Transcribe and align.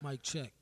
Mic 0.00 0.22
check. 0.22 0.52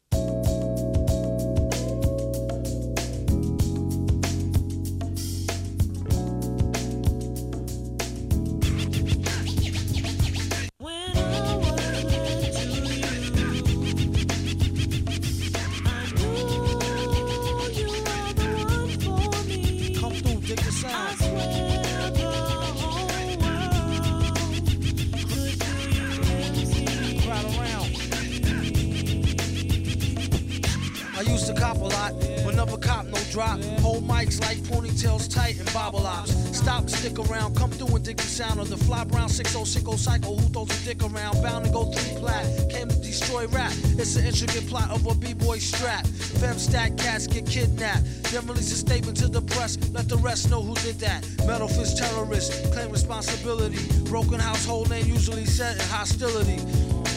Drop. 33.36 33.60
Hold 33.84 34.08
mics 34.08 34.40
like 34.40 34.56
ponytails 34.64 35.28
tight 35.28 35.58
and 35.58 35.70
bobble 35.74 36.06
ops. 36.06 36.32
Stop 36.56 36.88
stick 36.88 37.18
around, 37.18 37.54
come 37.54 37.70
through 37.70 37.94
and 37.94 38.02
dig 38.02 38.16
the 38.16 38.22
sound 38.22 38.58
of 38.60 38.70
the 38.70 38.78
fly 38.78 39.04
brown 39.04 39.28
6060 39.28 39.98
cycle 39.98 40.38
who 40.38 40.48
throws 40.48 40.70
a 40.70 40.84
dick 40.86 41.02
around. 41.02 41.42
Bound 41.42 41.66
to 41.66 41.70
go 41.70 41.84
three 41.92 42.18
plat, 42.18 42.46
came 42.70 42.88
to 42.88 42.96
destroy 42.96 43.46
rap. 43.48 43.72
It's 44.00 44.16
an 44.16 44.24
intricate 44.24 44.66
plot 44.68 44.90
of 44.90 45.06
a 45.06 45.14
b-boy 45.14 45.58
strap. 45.58 46.06
Fem 46.06 46.58
stack 46.58 46.96
cats 46.96 47.26
get 47.26 47.46
kidnapped. 47.46 48.04
Then 48.32 48.46
release 48.46 48.72
a 48.72 48.76
statement 48.76 49.18
to 49.18 49.28
the 49.28 49.42
press, 49.42 49.76
let 49.92 50.08
the 50.08 50.16
rest 50.16 50.48
know 50.50 50.62
who 50.62 50.74
did 50.76 50.98
that. 51.00 51.20
Metal 51.46 51.68
fist 51.68 51.98
terrorist, 51.98 52.72
claim 52.72 52.90
responsibility. 52.90 53.76
Broken 54.04 54.40
household 54.40 54.88
name 54.88 55.04
usually 55.04 55.44
set 55.44 55.74
in 55.74 55.84
hostility. 55.88 56.56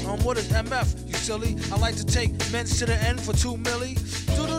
Um, 0.05 0.19
what 0.23 0.37
is 0.37 0.49
MF? 0.49 1.07
You 1.07 1.13
silly. 1.13 1.55
I 1.71 1.77
like 1.77 1.95
to 1.95 2.05
take 2.05 2.31
men's 2.51 2.77
to 2.79 2.85
the 2.85 2.95
end 2.95 3.21
for 3.21 3.31
two 3.33 3.55
milli. 3.57 3.95
Do 4.35 4.47
do 4.47 4.47
do 4.47 4.53
do 4.53 4.58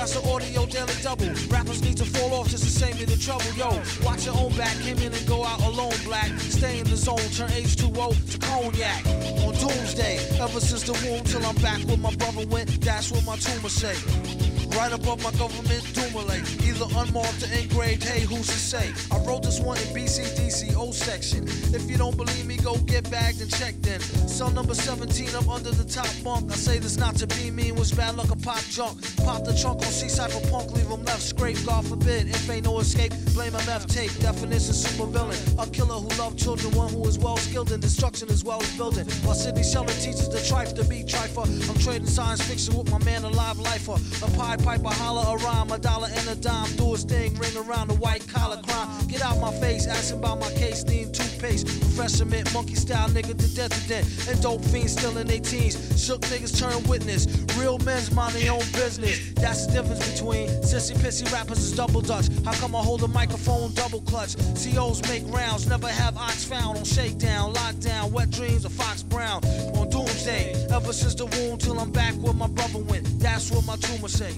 That's 0.00 0.18
the 0.18 0.26
audio 0.30 0.64
daily 0.64 0.94
double. 1.02 1.28
Rappers 1.50 1.82
need 1.82 1.98
to 1.98 2.06
fall 2.06 2.32
off 2.32 2.48
just 2.48 2.64
to 2.64 2.70
save 2.70 2.98
me 2.98 3.04
the 3.04 3.18
trouble. 3.18 3.44
Yo, 3.52 3.68
watch 4.02 4.24
your 4.24 4.34
own 4.34 4.50
back. 4.56 4.74
Came 4.78 4.96
in 4.96 5.12
and 5.12 5.26
go 5.26 5.44
out 5.44 5.60
alone. 5.60 5.92
Black. 6.04 6.30
Stay 6.40 6.78
in 6.80 6.88
the 6.88 6.96
zone. 6.96 7.18
Turn 7.36 7.50
H2O 7.50 8.32
to 8.32 8.38
cognac. 8.38 9.04
On 9.44 9.52
doomsday. 9.52 10.16
Ever 10.40 10.58
since 10.58 10.84
the 10.84 10.94
womb 11.04 11.22
till 11.24 11.44
I'm 11.44 11.54
back 11.56 11.80
where 11.86 11.98
my 11.98 12.14
brother 12.14 12.46
went. 12.46 12.80
That's 12.80 13.12
what 13.12 13.26
my 13.26 13.36
tumor 13.36 13.68
say. 13.68 14.49
Right 14.76 14.92
above 14.92 15.22
my 15.22 15.30
government 15.32 15.84
Dumoulin. 15.94 16.42
Either 16.62 16.86
unmarked 16.96 17.42
or 17.42 17.52
engraved, 17.52 18.04
hey, 18.04 18.20
who's 18.20 18.46
to 18.46 18.58
say? 18.58 18.92
I 19.10 19.18
wrote 19.24 19.42
this 19.42 19.60
one 19.60 19.76
in 19.78 19.88
BCDC 19.94 20.74
O 20.76 20.92
section. 20.92 21.44
If 21.74 21.90
you 21.90 21.96
don't 21.96 22.16
believe 22.16 22.46
me, 22.46 22.56
go 22.56 22.76
get 22.78 23.10
bagged 23.10 23.40
and 23.40 23.50
checked 23.50 23.86
in. 23.86 24.00
Cell 24.28 24.50
number 24.50 24.74
17 24.74 25.28
I'm 25.34 25.48
under 25.48 25.70
the 25.70 25.84
top 25.84 26.08
bunk. 26.24 26.50
I 26.52 26.54
say 26.54 26.78
this 26.78 26.96
not 26.96 27.16
to 27.16 27.26
be 27.26 27.50
mean, 27.50 27.74
was 27.74 27.92
bad 27.92 28.16
luck 28.16 28.30
a 28.30 28.36
pop 28.36 28.62
junk. 28.70 29.00
Pop 29.18 29.44
the 29.44 29.54
trunk 29.54 29.78
on 29.78 29.92
C-Cypher 29.92 30.40
punk, 30.50 30.72
leave 30.72 30.86
him 30.86 31.04
left 31.04 31.22
scrape. 31.22 31.58
God 31.66 31.86
forbid, 31.86 32.28
if 32.28 32.48
ain't 32.48 32.64
no 32.64 32.78
escape, 32.78 33.12
blame 33.34 33.52
MF 33.52 33.86
tape. 33.86 34.12
Definition 34.20 34.74
super 34.74 35.06
villain. 35.06 35.38
A 35.58 35.66
killer 35.66 35.98
who 35.98 36.08
loved 36.18 36.38
children, 36.38 36.74
one 36.74 36.92
who 36.92 37.06
is 37.06 37.18
well 37.18 37.36
skilled 37.36 37.72
in 37.72 37.80
destruction 37.80 38.30
as 38.30 38.44
well 38.44 38.62
as 38.62 38.76
building. 38.76 39.06
While 39.24 39.34
Sidney 39.34 39.64
Sheldon 39.64 39.96
teaches 39.96 40.28
the 40.28 40.38
trife 40.38 40.74
to 40.76 40.84
be 40.84 41.02
trifer. 41.02 41.44
I'm 41.68 41.78
trading 41.78 42.06
science 42.06 42.42
fiction 42.42 42.76
with 42.76 42.90
my 42.90 42.98
man, 43.04 43.24
alive 43.24 43.58
live 43.58 43.88
lifer. 43.88 44.26
A 44.26 44.30
pie 44.36 44.56
piper, 44.62 44.88
holler 44.88 45.24
a 45.34 45.44
rhyme, 45.44 45.70
a 45.70 45.78
dollar 45.78 46.08
and 46.12 46.28
a 46.28 46.34
dime. 46.36 46.70
Do 46.76 46.94
a 46.94 46.98
sting, 46.98 47.34
ring 47.34 47.56
around 47.56 47.88
the 47.88 47.94
white 47.94 48.26
collar 48.28 48.60
crime. 48.62 49.06
Get 49.08 49.22
out 49.22 49.40
my 49.40 49.52
face, 49.60 49.86
asking 49.86 50.18
about 50.18 50.40
my 50.40 50.50
case, 50.52 50.84
need 50.84 51.12
toothpaste. 51.14 51.66
Refreshment, 51.66 52.52
monkey 52.54 52.74
style 52.74 53.08
nigga 53.08 53.36
to 53.36 53.54
death 53.54 53.70
to 53.70 53.88
death. 53.88 54.28
And 54.28 54.40
dope 54.42 54.64
fiends 54.64 54.92
still 54.92 55.16
in 55.18 55.26
their 55.26 55.40
teens. 55.40 55.74
Shook 56.02 56.22
niggas 56.22 56.58
turn 56.58 56.82
witness. 56.88 57.26
Real 57.58 57.78
men's 57.78 58.12
mind 58.12 58.34
their 58.34 58.52
own 58.52 58.66
business. 58.72 59.32
That's 59.34 59.66
the 59.66 59.72
difference 59.72 60.12
between 60.12 60.48
sissy 60.62 60.96
pissy 60.96 61.30
rappers 61.32 61.58
is 61.58 61.72
double 61.72 62.00
dutch. 62.00 62.28
How 62.44 62.52
come 62.52 62.74
I 62.74 62.82
hold 62.82 63.02
a 63.02 63.08
microphone 63.08 63.72
double 63.74 64.00
clutch? 64.02 64.36
COs 64.54 65.02
make 65.08 65.24
rounds, 65.26 65.66
never 65.66 65.88
have 65.88 66.16
ox 66.16 66.44
found 66.44 66.78
on 66.78 66.84
shakedown, 66.84 67.54
lockdown, 67.54 68.10
wet 68.10 68.30
dreams 68.30 68.64
of 68.64 68.72
Fox 68.72 69.02
Brown. 69.02 69.44
On 69.76 69.88
doomsday, 69.88 70.66
ever 70.70 70.92
since 70.92 71.14
the 71.14 71.26
womb 71.26 71.58
till 71.58 71.78
I'm 71.78 71.90
back 71.90 72.14
where 72.14 72.34
my 72.34 72.48
brother 72.48 72.78
went. 72.78 73.06
That's 73.20 73.50
what 73.50 73.66
my 73.66 73.76
tumor 73.76 74.08
say. 74.08 74.32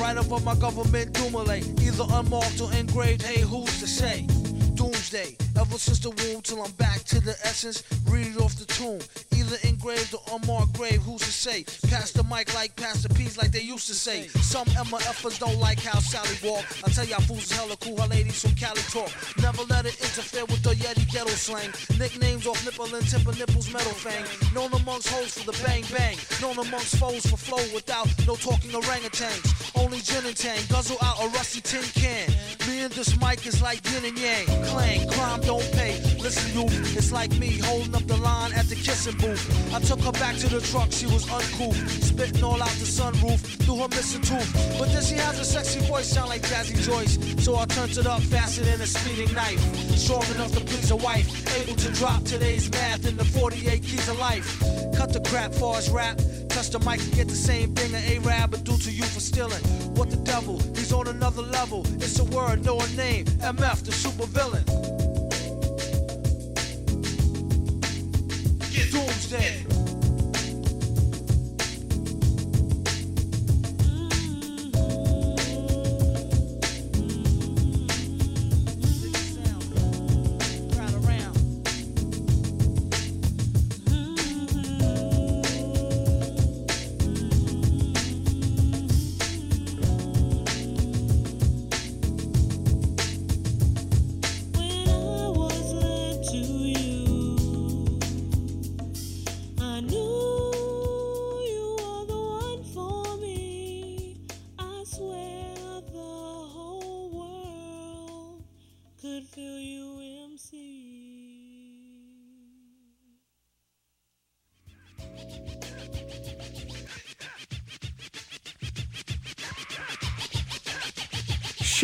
Right 0.00 0.16
above 0.16 0.44
my 0.44 0.54
government 0.54 1.12
Dumoulin, 1.12 1.62
either 1.80 2.04
unmarked 2.10 2.60
or 2.60 2.72
engraved. 2.72 3.22
Hey, 3.22 3.40
who's 3.40 3.80
to 3.80 3.86
say? 3.86 4.26
Doomsday, 4.74 5.36
ever 5.58 5.78
since 5.78 6.00
the 6.00 6.10
womb 6.10 6.42
till 6.42 6.62
I'm 6.62 6.72
back 6.72 7.04
to 7.04 7.20
the 7.20 7.36
essence. 7.44 7.82
Read 8.08 8.26
it 8.26 8.40
off 8.40 8.56
the 8.56 8.66
tomb, 8.66 9.00
either 9.36 9.56
engraved 9.66 10.14
or 10.14 10.20
unmarked 10.36 10.74
grave. 10.74 11.02
Who's 11.02 11.22
to 11.22 11.32
say? 11.32 11.64
Pass 11.88 12.12
the 12.12 12.24
mic 12.24 12.54
like 12.54 12.76
Pastor 12.76 13.08
P's, 13.08 13.38
like 13.38 13.52
they 13.52 13.60
used 13.62 13.86
to 13.88 13.94
say. 13.94 14.28
Some 14.42 14.66
Emma 14.78 14.98
MFers 14.98 15.38
don't 15.38 15.58
like 15.58 15.80
how 15.80 15.98
Sally 16.00 16.36
walk. 16.42 16.64
I 16.84 16.90
tell 16.90 17.04
y'all 17.04 17.20
fools 17.20 17.50
is 17.50 17.52
hella 17.52 17.76
cool, 17.76 17.96
how 18.00 18.06
ladies 18.06 18.42
from 18.42 18.54
Cali 18.54 18.80
talk. 18.90 19.10
Never 19.42 19.62
let 19.64 19.86
it 19.86 19.96
interfere 20.00 20.44
with 20.46 20.62
the 20.62 20.70
Yeti 20.70 21.10
ghetto 21.10 21.30
slang. 21.30 21.70
Nicknames 21.98 22.46
off 22.46 22.64
nipple 22.64 22.94
and 22.94 23.06
timber 23.08 23.32
nipples, 23.32 23.72
metal 23.72 23.92
fang. 23.92 24.24
Known 24.54 24.72
amongst 24.72 25.08
hoes 25.08 25.38
for 25.38 25.50
the 25.50 25.56
bang 25.64 25.84
bang. 25.92 26.16
Known 26.40 26.58
amongst 26.66 26.96
foes 26.96 27.26
for 27.26 27.36
flow 27.36 27.64
without 27.74 28.08
no 28.26 28.36
talking 28.36 28.70
orangutans. 28.70 29.72
Only 29.74 30.00
gin 30.00 30.26
and 30.26 30.36
tang, 30.36 30.60
guzzle 30.68 30.98
out 31.02 31.22
a 31.22 31.28
rusty 31.28 31.60
tin 31.60 31.82
can. 31.94 32.28
Me 32.68 32.82
and 32.82 32.92
this 32.92 33.18
mic 33.20 33.46
is 33.46 33.62
like 33.62 33.80
yin 33.90 34.04
and 34.04 34.18
yang. 34.18 34.46
Clang, 34.64 35.08
crime 35.10 35.39
don't 35.40 35.68
pay. 35.72 36.00
Listen, 36.18 36.46
you, 36.54 36.66
it's 36.96 37.12
like 37.12 37.30
me 37.38 37.58
holding 37.58 37.94
up 37.94 38.06
the 38.06 38.16
line 38.16 38.52
at 38.52 38.66
the 38.66 38.74
kissing 38.74 39.16
booth. 39.18 39.44
I 39.74 39.80
took 39.80 40.00
her 40.00 40.12
back 40.12 40.36
to 40.36 40.48
the 40.48 40.60
truck, 40.60 40.92
she 40.92 41.06
was 41.06 41.28
uncouth. 41.30 41.76
Spitting 42.02 42.44
all 42.44 42.60
out 42.62 42.76
the 42.78 42.86
sunroof 42.86 43.40
through 43.64 43.76
her 43.76 43.88
missing 43.88 44.22
tooth. 44.22 44.50
But 44.78 44.92
then 44.92 45.02
she 45.02 45.14
has 45.14 45.38
a 45.38 45.44
sexy 45.44 45.80
voice, 45.80 46.08
sound 46.08 46.28
like 46.28 46.42
Jazzy 46.42 46.80
Joyce. 46.82 47.18
So 47.44 47.56
I 47.56 47.64
turned 47.66 47.96
it 47.96 48.06
up 48.06 48.22
faster 48.22 48.62
than 48.62 48.80
a 48.80 48.86
speeding 48.86 49.34
knife. 49.34 49.60
Strong 49.96 50.24
enough 50.34 50.52
to 50.52 50.60
please 50.60 50.90
a 50.90 50.96
wife. 50.96 51.28
Able 51.56 51.76
to 51.76 51.92
drop 51.92 52.24
today's 52.24 52.70
math 52.70 53.06
in 53.06 53.16
the 53.16 53.24
48 53.24 53.82
keys 53.82 54.08
of 54.08 54.18
life. 54.18 54.60
Cut 54.96 55.12
the 55.12 55.20
crap 55.20 55.52
for 55.52 55.76
us 55.76 55.88
rap. 55.88 56.18
Touch 56.48 56.70
the 56.70 56.78
mic 56.80 57.00
and 57.00 57.14
get 57.14 57.28
the 57.28 57.34
same 57.34 57.74
thing 57.74 57.94
an 57.94 58.04
A-Rab 58.04 58.52
would 58.52 58.64
do 58.64 58.76
to 58.76 58.90
you 58.90 59.04
for 59.04 59.20
stealing. 59.20 59.62
What 59.94 60.10
the 60.10 60.16
devil? 60.16 60.58
He's 60.76 60.92
on 60.92 61.06
another 61.06 61.42
level. 61.42 61.86
It's 61.96 62.18
a 62.18 62.24
word, 62.24 62.64
no 62.64 62.80
a 62.80 62.88
name. 62.96 63.24
MF, 63.24 63.84
the 63.84 63.92
super 63.92 64.26
villain. 64.26 64.99
Doomsday. 69.30 69.79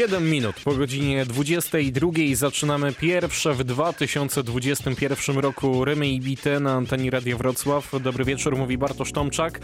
7 0.07 0.31
minut 0.31 0.57
po 0.65 0.75
godzinie 0.75 1.25
22 1.27 2.11
zaczynamy 2.35 2.93
pierwsze 2.93 3.55
w 3.55 3.65
2021 3.65 5.39
roku 5.39 5.85
Rymy 5.85 6.09
i 6.09 6.21
Bite 6.21 6.61
na 6.61 6.73
antenie 6.73 7.11
Radia 7.11 7.37
Wrocław. 7.37 7.93
Dobry 8.03 8.25
wieczór, 8.25 8.57
mówi 8.57 8.79
Bartosz 8.79 9.13
Tomczak. 9.13 9.61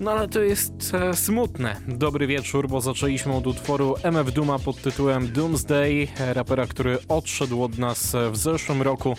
No 0.00 0.10
ale 0.10 0.28
to 0.28 0.40
jest 0.40 0.72
e, 0.94 1.16
smutne. 1.16 1.76
Dobry 1.88 2.26
wieczór, 2.26 2.68
bo 2.68 2.80
zaczęliśmy 2.80 3.32
od 3.32 3.46
utworu 3.46 3.94
MF 4.02 4.32
Duma 4.32 4.58
pod 4.58 4.82
tytułem 4.82 5.32
Doomsday, 5.32 6.08
rapera, 6.34 6.66
który 6.66 6.98
odszedł 7.08 7.62
od 7.62 7.78
nas 7.78 8.16
w 8.30 8.36
zeszłym 8.36 8.82
roku. 8.82 9.16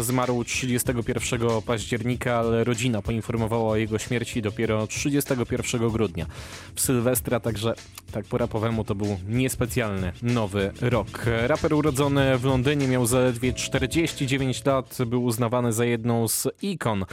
Zmarł 0.00 0.44
31 0.44 1.40
października, 1.66 2.38
ale 2.38 2.64
rodzina 2.64 3.02
poinformowała 3.02 3.70
o 3.70 3.76
jego 3.76 3.98
śmierci 3.98 4.42
dopiero 4.42 4.86
31 4.86 5.90
grudnia. 5.90 6.26
W 6.74 6.80
Sylwestra, 6.80 7.40
także 7.40 7.74
tak 8.12 8.24
po 8.24 8.38
rapowemu 8.38 8.84
to 8.84 8.94
był 8.94 9.18
niespecjalny 9.28 10.12
nowy 10.22 10.72
rok. 10.80 11.26
Raper 11.46 11.74
urodzony 11.74 12.38
w 12.38 12.44
Londynie 12.44 12.88
miał 12.88 13.06
zaledwie 13.06 13.52
49 13.52 14.64
lat, 14.64 14.98
był 15.06 15.24
uznawany 15.24 15.72
za 15.72 15.84
jedną 15.84 16.28
z 16.28 16.48
ikon 16.62 17.04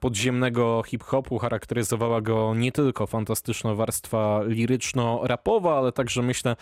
podziemnego 0.00 0.82
hip-hopu. 0.86 1.38
Charakteryzowała 1.38 2.20
go 2.20 2.54
nie 2.54 2.72
tylko 2.72 3.06
fantastyczna 3.06 3.74
warstwa 3.74 4.40
liryczno-rapowa, 4.46 5.78
ale 5.78 5.92
także 5.92 6.22
myślę, 6.22 6.56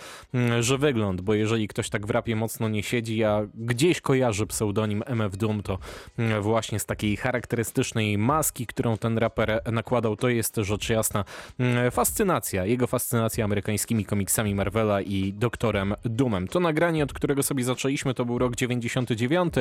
że 0.61 0.79
wygląd, 0.79 1.21
bo 1.21 1.35
jeżeli 1.35 1.69
ktoś 1.69 1.91
tak 1.91 2.07
w 2.07 2.11
rapie 2.11 2.37
mocno 2.37 2.69
nie 2.69 2.83
siedzi, 2.83 3.25
a 3.25 3.47
gdzieś 3.55 4.01
kojarzy 4.01 4.47
pseudonim 4.47 5.03
MF 5.07 5.37
Doom, 5.37 5.48
to 5.63 5.79
mm, 6.19 6.43
właśnie 6.43 6.79
z 6.79 6.87
takiej 6.87 7.17
charakterystycznej 7.17 8.19
maski, 8.19 8.67
którą 8.67 8.99
ten 8.99 9.19
raper 9.19 9.61
nakładał, 9.73 10.17
to 10.17 10.29
jest 10.29 10.57
rzecz 10.57 10.91
jasna 10.91 11.25
mm, 11.59 11.91
fascynacja, 11.91 12.65
jego 12.65 12.87
fascynacja 12.87 13.45
amerykańskimi 13.45 14.05
komiksami 14.05 14.55
Marvela 14.55 15.01
i 15.01 15.33
doktorem 15.33 15.95
Doomem. 16.05 16.49
To 16.49 16.61
nagranie, 16.61 17.03
od 17.03 17.13
którego 17.13 17.43
sobie 17.43 17.65
zaczęliśmy, 17.65 18.15
to 18.15 18.25
był 18.25 18.39
rok 18.39 18.57
99 18.57 19.55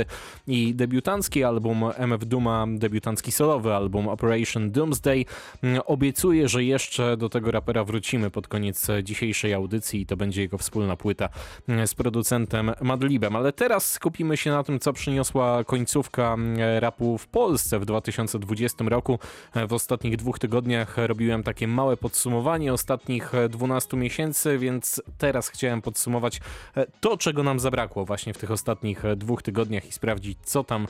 i 0.47 0.75
debiutancki 0.75 1.43
album 1.43 1.83
MF 1.97 2.25
Dooma, 2.25 2.65
debiutancki 2.69 3.31
solowy 3.31 3.73
album 3.73 4.07
Operation 4.07 4.71
Doomsday. 4.71 5.25
Obiecuję, 5.85 6.49
że 6.49 6.63
jeszcze 6.63 7.17
do 7.17 7.29
tego 7.29 7.51
rapera 7.51 7.83
wrócimy 7.83 8.31
pod 8.31 8.47
koniec 8.47 8.87
dzisiejszej 9.03 9.53
audycji 9.53 10.01
i 10.01 10.05
to 10.05 10.17
będzie 10.17 10.41
jego 10.41 10.57
wspólna 10.57 10.95
płyta 10.95 11.29
z 11.85 11.95
producentem 11.95 12.71
Madlibem. 12.81 13.35
Ale 13.35 13.53
teraz 13.53 13.91
skupimy 13.91 14.37
się 14.37 14.51
na 14.51 14.63
tym, 14.63 14.79
co 14.79 14.93
przyniosła 14.93 15.63
końcówka 15.63 15.76
rapu 16.79 17.17
w 17.17 17.27
Polsce 17.27 17.79
w 17.79 17.85
2020 17.85 18.83
roku. 18.87 19.19
W 19.67 19.73
ostatnich 19.73 20.15
dwóch 20.15 20.39
tygodniach 20.39 20.97
robiłem 20.97 21.43
takie 21.43 21.67
małe 21.67 21.97
podsumowanie 21.97 22.73
ostatnich 22.73 23.31
12 23.49 23.97
miesięcy, 23.97 24.57
więc 24.57 25.01
teraz 25.17 25.49
chciałem 25.49 25.81
podsumować 25.81 26.41
to, 26.99 27.17
czego 27.17 27.43
nam 27.43 27.59
zabrakło 27.59 28.05
właśnie 28.05 28.33
w 28.33 28.37
tych 28.37 28.51
ostatnich 28.51 29.03
dwóch 29.15 29.41
tygodniach 29.41 29.85
i 29.85 29.91
sprawdzić, 29.91 30.37
co 30.43 30.63
tam 30.63 30.87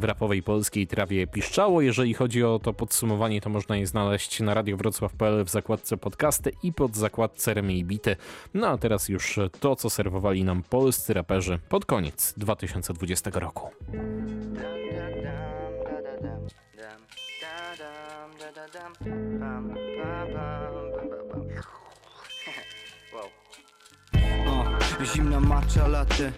w 0.00 0.04
rapowej 0.04 0.42
polskiej 0.42 0.86
trawie 0.86 1.26
piszczało. 1.26 1.80
Jeżeli 1.80 2.14
chodzi 2.14 2.44
o 2.44 2.58
to 2.58 2.72
podsumowanie, 2.72 3.40
to 3.40 3.50
można 3.50 3.76
je 3.76 3.86
znaleźć 3.86 4.40
na 4.40 4.54
radiowrocław.pl 4.54 5.44
w 5.44 5.50
zakładce 5.50 5.96
podcasty 5.96 6.52
i 6.62 6.72
pod 6.72 6.96
zakładce 6.96 7.54
Remy 7.54 7.74
i 7.74 7.84
Bity. 7.84 8.16
No 8.54 8.68
a 8.68 8.78
teraz 8.78 9.08
już 9.08 9.38
to, 9.60 9.76
co 9.76 9.90
serwowali 9.90 10.44
nam 10.44 10.62
polscy 10.62 11.14
raperzy 11.14 11.58
pod 11.68 11.84
koniec 11.84 12.34
2020 12.36 13.30
roku. 13.34 13.70
Zimna 25.14 25.40
macza 25.40 25.88
latte 25.88 26.32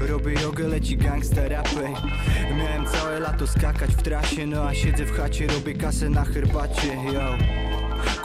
Robię 0.00 0.34
jogę, 0.42 0.68
leci 0.68 0.96
gangsta 0.96 1.48
rapy 1.48 1.88
Miałem 2.56 2.86
całe 2.86 3.20
lato 3.20 3.46
skakać 3.46 3.90
w 3.90 4.02
trasie 4.02 4.46
No 4.46 4.68
a 4.68 4.74
siedzę 4.74 5.04
w 5.04 5.12
chacie, 5.12 5.46
robię 5.46 5.74
kasę 5.74 6.08
na 6.08 6.24
herbacie 6.24 6.94
Yo 7.12 7.36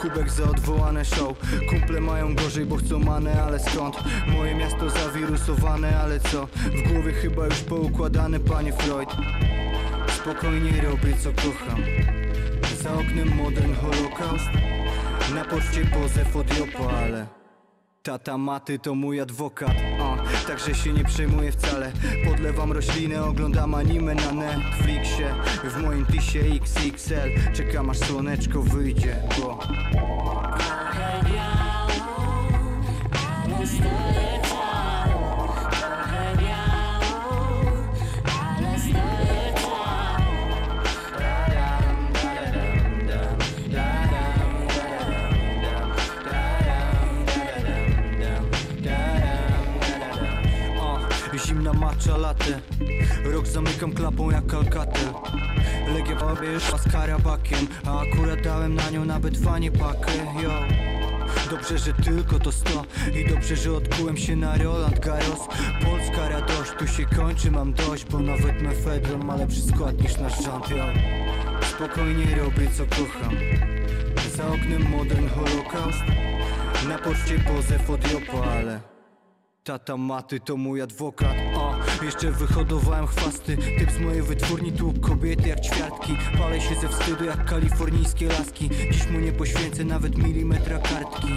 Kubek 0.02 0.30
za 0.30 0.44
odwołane 0.44 1.04
show. 1.04 1.38
Kumple 1.70 2.00
mają 2.00 2.34
gorzej, 2.34 2.66
bo 2.66 2.76
chcą 2.76 2.98
manę, 2.98 3.42
ale 3.42 3.60
skąd? 3.60 3.96
Moje 4.28 4.54
miasto 4.54 4.90
zawirusowane, 4.90 6.00
ale 6.00 6.20
co? 6.20 6.46
W 6.46 6.92
głowie 6.92 7.12
chyba 7.12 7.46
już 7.46 7.60
poukładane, 7.60 8.40
panie 8.40 8.72
Freud. 8.72 9.10
Spokojnie 10.08 10.80
robię 10.80 11.14
co 11.20 11.30
kocham. 11.32 11.82
Za 12.82 12.92
oknem 12.92 13.36
modern 13.36 13.74
holokaust. 13.74 14.48
Na 15.34 15.44
poczcie 15.44 15.84
pozew 15.84 16.36
od 16.36 16.58
Jopa, 16.58 16.92
ale 17.04 17.26
Tata 18.02 18.38
maty 18.38 18.78
to 18.78 18.94
mój 18.94 19.20
adwokat, 19.20 19.72
także 20.46 20.74
się 20.74 20.92
nie 20.92 21.04
przejmuję 21.04 21.52
wcale. 21.52 21.92
Podlewam 22.24 22.72
roślinę, 22.72 23.24
oglądam 23.24 23.74
anime 23.74 24.14
na 24.14 24.32
Netflixie. 24.32 25.34
W 25.64 25.82
moim 25.82 26.06
tisie 26.06 26.40
XXL 26.40 27.52
Czekam 27.54 27.90
aż 27.90 27.98
słoneczko 27.98 28.62
wyjdzie, 28.62 29.16
bo 29.40 29.58
zamykam 53.52 53.92
klapą 53.92 54.30
jak 54.30 54.46
kalkatel 54.46 55.08
Legia 55.94 56.16
już 56.52 56.62
z 56.62 56.92
karabakiem 56.92 57.66
A 57.86 58.00
akurat 58.00 58.40
dałem 58.40 58.74
na 58.74 58.90
nią 58.90 59.04
nawet 59.04 59.38
fanie 59.38 59.70
pakę, 59.70 60.12
yo. 60.42 60.52
Dobrze, 61.50 61.78
że 61.78 61.92
tylko 61.92 62.38
to 62.38 62.52
100 62.52 62.84
I 63.20 63.30
dobrze, 63.30 63.56
że 63.56 63.72
odkułem 63.72 64.16
się 64.16 64.36
na 64.36 64.56
Roland 64.56 65.00
Garros. 65.00 65.40
Polska 65.84 66.28
radość, 66.28 66.72
tu 66.78 66.86
się 66.86 67.06
kończy, 67.06 67.50
mam 67.50 67.72
dość 67.72 68.04
Bo 68.04 68.20
nawet 68.20 68.62
mefedron 68.62 69.24
ma 69.24 69.36
lepszy 69.36 69.60
skład 69.60 70.02
niż 70.02 70.16
nasz 70.16 70.44
rząd, 70.44 70.70
yo 70.70 70.86
Spokojnie 71.62 72.34
robię 72.34 72.70
co 72.76 72.84
kocham. 72.84 73.36
Za 74.36 74.48
oknem 74.48 74.90
modern 74.90 75.28
holokaust. 75.28 76.02
Na 76.88 76.98
poczcie 76.98 77.38
pozew 77.38 77.90
od 77.90 78.12
Jopa, 78.12 78.50
ale 78.50 78.80
Tata 79.64 79.96
maty 79.96 80.40
to 80.40 80.56
mój 80.56 80.82
adwokat 80.82 81.36
Jeszcze 82.04 82.30
wyhodowałem 82.30 83.06
chwasty 83.06 83.56
Typ 83.56 83.90
z 83.90 83.98
mojej 83.98 84.22
wytwórni 84.22 84.72
tu 84.72 84.94
kobiety 85.00 85.48
jak 85.48 85.60
ćwiartki. 85.60 86.16
Palę 86.38 86.60
się 86.60 86.74
ze 86.74 86.88
wstydu 86.88 87.24
jak 87.24 87.44
kalifornijskie 87.44 88.28
laski. 88.28 88.70
Dziś 88.92 89.06
mu 89.10 89.20
nie 89.20 89.32
poświęcę 89.32 89.84
nawet 89.84 90.18
milimetra 90.18 90.78
kartki 90.78 91.28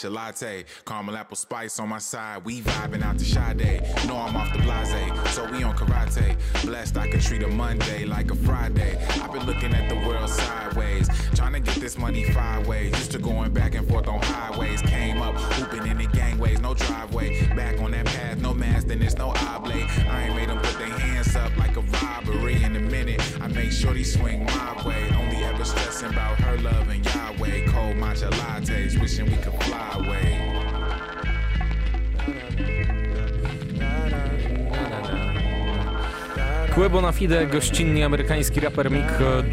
matcha 0.00 0.12
latte, 0.12 0.64
caramel 0.86 1.16
apple 1.16 1.36
spice 1.36 1.78
on 1.78 1.88
my 1.88 1.98
side. 1.98 2.44
We 2.44 2.60
vibing 2.62 3.02
out 3.02 3.18
the 3.18 3.24
Sade. 3.24 3.82
Know 4.06 4.16
I'm 4.16 4.36
off 4.36 4.52
the 4.52 4.62
blase, 4.62 5.34
so 5.34 5.50
we 5.50 5.62
on 5.62 5.76
karate. 5.76 6.36
Blessed 6.64 6.96
I 6.96 7.10
could 7.10 7.20
treat 7.20 7.42
a 7.42 7.48
Monday 7.48 8.04
like 8.04 8.30
a 8.30 8.34
Friday. 8.34 8.96
I've 9.22 9.32
been 9.32 9.46
looking 9.46 9.74
at 9.74 9.88
the 9.88 9.96
world 10.06 10.30
sideways, 10.30 11.08
trying 11.34 11.52
to 11.54 11.60
get 11.60 11.76
this 11.76 11.98
money 11.98 12.24
five 12.24 12.66
ways. 12.66 12.90
Used 12.98 13.12
to 13.12 13.18
going 13.18 13.52
back 13.52 13.74
and 13.74 13.86
forth 13.88 14.08
on 14.08 14.20
highways. 14.22 14.80
Came 14.82 15.20
up 15.20 15.34
hooping 15.34 15.86
in 15.86 15.98
the 15.98 16.06
gangways, 16.06 16.60
no 16.60 16.74
driveway. 16.74 17.46
Back 17.54 17.80
on 17.80 17.90
that 17.92 18.06
path, 18.06 18.38
no 18.38 18.54
mask, 18.54 18.86
then 18.86 19.00
there's 19.00 19.16
no 19.16 19.30
oblate. 19.30 19.88
I 20.08 20.24
ain't 20.24 20.36
made 20.36 20.48
them 20.48 20.58
put 20.58 20.78
their 20.78 20.88
hands 20.88 21.36
up 21.36 21.54
like 21.56 21.76
a 21.76 21.80
robbery. 21.80 22.62
In 22.62 22.76
a 22.76 22.80
minute, 22.80 23.20
I 23.40 23.48
make 23.48 23.72
sure 23.72 23.94
they 23.94 24.04
swing 24.04 24.44
my 24.46 24.86
way. 24.86 25.10
Only 25.10 25.44
ever 25.44 25.64
stressing 25.64 26.10
about 26.10 26.38
her 26.40 26.56
love 26.58 26.88
and 26.88 27.04
Yahweh. 27.04 27.66
Cold 27.66 27.96
matcha 27.96 28.30
lattes, 28.30 29.00
wishing 29.00 29.26
we 29.26 29.36
could 29.36 29.54
fly. 29.64 29.89
Quebo 36.74 37.00
na 37.00 37.12
Fide, 37.12 37.46
gościnnie 37.46 38.06
amerykański 38.06 38.60
raper 38.60 38.90
Mick 38.90 39.08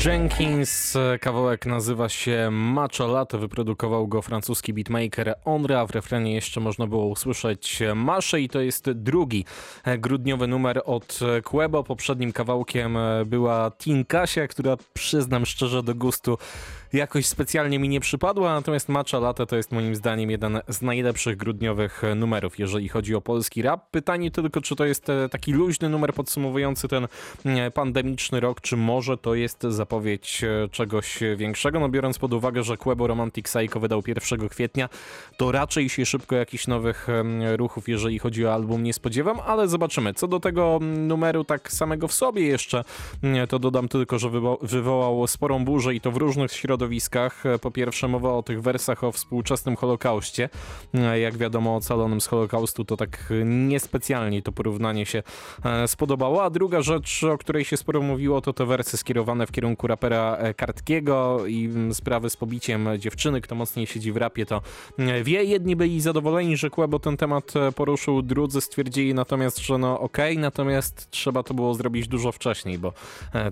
Jenkins. 0.05 0.97
Kawałek 1.21 1.65
nazywa 1.65 2.09
się 2.09 2.49
Macho 2.51 3.07
Lato, 3.07 3.37
wyprodukował 3.37 4.07
go 4.07 4.21
francuski 4.21 4.73
beatmaker 4.73 5.35
Onra. 5.45 5.85
W 5.85 5.91
refrenie 5.91 6.33
jeszcze 6.33 6.59
można 6.59 6.87
było 6.87 7.07
usłyszeć 7.07 7.79
Masze 7.95 8.41
i 8.41 8.49
to 8.49 8.61
jest 8.61 8.91
drugi 8.91 9.45
grudniowy 9.97 10.47
numer 10.47 10.81
od 10.85 11.19
Quebo. 11.43 11.83
Poprzednim 11.83 12.31
kawałkiem 12.31 12.97
była 13.25 13.71
Tinkasia, 13.71 14.47
która 14.47 14.77
przyznam 14.93 15.45
szczerze 15.45 15.83
do 15.83 15.95
gustu 15.95 16.37
jakoś 16.93 17.25
specjalnie 17.25 17.79
mi 17.79 17.89
nie 17.89 17.99
przypadła, 17.99 18.53
natomiast 18.53 18.89
Matcha 18.89 19.19
Latte 19.19 19.45
to 19.45 19.55
jest 19.55 19.71
moim 19.71 19.95
zdaniem 19.95 20.31
jeden 20.31 20.59
z 20.67 20.81
najlepszych 20.81 21.37
grudniowych 21.37 22.01
numerów, 22.15 22.59
jeżeli 22.59 22.89
chodzi 22.89 23.15
o 23.15 23.21
polski 23.21 23.61
rap. 23.61 23.89
Pytanie 23.91 24.31
tylko, 24.31 24.61
czy 24.61 24.75
to 24.75 24.85
jest 24.85 25.09
e, 25.09 25.29
taki 25.29 25.53
luźny 25.53 25.89
numer 25.89 26.13
podsumowujący 26.13 26.87
ten 26.87 27.07
e, 27.45 27.71
pandemiczny 27.71 28.39
rok, 28.39 28.61
czy 28.61 28.77
może 28.77 29.17
to 29.17 29.35
jest 29.35 29.61
zapowiedź 29.69 30.43
e, 30.43 30.69
czegoś 30.69 31.19
większego? 31.35 31.79
No 31.79 31.89
biorąc 31.89 32.19
pod 32.19 32.33
uwagę, 32.33 32.63
że 32.63 32.77
Quebo 32.77 33.07
Romantic 33.07 33.45
Psycho 33.45 33.79
wydał 33.79 34.03
1 34.07 34.49
kwietnia, 34.49 34.89
to 35.37 35.51
raczej 35.51 35.89
się 35.89 36.05
szybko 36.05 36.35
jakichś 36.35 36.67
nowych 36.67 37.07
ruchów, 37.55 37.89
jeżeli 37.89 38.19
chodzi 38.19 38.45
o 38.45 38.53
album, 38.53 38.83
nie 38.83 38.93
spodziewam, 38.93 39.39
ale 39.45 39.67
zobaczymy. 39.67 40.13
Co 40.13 40.27
do 40.27 40.39
tego 40.39 40.79
mm, 40.81 41.07
numeru 41.07 41.43
tak 41.43 41.71
samego 41.71 42.07
w 42.07 42.13
sobie 42.13 42.47
jeszcze, 42.47 42.83
mm, 43.23 43.47
to 43.47 43.59
dodam 43.59 43.87
tylko, 43.87 44.19
że 44.19 44.29
wywo- 44.29 44.57
wywołał 44.61 45.27
sporą 45.27 45.65
burzę 45.65 45.95
i 45.95 46.01
to 46.01 46.11
w 46.11 46.17
różnych 46.17 46.51
środowiskach. 46.51 46.86
E, 47.45 47.59
Po 47.59 47.71
pierwsze 47.71 48.07
mowa 48.07 48.33
o 48.33 48.43
tych 48.43 48.61
wersach 48.61 49.03
o 49.03 49.11
współczesnym 49.11 49.75
Holokauście. 49.75 50.49
Jak 51.21 51.37
wiadomo, 51.37 51.75
ocalonym 51.75 52.21
z 52.21 52.27
Holokaustu 52.27 52.85
to 52.85 52.97
tak 52.97 53.33
niespecjalnie 53.45 54.41
to 54.41 54.51
porównanie 54.51 55.05
się 55.05 55.23
e, 55.65 55.87
spodobało. 55.87 56.43
A 56.43 56.49
druga 56.49 56.81
rzecz, 56.81 57.23
o 57.23 57.37
której 57.37 57.65
się 57.65 57.77
sporo 57.77 58.01
mówiło, 58.01 58.41
to 58.41 58.53
te 58.53 58.65
wersy 58.65 58.97
skierowane 58.97 59.47
w 59.47 59.51
kierunku 59.51 59.87
rapera 59.87 60.37
e, 60.37 60.53
Kartkiego 60.53 61.45
i 61.47 61.65
mm, 61.65 61.93
sprawy 61.93 62.29
z 62.29 62.37
pobiciem 62.37 62.89
dziewczyny. 62.97 63.41
Kto 63.41 63.55
mocniej 63.55 63.87
siedzi 63.87 64.11
w 64.11 64.17
rapie, 64.17 64.45
to 64.45 64.61
e, 64.97 65.23
wie. 65.23 65.43
Jedni 65.43 65.75
byli 65.75 66.01
zadowoleni, 66.01 66.57
że 66.57 66.69
Kłebo 66.69 66.99
ten 66.99 67.17
temat 67.17 67.55
e, 67.55 67.71
poruszył, 67.71 68.21
drudzy 68.21 68.61
stwierdzili 68.61 69.13
natomiast, 69.13 69.59
że 69.59 69.77
no 69.77 69.99
okej, 69.99 70.37
natomiast 70.37 71.11
trzeba 71.11 71.43
to 71.43 71.53
było 71.53 71.73
zrobić 71.73 72.07
dużo 72.07 72.31
wcześniej, 72.31 72.79
bo 72.79 72.93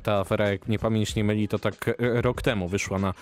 ta 0.03 0.19
afera, 0.19 0.49
jak 0.49 0.67
mnie 0.67 0.79
pamięć 0.79 1.15
nie 1.15 1.23
myli, 1.23 1.47
to 1.47 1.59
tak 1.59 1.95
rok 1.99 2.41
temu 2.41 2.67
wyszła 2.67 2.99
na 2.99 3.07
mm, 3.07 3.14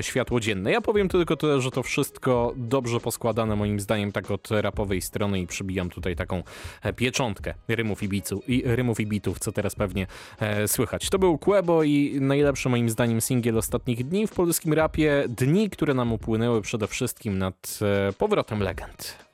światło 0.00 0.40
dzienne. 0.40 0.72
Ja 0.72 0.80
powiem 0.80 1.08
tylko 1.08 1.36
tyle, 1.36 1.60
że 1.60 1.70
to 1.70 1.82
wszystko 1.82 2.52
dobrze 2.56 3.00
poskładane 3.00 3.56
moim 3.56 3.80
zdaniem 3.80 4.12
tak 4.12 4.30
od 4.30 4.48
rapowej 4.50 5.00
strony 5.02 5.40
i 5.40 5.46
przybijam 5.46 5.90
tutaj 5.90 6.16
taką 6.16 6.42
e, 6.82 6.92
pieczątkę 6.92 7.54
rymów 7.68 8.02
i, 8.02 8.08
bicu, 8.08 8.42
i 8.48 8.62
rymów 8.66 9.00
i 9.00 9.06
bitów, 9.06 9.38
co 9.38 9.52
teraz 9.52 9.74
pewnie 9.74 10.06
e, 10.40 10.68
słychać. 10.68 11.10
To 11.10 11.18
był 11.18 11.38
Quebo 11.38 11.82
i 11.82 12.18
najlepszy 12.20 12.68
moim 12.68 12.90
zdaniem 12.90 13.20
singiel 13.20 13.58
ostatnich 13.58 14.08
dni 14.08 14.26
w 14.26 14.32
polskim 14.32 14.72
rapie. 14.72 15.24
Dni, 15.28 15.70
które 15.70 15.94
nam 15.94 16.12
upłynęły 16.12 16.62
przede 16.62 16.86
wszystkim 16.86 17.38
nad 17.38 17.78
e, 18.08 18.12
powrotem 18.12 18.60
legend. 18.60 19.27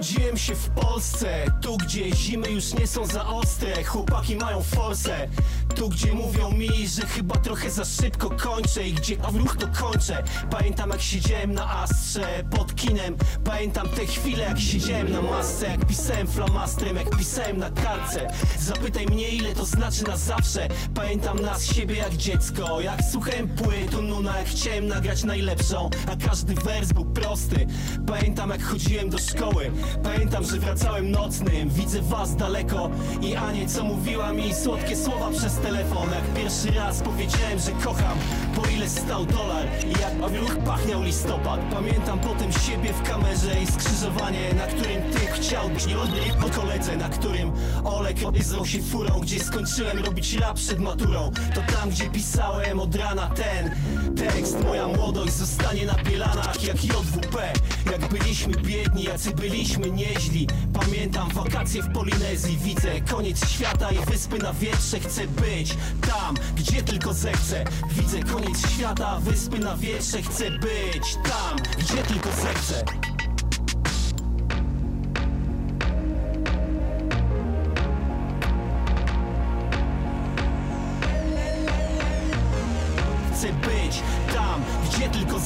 Urodziłem 0.00 0.36
się 0.36 0.54
w 0.54 0.70
Polsce. 0.70 1.44
Tu 1.62 1.76
gdzie 1.76 2.14
zimy 2.16 2.50
już 2.50 2.74
nie 2.74 2.86
są 2.86 3.06
za 3.06 3.26
ostre. 3.26 3.84
Chłopaki 3.84 4.36
mają 4.36 4.62
forsę. 4.62 5.28
Tu 5.74 5.88
gdzie 5.88 6.12
mówią 6.12 6.50
mi, 6.50 6.88
że 6.88 7.02
chyba 7.02 7.36
trochę 7.36 7.70
za 7.70 7.84
szybko 7.84 8.30
kończę 8.30 8.88
I 8.88 8.92
gdzie 8.92 9.16
w 9.16 9.36
ruch 9.36 9.56
to 9.56 9.66
kończę. 9.82 10.22
Pamiętam 10.50 10.90
jak 10.90 11.00
siedziałem 11.00 11.52
na 11.52 11.70
astrze 11.80 12.44
Pod 12.50 12.74
kinem. 12.74 13.16
Pamiętam 13.44 13.88
te 13.88 14.06
chwile 14.06 14.44
jak 14.44 14.60
siedziałem 14.60 15.12
na 15.12 15.22
masce. 15.22 15.66
Jak 15.66 15.86
pisałem 15.86 16.26
flamastrem, 16.26 16.96
jak 16.96 17.16
pisałem 17.16 17.58
na 17.58 17.70
kartce. 17.70 18.32
Zapytaj 18.58 19.06
mnie 19.06 19.28
ile 19.28 19.54
to 19.54 19.64
znaczy 19.64 20.04
na 20.04 20.16
zawsze. 20.16 20.68
Pamiętam 20.94 21.38
nas 21.38 21.66
siebie 21.66 21.96
jak 21.96 22.16
dziecko. 22.16 22.80
Jak 22.80 23.00
słuchałem 23.12 23.48
płyt 23.48 23.92
Nuna 24.02 24.38
jak 24.38 24.48
chciałem 24.48 24.86
nagrać 24.86 25.24
najlepszą. 25.24 25.90
A 26.12 26.26
każdy 26.26 26.54
wers 26.54 26.92
był 26.92 27.04
prosty. 27.04 27.66
Pamiętam 28.06 28.50
jak 28.50 28.62
chodziłem 28.62 29.10
do 29.10 29.18
szkoły 29.18 29.70
Pamiętam, 30.02 30.44
że 30.44 30.58
wracałem 30.58 31.10
nocnym. 31.10 31.68
Widzę 31.68 32.02
was 32.02 32.36
daleko. 32.36 32.90
I 33.22 33.36
Anię 33.36 33.68
co 33.68 33.84
mówiła 33.84 34.32
mi 34.32 34.54
słodkie 34.54 34.96
słowa 34.96 35.30
przez 35.30 35.54
telefon. 35.54 36.10
Jak 36.10 36.34
pierwszy 36.34 36.70
raz 36.70 37.00
powiedziałem, 37.00 37.58
że 37.58 37.72
kocham 37.84 38.18
Po 38.56 38.62
ile 38.66 38.88
stał 38.88 39.26
dolar? 39.26 39.66
I 39.86 39.90
jak 39.90 40.40
ruch 40.40 40.56
pachniał 40.64 41.02
listopad. 41.02 41.60
Pamiętam 41.72 42.18
potem 42.18 42.52
siebie 42.52 42.92
w 42.92 43.02
kamerze 43.02 43.60
I 43.62 43.66
skrzyżowanie, 43.66 44.54
na 44.54 44.66
którym 44.66 45.02
ty 45.12 45.18
chciałbyś 45.18 45.86
nie 45.86 45.98
odbyć 45.98 46.32
po 46.40 46.60
koledze 46.60 46.96
Na 46.96 47.08
którym 47.08 47.52
Olek 47.84 48.16
obiezdał 48.24 48.66
się 48.66 48.82
furą 48.82 49.20
Gdzie 49.20 49.40
skończyłem 49.40 49.98
robić 49.98 50.34
rap 50.34 50.56
przed 50.56 50.78
maturą. 50.80 51.30
To 51.54 51.60
tam, 51.72 51.90
gdzie 51.90 52.10
pisałem 52.10 52.80
od 52.80 52.94
rana 52.94 53.26
ten 53.26 53.70
Tekst, 54.16 54.64
moja 54.64 54.88
młodość 54.88 55.32
zostanie 55.32 55.86
na 55.86 55.94
bielanach 55.94 56.64
Jak 56.64 56.84
JWP 56.84 57.52
Jak 57.92 58.08
byliśmy 58.08 58.52
biedni, 58.54 59.02
jacy 59.02 59.30
byliśmy 59.30 59.79
nieźli. 59.88 60.46
Pamiętam 60.72 61.28
wakacje 61.28 61.82
w 61.82 61.92
Polinezji. 61.92 62.56
Widzę 62.56 63.00
koniec 63.00 63.48
świata 63.48 63.90
i 63.90 64.10
wyspy 64.10 64.38
na 64.38 64.52
wietrze. 64.52 65.00
Chcę 65.00 65.26
być 65.26 65.76
tam, 66.00 66.34
gdzie 66.56 66.82
tylko 66.82 67.14
zechcę. 67.14 67.64
Widzę 67.90 68.22
koniec 68.22 68.70
świata, 68.70 69.20
wyspy 69.20 69.58
na 69.58 69.76
wietrze. 69.76 70.22
Chcę 70.22 70.50
być 70.50 71.14
tam, 71.14 71.58
gdzie 71.78 72.02
tylko 72.02 72.28
zechcę 72.42 73.09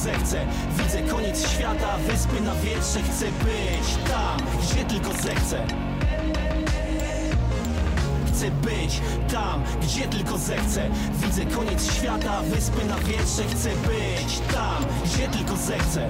zechcę. 0.05 0.45
Widzę 0.77 1.01
koniec 1.01 1.51
świata, 1.51 1.97
wyspy 1.97 2.41
na 2.41 2.55
wietrze 2.55 2.99
Chcę 3.01 3.25
być 3.25 4.09
tam, 4.09 4.37
gdzie 4.61 4.85
tylko 4.85 5.13
zechcę. 5.21 5.67
Chcę 8.27 8.51
być 8.51 9.01
tam, 9.31 9.63
gdzie 9.81 10.01
tylko 10.01 10.37
zechcę. 10.37 10.89
Widzę 11.21 11.45
koniec 11.45 11.93
świata, 11.93 12.41
wyspy 12.41 12.85
na 12.85 12.97
wietrze 12.97 13.43
Chcę 13.43 13.69
być 13.69 14.39
tam, 14.53 14.85
gdzie 15.05 15.27
tylko 15.27 15.55
zechcę 15.55 16.09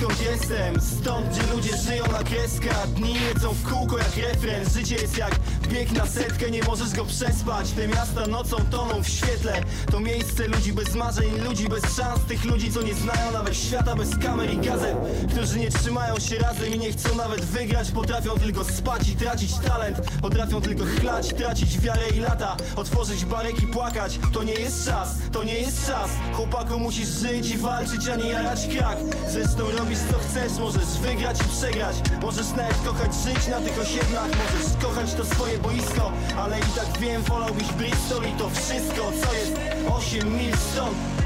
skąd 0.00 0.22
jestem. 0.22 0.80
Stąd 0.80 1.28
gdzie 1.28 1.54
ludzie 1.54 1.76
żyją 1.76 2.04
na 2.12 2.24
kreskach 2.24 2.88
Dni 2.88 3.14
lecą 3.34 3.54
w 3.54 3.72
kółko 3.72 3.98
jak 3.98 4.16
refren. 4.16 4.70
Życie 4.70 4.94
jest 4.94 5.18
jak 5.18 5.30
bieg 5.70 5.92
na 5.92 6.06
setkę 6.06 6.50
Nie 6.50 6.62
możesz 6.62 6.92
go 6.92 7.04
przespać. 7.04 7.70
Te 7.70 7.88
miasta 7.88 8.26
nocą 8.26 8.56
toną 8.70 9.02
w 9.02 9.08
świetle. 9.08 9.62
To 9.90 10.00
miejsce 10.00 10.46
ludzi 10.48 10.72
bez 10.72 10.94
marzeń 10.94 11.30
Ludzi 11.44 11.68
bez 11.68 11.96
szans. 11.96 12.20
Tych 12.28 12.44
ludzi 12.44 12.72
co 12.72 12.82
nie 12.82 12.94
znają 12.94 13.32
nawet 13.32 13.56
świata 13.56 13.96
Bez 13.96 14.18
kamer 14.18 14.54
i 14.54 14.58
gazet. 14.58 14.96
Którzy 15.30 15.58
nie 15.58 15.70
trzymają 15.70 16.18
się 16.18 16.38
razem 16.38 16.74
I 16.74 16.78
nie 16.78 16.92
chcą 16.92 17.14
nawet 17.14 17.44
wygrać. 17.44 17.90
Potrafią 17.90 18.30
tylko 18.38 18.64
spać 18.64 19.08
i 19.08 19.16
tracić 19.16 19.54
talent. 19.54 19.98
Potrafią 20.22 20.60
tylko 20.60 20.84
chlać, 21.00 21.34
tracić 21.34 21.80
wiarę 21.80 22.08
i 22.16 22.20
lata. 22.20 22.56
Otworzyć 22.76 23.24
barek 23.24 23.62
i 23.62 23.66
płakać. 23.66 24.18
To 24.32 24.42
nie 24.42 24.54
jest 24.54 24.86
czas, 24.86 25.08
to 25.32 25.44
nie 25.44 25.54
jest 25.54 25.86
czas. 25.86 26.10
Chłopaku 26.32 26.78
musisz 26.78 27.08
żyć 27.08 27.50
i 27.50 27.58
walczyć, 27.58 28.08
a 28.08 28.16
nie 28.16 28.28
jarać 28.28 28.68
krak. 28.76 28.98
Zresztą 29.28 29.70
robisz 29.78 29.98
co 30.10 30.18
chcesz, 30.18 30.58
możesz 30.58 30.98
wygrać 31.02 31.38
i 31.40 31.48
przegrać. 31.58 31.96
Możesz 32.22 32.50
nawet 32.50 32.76
kochać 32.86 33.10
żyć 33.14 33.48
na 33.48 33.60
tych 33.60 33.78
osiedlach. 33.78 34.28
Możesz 34.28 34.82
kochać 34.82 35.14
to 35.14 35.24
swoje 35.24 35.59
boisko 35.62 36.12
Ale 36.38 36.58
i 36.58 36.62
tak 36.62 36.98
wiem, 37.00 37.22
wolałbyś 37.22 37.72
Bristol 37.72 38.22
i 38.24 38.32
to 38.38 38.50
wszystko 38.50 39.12
Co 39.22 39.34
jest 39.34 39.52
8 39.88 40.36
mil 40.36 40.56
stąd 40.56 41.19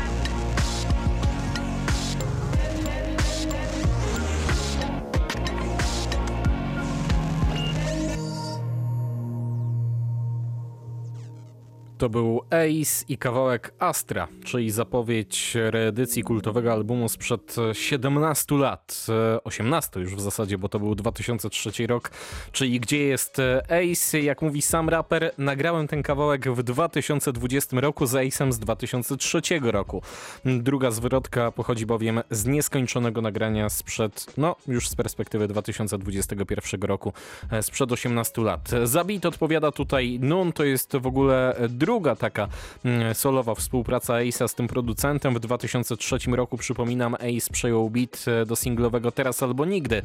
To 12.05 12.09
był 12.09 12.43
Ace 12.51 13.05
i 13.09 13.19
kawałek 13.19 13.75
Astra, 13.79 14.29
czyli 14.45 14.71
zapowiedź 14.71 15.53
reedycji 15.55 16.23
kultowego 16.23 16.73
albumu 16.73 17.09
sprzed 17.09 17.57
17 17.73 18.59
lat, 18.59 19.07
e, 19.37 19.45
18 19.45 20.01
już 20.01 20.15
w 20.15 20.21
zasadzie, 20.21 20.59
bo 20.59 20.69
to 20.69 20.79
był 20.79 20.95
2003 20.95 21.87
rok, 21.87 22.11
czyli 22.53 22.81
Gdzie 22.81 22.99
jest 22.99 23.37
Ace? 23.69 24.21
Jak 24.21 24.43
mówi 24.43 24.63
sam 24.63 24.89
raper, 24.89 25.33
nagrałem 25.39 25.89
ten 25.89 26.03
kawałek 26.03 26.51
w 26.51 26.63
2020 26.63 27.81
roku 27.81 28.07
z 28.07 28.13
Ace'em 28.13 28.53
z 28.53 28.59
2003 28.59 29.43
roku. 29.63 30.03
Druga 30.45 30.91
zwrotka 30.91 31.53
pochodzi 31.53 31.87
bowiem 31.87 32.21
z 32.31 32.47
nieskończonego 32.47 33.23
nagrania 33.23 33.69
sprzed, 33.69 34.27
no 34.37 34.57
już 34.69 34.89
z 34.89 34.95
perspektywy 34.95 35.49
2021 35.49 36.83
roku, 36.83 37.13
e, 37.51 37.63
sprzed 37.63 37.93
18 37.93 38.43
lat. 38.43 38.71
Za 38.85 39.05
beat 39.05 39.27
odpowiada 39.27 39.73
tutaj 39.73 40.19
Nun, 40.23 40.53
to 40.53 40.65
jest 40.65 40.97
w 40.97 41.07
ogóle 41.07 41.57
drugi 41.69 41.94
druga 41.95 42.17
taka 42.17 42.49
mm, 42.85 43.15
solowa 43.15 43.55
współpraca 43.55 44.15
Ace'a 44.15 44.49
z 44.49 44.55
tym 44.55 44.69
producentem. 44.69 45.35
W 45.35 45.41
2003 45.41 46.17
roku, 46.33 46.59
przypominam, 46.59 47.15
Ace 47.15 47.53
przejął 47.53 47.91
beat 47.91 48.25
e, 48.27 48.47
do 48.47 48.57
singlowego 48.57 49.13
Teraz 49.13 49.43
albo 49.43 49.65
Nigdy. 49.65 50.03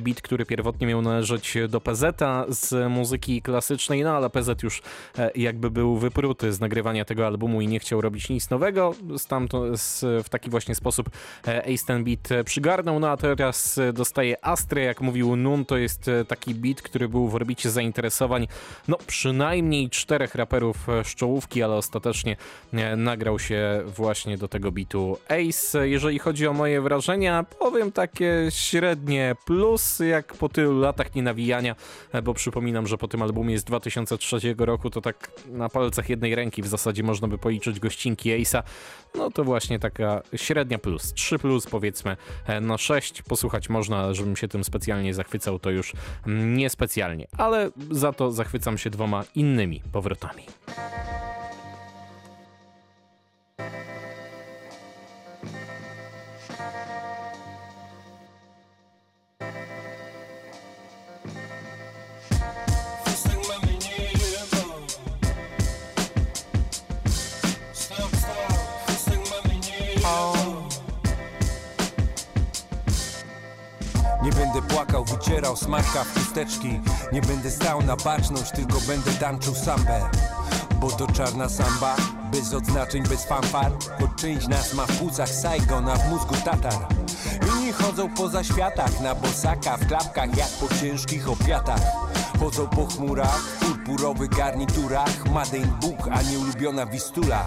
Beat, 0.00 0.20
który 0.22 0.46
pierwotnie 0.46 0.86
miał 0.86 1.02
należeć 1.02 1.54
do 1.68 1.80
PZ-a 1.80 2.44
z 2.48 2.90
muzyki 2.90 3.42
klasycznej, 3.42 4.02
no 4.02 4.10
ale 4.10 4.30
PZ 4.30 4.62
już 4.62 4.82
e, 5.18 5.30
jakby 5.34 5.70
był 5.70 5.96
wypruty 5.96 6.52
z 6.52 6.60
nagrywania 6.60 7.04
tego 7.04 7.26
albumu 7.26 7.60
i 7.60 7.68
nie 7.68 7.78
chciał 7.78 8.00
robić 8.00 8.28
nic 8.28 8.50
nowego. 8.50 8.94
Stamtąd 9.16 9.80
w 10.24 10.28
taki 10.28 10.50
właśnie 10.50 10.74
sposób 10.74 11.10
e, 11.46 11.74
Ace 11.74 11.86
ten 11.86 12.04
beat 12.04 12.44
przygarnął, 12.44 13.00
no 13.00 13.10
a 13.10 13.16
teraz 13.16 13.80
dostaje 13.92 14.44
Astrę, 14.44 14.82
jak 14.82 15.00
mówił 15.00 15.36
Nun, 15.36 15.64
to 15.64 15.76
jest 15.76 16.10
taki 16.28 16.54
beat, 16.54 16.82
który 16.82 17.08
był 17.08 17.28
w 17.28 17.34
orbicie 17.34 17.70
zainteresowań, 17.70 18.48
no 18.88 18.98
przynajmniej 19.06 19.90
czterech 19.90 20.34
raperów 20.34 20.86
z 21.04 21.14
czołówki, 21.30 21.62
ale 21.62 21.74
ostatecznie 21.74 22.36
nagrał 22.96 23.38
się 23.38 23.82
właśnie 23.86 24.38
do 24.38 24.48
tego 24.48 24.72
bitu 24.72 25.18
Ace. 25.28 25.88
Jeżeli 25.88 26.18
chodzi 26.18 26.46
o 26.46 26.52
moje 26.52 26.80
wrażenia, 26.80 27.44
powiem 27.58 27.92
takie 27.92 28.46
średnie 28.48 29.36
plus, 29.44 29.98
jak 29.98 30.34
po 30.34 30.48
tylu 30.48 30.80
latach 30.80 31.14
nienawijania, 31.14 31.76
bo 32.22 32.34
przypominam, 32.34 32.86
że 32.86 32.98
po 32.98 33.08
tym 33.08 33.22
albumie 33.22 33.58
z 33.58 33.64
2003 33.64 34.38
roku 34.58 34.90
to 34.90 35.00
tak 35.00 35.30
na 35.46 35.68
palcach 35.68 36.08
jednej 36.08 36.34
ręki 36.34 36.62
w 36.62 36.66
zasadzie 36.66 37.02
można 37.02 37.28
by 37.28 37.38
policzyć 37.38 37.80
gościnki 37.80 38.30
Ace'a, 38.30 38.62
no 39.14 39.30
to 39.30 39.44
właśnie 39.44 39.78
taka 39.78 40.22
średnia 40.36 40.78
plus, 40.78 41.14
3 41.14 41.38
plus 41.38 41.66
powiedzmy 41.66 42.16
e, 42.46 42.60
na 42.60 42.78
6, 42.78 43.22
posłuchać 43.22 43.68
można, 43.68 44.14
żebym 44.14 44.36
się 44.36 44.48
tym 44.48 44.64
specjalnie 44.64 45.14
zachwycał, 45.14 45.58
to 45.58 45.70
już 45.70 45.92
mm, 46.26 46.56
niespecjalnie, 46.56 47.26
ale 47.38 47.70
za 47.90 48.12
to 48.12 48.32
zachwycam 48.32 48.78
się 48.78 48.90
dwoma 48.90 49.24
innymi 49.34 49.82
powrotami. 49.92 50.42
Płakał, 74.84 75.04
wycierał 75.04 75.56
smarka 75.56 76.04
w 76.04 76.14
chusteczki. 76.14 76.80
Nie 77.12 77.20
będę 77.20 77.50
stał 77.50 77.82
na 77.82 77.96
baczność, 77.96 78.50
tylko 78.50 78.80
będę 78.80 79.10
tańczył 79.12 79.54
sambę. 79.54 80.10
Bo 80.80 80.90
to 80.90 81.06
czarna 81.06 81.48
samba, 81.48 81.96
bez 82.32 82.54
odznaczeń, 82.54 83.02
bez 83.02 83.24
fanfar. 83.24 83.72
Choć 84.00 84.10
część 84.16 84.48
nas 84.48 84.74
ma 84.74 84.86
w 84.86 84.98
płucach 84.98 85.28
Saigon, 85.28 85.88
a 85.88 85.96
w 85.96 86.10
mózgu 86.10 86.34
Tatar. 86.44 86.86
Inni 87.52 87.72
chodzą 87.72 88.14
poza 88.14 88.44
światach, 88.44 89.00
na 89.00 89.14
bosaka, 89.14 89.76
w 89.76 89.86
klapkach 89.86 90.36
Jak 90.36 90.48
po 90.48 90.74
ciężkich 90.74 91.28
opiatach. 91.28 91.82
Chodzą 92.40 92.68
po 92.68 92.86
chmurach, 92.86 93.40
w 93.40 93.66
purpurowych 93.66 94.30
garniturach. 94.30 95.30
Madejn 95.32 95.68
Bóg, 95.80 96.08
a 96.12 96.22
nie 96.22 96.38
ulubiona 96.38 96.86
Wistula. 96.86 97.46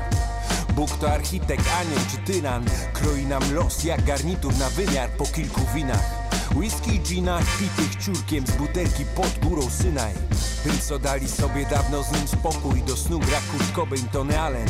Bóg 0.76 0.90
to 0.98 1.12
architekt, 1.12 1.66
anioł 1.82 2.06
czy 2.12 2.34
tyran. 2.34 2.66
Kroi 2.94 3.26
nam 3.26 3.54
los 3.54 3.84
jak 3.84 4.04
garnitur 4.04 4.58
na 4.58 4.70
wymiar 4.70 5.10
po 5.10 5.26
kilku 5.26 5.62
winach 5.74 6.23
Whisky, 6.56 7.00
gina, 7.00 7.40
pitych 7.60 7.96
ciurkiem 7.96 8.48
z 8.48 8.52
butelki 8.52 9.06
pod 9.16 9.40
górą 9.40 9.70
Synaj. 9.70 10.14
Tym 10.64 10.80
co 10.82 11.00
dali 11.00 11.28
sobie 11.28 11.66
dawno 11.66 12.04
z 12.04 12.12
nim 12.12 12.28
spokój 12.28 12.82
Do 12.82 12.98
snu 12.98 13.20
gra 13.20 13.40
Kurt 13.52 13.72
Cobain, 13.76 14.08
Tony 14.12 14.40
Allen. 14.40 14.68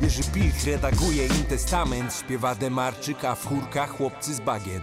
Jerzy 0.00 0.22
Pilch 0.24 0.64
redaguje 0.66 1.26
im 1.26 1.44
testament 1.44 2.14
Śpiewa 2.14 2.54
Demarczyka 2.54 3.34
w 3.34 3.48
chórkach 3.48 3.90
chłopcy 3.96 4.34
z 4.34 4.40
bagien. 4.40 4.80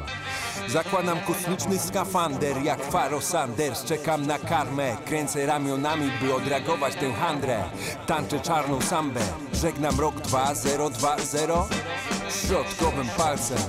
Zakładam 0.67 1.19
kosmiczny 1.19 1.79
skafander 1.79 2.63
jak 2.63 2.83
Faro 2.83 3.21
Sanders 3.21 3.83
Czekam 3.83 4.27
na 4.27 4.39
karmę, 4.39 4.97
kręcę 5.05 5.45
ramionami 5.45 6.11
by 6.21 6.35
odreagować 6.35 6.95
tę 6.95 7.13
handrę. 7.13 7.63
Tańczę 8.07 8.39
czarną 8.39 8.81
sambę, 8.81 9.21
żegnam 9.53 9.99
rok 9.99 10.15
2020 10.15 11.37
Środkowym 12.29 13.07
palcem 13.17 13.59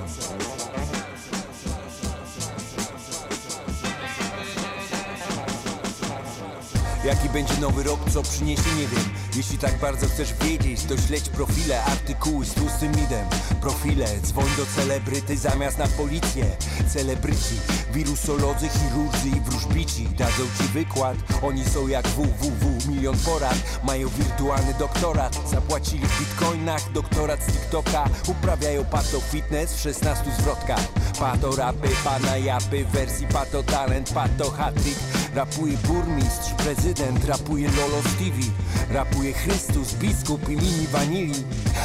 Jaki 7.04 7.28
będzie 7.28 7.54
nowy 7.61 7.83
rok, 7.83 8.00
co 8.11 8.23
przyniesie, 8.23 8.75
nie 8.78 8.87
wiem 8.87 9.04
Jeśli 9.37 9.58
tak 9.58 9.78
bardzo 9.78 10.06
chcesz 10.06 10.34
wiedzieć, 10.34 10.84
to 10.84 10.96
śledź 10.96 11.28
profile 11.28 11.84
Artykuły 11.84 12.46
z 12.46 12.54
tłustym 12.54 12.88
midem 12.88 13.26
Profile, 13.60 14.06
dzwoń 14.22 14.49
do 14.56 14.66
celebryty 14.66 15.37
zamiast 15.37 15.78
na 15.78 15.87
policję. 15.87 16.44
Celebryci, 16.88 17.54
wirusolodzy, 17.93 18.69
chirurdzy 18.69 19.28
i 19.28 19.40
wróżbici 19.40 20.08
Dadzą 20.19 20.43
ci 20.58 20.64
wykład, 20.73 21.16
oni 21.43 21.64
są 21.64 21.88
jak 21.88 22.08
www 22.08 22.88
Milion 22.88 23.16
porad, 23.25 23.56
mają 23.84 24.08
wirtualny 24.08 24.75
doktorat 24.78 25.40
Zapłacili 25.50 26.06
w 26.06 26.19
bitcoinach, 26.19 26.93
doktorat 26.93 27.43
z 27.43 27.47
TikToka 27.47 28.04
Uprawiają 28.26 28.84
pato 28.84 29.21
fitness 29.21 29.75
w 29.75 29.80
16 29.80 30.25
zwrotkach. 30.38 30.84
Pato 31.19 31.56
rapy, 31.56 31.88
pana 32.04 32.36
japy, 32.36 32.84
wersji 32.84 33.26
pato 33.26 33.62
talent, 33.62 34.12
pato 34.12 34.50
hat-trick. 34.50 34.99
Rapuje 35.34 35.76
burmistrz, 35.76 36.54
prezydent, 36.56 37.25
rapuje 37.25 37.69
Lolo 37.69 38.02
Stevie. 38.02 38.50
Rapuje 38.90 39.20
Chrystus, 39.28 39.95
biskup 39.95 40.49
i 40.49 40.56
mini 40.56 40.87
wanili. 40.87 41.45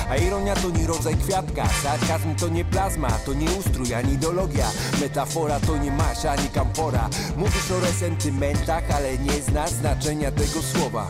A 0.09 0.15
ironia 0.15 0.55
to 0.55 0.69
nie 0.69 0.87
rodzaj 0.87 1.15
kwiatka 1.15 1.67
Sarkazm 1.83 2.35
to 2.35 2.47
nie 2.47 2.65
plazma, 2.65 3.09
to 3.25 3.33
nie 3.33 3.51
ustrój, 3.51 3.93
ani 3.93 4.13
ideologia. 4.13 4.67
Metafora 5.01 5.59
to 5.59 5.77
nie 5.77 5.91
masz, 5.91 6.25
ani 6.25 6.49
kampora 6.49 7.09
Mówisz 7.37 7.71
o 7.71 7.79
resentymentach, 7.79 8.83
ale 8.95 9.17
nie 9.17 9.41
znasz 9.41 9.69
znaczenia 9.69 10.31
tego 10.31 10.61
słowa. 10.61 11.09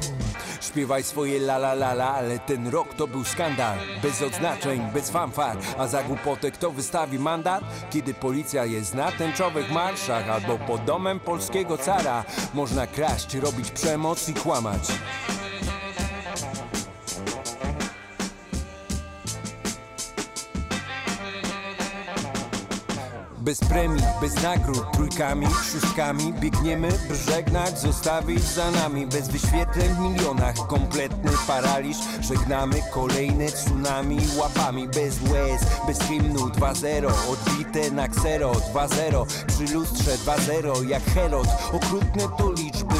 Śpiewaj 0.61 1.03
swoje 1.03 1.37
la 1.37 1.55
la 1.55 1.73
la 1.73 1.91
la, 1.91 2.13
ale 2.13 2.39
ten 2.39 2.67
rok 2.67 2.93
to 2.93 3.07
był 3.07 3.23
skandal. 3.23 3.77
Bez 4.01 4.21
odznaczeń, 4.21 4.81
bez 4.93 5.09
fanfar, 5.09 5.57
a 5.77 5.87
za 5.87 6.03
głupotę 6.03 6.51
kto 6.51 6.71
wystawi 6.71 7.19
mandat? 7.19 7.63
Kiedy 7.89 8.13
policja 8.13 8.65
jest 8.65 8.93
na 8.93 9.11
tęczowych 9.11 9.71
marszach 9.71 10.29
albo 10.29 10.57
pod 10.57 10.85
domem 10.85 11.19
polskiego 11.19 11.77
cara 11.77 12.23
Można 12.53 12.87
kraść, 12.87 13.35
robić 13.35 13.71
przemoc 13.71 14.29
i 14.29 14.33
kłamać 14.33 14.91
Bez 23.45 23.59
premii, 23.59 24.01
bez 24.21 24.35
nagród, 24.43 24.91
trójkami, 24.93 25.47
szóstkami. 25.71 26.33
Biegniemy, 26.33 26.89
by 27.07 27.15
żegnać, 27.15 27.79
zostawić 27.79 28.43
za 28.43 28.71
nami. 28.71 29.07
Bez 29.07 29.27
wyświetleń 29.27 29.89
w 29.95 29.99
milionach, 29.99 30.55
kompletny 30.55 31.31
paraliż. 31.47 31.97
Żegnamy 32.21 32.75
kolejne 32.93 33.45
tsunami 33.45 34.17
łapami. 34.37 34.87
Bez 34.87 35.21
łez, 35.31 35.61
bez 35.87 35.99
hymnu 35.99 36.39
2-0 36.39 37.11
Odbite 37.29 37.91
na 37.91 38.07
ksero 38.07 38.51
2-0 38.51 39.25
Przy 39.47 39.73
lustrze 39.73 40.11
2-0 40.11 40.89
jak 40.89 41.03
Herod. 41.03 41.47
Okrutne 41.73 42.23
to 42.37 42.51
liczby, 42.51 42.95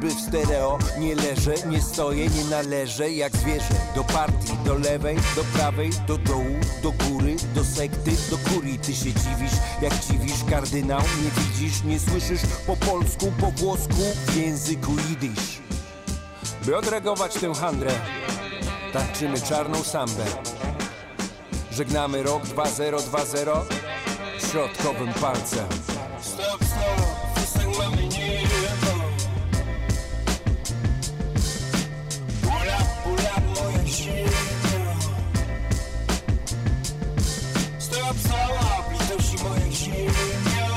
liczby 0.00 0.14
w 0.14 0.20
stereo 0.20 0.78
Nie 0.98 1.14
leżę, 1.14 1.54
nie 1.66 1.82
stoję, 1.82 2.28
nie 2.28 2.44
należę 2.44 3.10
jak 3.10 3.36
zwierzę. 3.36 3.74
Do 3.94 4.04
partii, 4.04 4.56
do 4.64 4.74
lewej, 4.74 5.16
do 5.36 5.44
prawej, 5.44 5.90
do 6.06 6.18
dołu, 6.18 6.60
do 6.82 6.92
góry, 6.92 7.36
do 7.54 7.64
sekty, 7.64 8.10
do 8.30 8.38
kurii. 8.38 8.78
Ty 8.78 8.94
się 8.94 9.12
dziwisz, 9.12 9.52
jak 9.82 9.94
dziwisz 9.94 10.44
kardynał 10.50 11.00
Nie 11.00 11.42
widzisz, 11.42 11.82
nie 11.84 12.00
słyszysz. 12.00 12.40
Po 12.66 12.76
polsku, 12.76 13.32
po 13.40 13.50
włosku, 13.50 14.02
w 14.26 14.36
języku 14.36 14.92
jidysz 15.08 15.58
By 16.66 16.76
odreagować 16.76 17.34
tę 17.34 17.54
handrę 17.54 17.92
Tańczymy 18.92 19.40
czarną 19.40 19.82
sambę. 19.82 20.24
Żegnamy 21.72 22.22
rok 22.22 22.42
2020 22.46 23.38
Środkowym 24.50 25.12
palcem. 25.14 25.66
Stop, 26.22 26.64
stop 26.64 27.09
Stop 38.18 38.92
Litości 38.92 39.44
moja 39.44 39.70
ziemia 39.72 40.69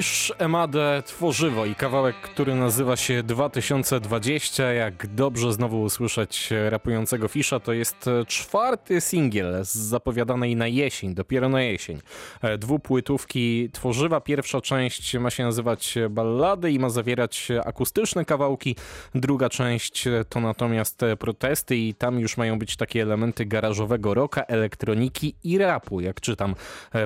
一 0.00 0.02
Emade, 0.38 1.02
Tworzywo 1.06 1.66
i 1.66 1.74
kawałek, 1.74 2.16
który 2.16 2.54
nazywa 2.54 2.96
się 2.96 3.22
2020. 3.22 4.72
Jak 4.72 5.06
dobrze 5.06 5.52
znowu 5.52 5.82
usłyszeć 5.82 6.50
rapującego 6.68 7.28
Fisza, 7.28 7.60
to 7.60 7.72
jest 7.72 8.10
czwarty 8.26 9.00
singiel 9.00 9.64
z 9.64 9.74
zapowiadanej 9.74 10.56
na 10.56 10.66
jesień, 10.66 11.14
dopiero 11.14 11.48
na 11.48 11.62
jesień. 11.62 11.98
Dwupłytówki 12.58 13.70
Tworzywa. 13.72 14.20
Pierwsza 14.20 14.60
część 14.60 15.14
ma 15.18 15.30
się 15.30 15.44
nazywać 15.44 15.94
Ballady 16.10 16.72
i 16.72 16.78
ma 16.78 16.90
zawierać 16.90 17.48
akustyczne 17.64 18.24
kawałki. 18.24 18.76
Druga 19.14 19.48
część 19.48 20.04
to 20.28 20.40
natomiast 20.40 21.00
protesty 21.18 21.76
i 21.76 21.94
tam 21.94 22.20
już 22.20 22.36
mają 22.36 22.58
być 22.58 22.76
takie 22.76 23.02
elementy 23.02 23.46
garażowego 23.46 24.14
rocka, 24.14 24.42
elektroniki 24.42 25.34
i 25.44 25.58
rapu, 25.58 26.00
jak 26.00 26.20
czytam 26.20 26.54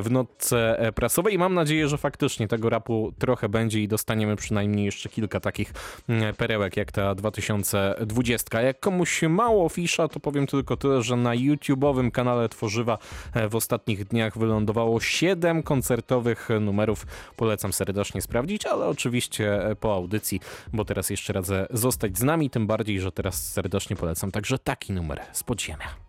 w 0.03 0.11
notce 0.11 0.79
prasowej. 0.95 1.39
Mam 1.39 1.55
nadzieję, 1.55 1.89
że 1.89 1.99
faktycznie 1.99 2.49
tego 2.49 2.71
rapu 2.71 3.14
trochę 3.19 3.49
będzie 3.49 3.81
i 3.81 3.89
dostaniemy 3.89 4.37
przynajmniej 4.37 4.85
jeszcze 4.85 5.09
kilka 5.09 5.41
takich 5.41 5.73
mm, 6.09 6.35
perełek 6.35 6.77
jak 6.77 6.93
ta 6.93 7.15
2020. 7.15 8.61
Jak 8.61 8.81
komuś 8.81 9.23
mało 9.23 9.69
fisza, 9.69 10.09
to 10.09 10.21
powiem 10.21 10.47
tylko 10.47 10.77
tyle, 10.77 11.03
że 11.03 11.17
na 11.17 11.31
YouTube'owym 11.31 12.11
kanale 12.11 12.49
Tworzywa 12.49 12.99
e, 13.35 13.49
w 13.49 13.55
ostatnich 13.55 14.05
dniach 14.05 14.39
wylądowało 14.39 15.01
7 15.01 15.63
koncertowych 15.63 16.49
numerów. 16.61 17.07
Polecam 17.37 17.73
serdecznie 17.73 18.23
sprawdzić, 18.23 18.67
ale 18.67 18.87
oczywiście 18.87 19.71
e, 19.71 19.77
po 19.77 19.95
audycji, 19.95 20.41
bo 20.73 20.85
teraz 20.85 21.11
jeszcze 21.11 21.33
radzę 21.33 21.67
zostać 21.71 22.19
z 22.19 22.23
nami, 22.23 22.51
tym 22.51 22.67
bardziej, 22.67 23.01
że 23.01 23.13
teraz 23.13 23.53
serdecznie 23.53 23.97
polecam 23.97 24.31
także 24.31 24.59
taki 24.59 24.93
numer 24.93 25.21
z 25.33 25.43
podziemia. 25.43 26.04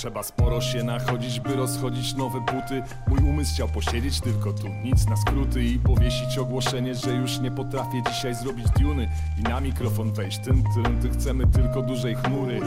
Trzeba 0.00 0.22
sporo 0.22 0.60
się 0.60 0.84
nachodzić, 0.84 1.40
by 1.40 1.56
rozchodzić 1.56 2.14
nowe 2.14 2.40
buty. 2.40 2.82
Mój 3.08 3.18
umysł 3.18 3.54
chciał 3.54 3.68
posiedzieć 3.68 4.20
tylko 4.20 4.52
tu, 4.52 4.68
nic 4.68 5.06
na 5.06 5.16
skróty 5.16 5.64
I 5.64 5.78
powiesić 5.78 6.38
ogłoszenie, 6.38 6.94
że 6.94 7.10
już 7.10 7.38
nie 7.38 7.50
potrafię 7.50 8.02
dzisiaj 8.12 8.34
zrobić 8.34 8.66
diuny. 8.70 9.08
I 9.38 9.42
na 9.42 9.60
mikrofon 9.60 10.12
wejść, 10.12 10.38
tym, 10.38 10.62
tym, 10.74 11.00
ty 11.00 11.10
chcemy 11.10 11.46
tylko 11.46 11.82
dużej 11.82 12.14
chmury. 12.14 12.60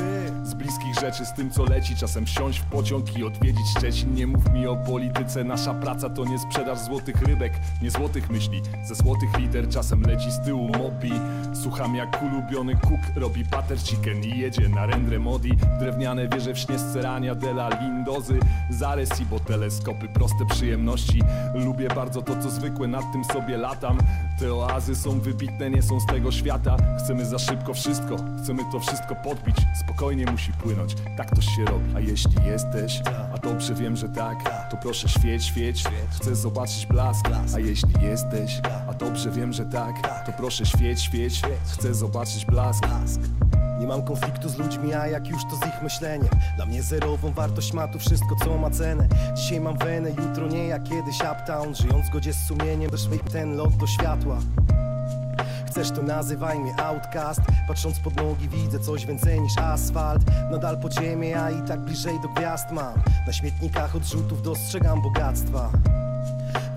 Z 0.43 0.53
bliskich 0.53 0.95
rzeczy, 1.01 1.25
z 1.25 1.33
tym 1.33 1.51
co 1.51 1.63
leci, 1.63 1.95
czasem 1.95 2.25
wsiąść 2.25 2.59
w 2.59 2.65
pociąg 2.65 3.17
i 3.17 3.23
odwiedzić 3.23 3.65
Szczecin. 3.77 4.15
Nie 4.15 4.27
mów 4.27 4.53
mi 4.53 4.67
o 4.67 4.75
polityce, 4.75 5.43
nasza 5.43 5.73
praca 5.73 6.09
to 6.09 6.25
nie 6.25 6.39
sprzedaż 6.39 6.79
złotych 6.79 7.21
rybek 7.21 7.53
Nie 7.81 7.91
złotych 7.91 8.29
myśli, 8.29 8.61
ze 8.83 8.95
złotych 8.95 9.37
liter 9.37 9.69
czasem 9.69 10.01
leci 10.01 10.31
z 10.31 10.45
tyłu 10.45 10.69
mopi. 10.77 11.11
Słucham 11.63 11.95
jak 11.95 12.23
ulubiony 12.23 12.75
kuk 12.75 13.01
robi 13.15 13.43
butter 13.43 13.79
chicken 13.83 14.23
i 14.23 14.39
jedzie 14.39 14.69
na 14.69 14.85
rendre 14.85 15.19
modi. 15.19 15.51
Drewniane 15.79 16.27
wieże 16.27 16.53
w 16.53 16.59
śnieżce 16.59 17.01
Rania 17.23 17.35
della 17.35 17.69
Lindozy. 17.81 18.39
Zares 18.69 19.21
i 19.21 19.25
bo 19.25 19.39
teleskopy, 19.39 20.07
proste 20.07 20.45
przyjemności. 20.49 21.21
Lubię 21.55 21.87
bardzo 21.87 22.21
to 22.21 22.33
co 22.43 22.49
zwykłe, 22.49 22.87
nad 22.87 23.11
tym 23.11 23.25
sobie 23.25 23.57
latam. 23.57 23.97
Te 24.39 24.53
oazy 24.53 24.95
są 24.95 25.19
wybitne, 25.19 25.69
nie 25.69 25.81
są 25.81 25.99
z 25.99 26.05
tego 26.05 26.31
świata. 26.31 26.77
Chcemy 26.99 27.25
za 27.25 27.39
szybko 27.39 27.73
wszystko, 27.73 28.15
chcemy 28.43 28.63
to 28.71 28.79
wszystko 28.79 29.15
podbić. 29.15 29.55
Spokojnie 29.85 30.31
musi 30.31 30.51
płynąć, 30.53 30.95
tak 31.17 31.35
to 31.35 31.41
się 31.41 31.65
robi. 31.65 31.95
A 31.95 31.99
jeśli 31.99 32.45
jesteś, 32.45 33.01
a 33.35 33.37
dobrze 33.37 33.73
wiem, 33.73 33.95
że 33.95 34.09
tak 34.09 34.69
To 34.71 34.77
proszę 34.77 35.09
świeć, 35.09 35.45
świeć, 35.45 35.83
chcę 36.09 36.35
zobaczyć 36.35 36.85
blask 36.85 37.25
A 37.55 37.59
jeśli 37.59 37.93
jesteś, 38.01 38.61
a 38.89 38.93
dobrze 38.93 39.31
wiem, 39.31 39.53
że 39.53 39.65
tak 39.65 40.25
To 40.25 40.31
proszę 40.31 40.65
świeć, 40.65 41.01
świeć, 41.01 41.41
chcę 41.65 41.93
zobaczyć 41.93 42.45
blask 42.45 42.83
Nie 43.79 43.87
mam 43.87 44.03
konfliktu 44.03 44.49
z 44.49 44.57
ludźmi, 44.57 44.93
a 44.93 45.07
jak 45.07 45.27
już 45.27 45.41
to 45.43 45.55
z 45.55 45.67
ich 45.67 45.83
myśleniem. 45.83 46.29
Dla 46.55 46.65
mnie 46.65 46.83
zerową 46.83 47.31
wartość 47.31 47.73
ma 47.73 47.87
tu 47.87 47.99
wszystko 47.99 48.35
co 48.43 48.57
ma 48.57 48.69
cenę. 48.69 49.07
Dzisiaj 49.33 49.59
mam 49.59 49.77
wenę, 49.77 50.09
jutro 50.09 50.47
nie 50.47 50.67
jak 50.67 50.83
kiedyś 50.83 51.17
uptown. 51.31 51.75
Żyjąc 51.75 52.05
w 52.05 52.07
zgodzie 52.07 52.33
z 52.33 52.47
sumieniem, 52.47 52.91
też 52.91 53.07
ten 53.31 53.55
lot 53.55 53.75
do 53.77 53.87
światła. 53.87 54.37
Chcesz 55.67 55.91
to 55.91 56.03
nazywaj 56.03 56.59
mnie 56.59 56.75
outcast. 56.75 57.41
Patrząc 57.67 57.99
pod 57.99 58.15
nogi 58.15 58.49
widzę 58.49 58.79
coś 58.79 59.05
więcej 59.05 59.41
niż 59.41 59.57
asfalt. 59.57 60.21
Nadal 60.51 60.79
podziemie, 60.79 61.41
a 61.41 61.51
i 61.51 61.61
tak 61.67 61.79
bliżej 61.79 62.21
do 62.21 62.29
gwiazd 62.29 62.71
mam. 62.71 62.93
Na 63.27 63.33
śmietnikach 63.33 63.95
odrzutów 63.95 64.41
dostrzegam 64.41 65.01
bogactwa 65.01 65.69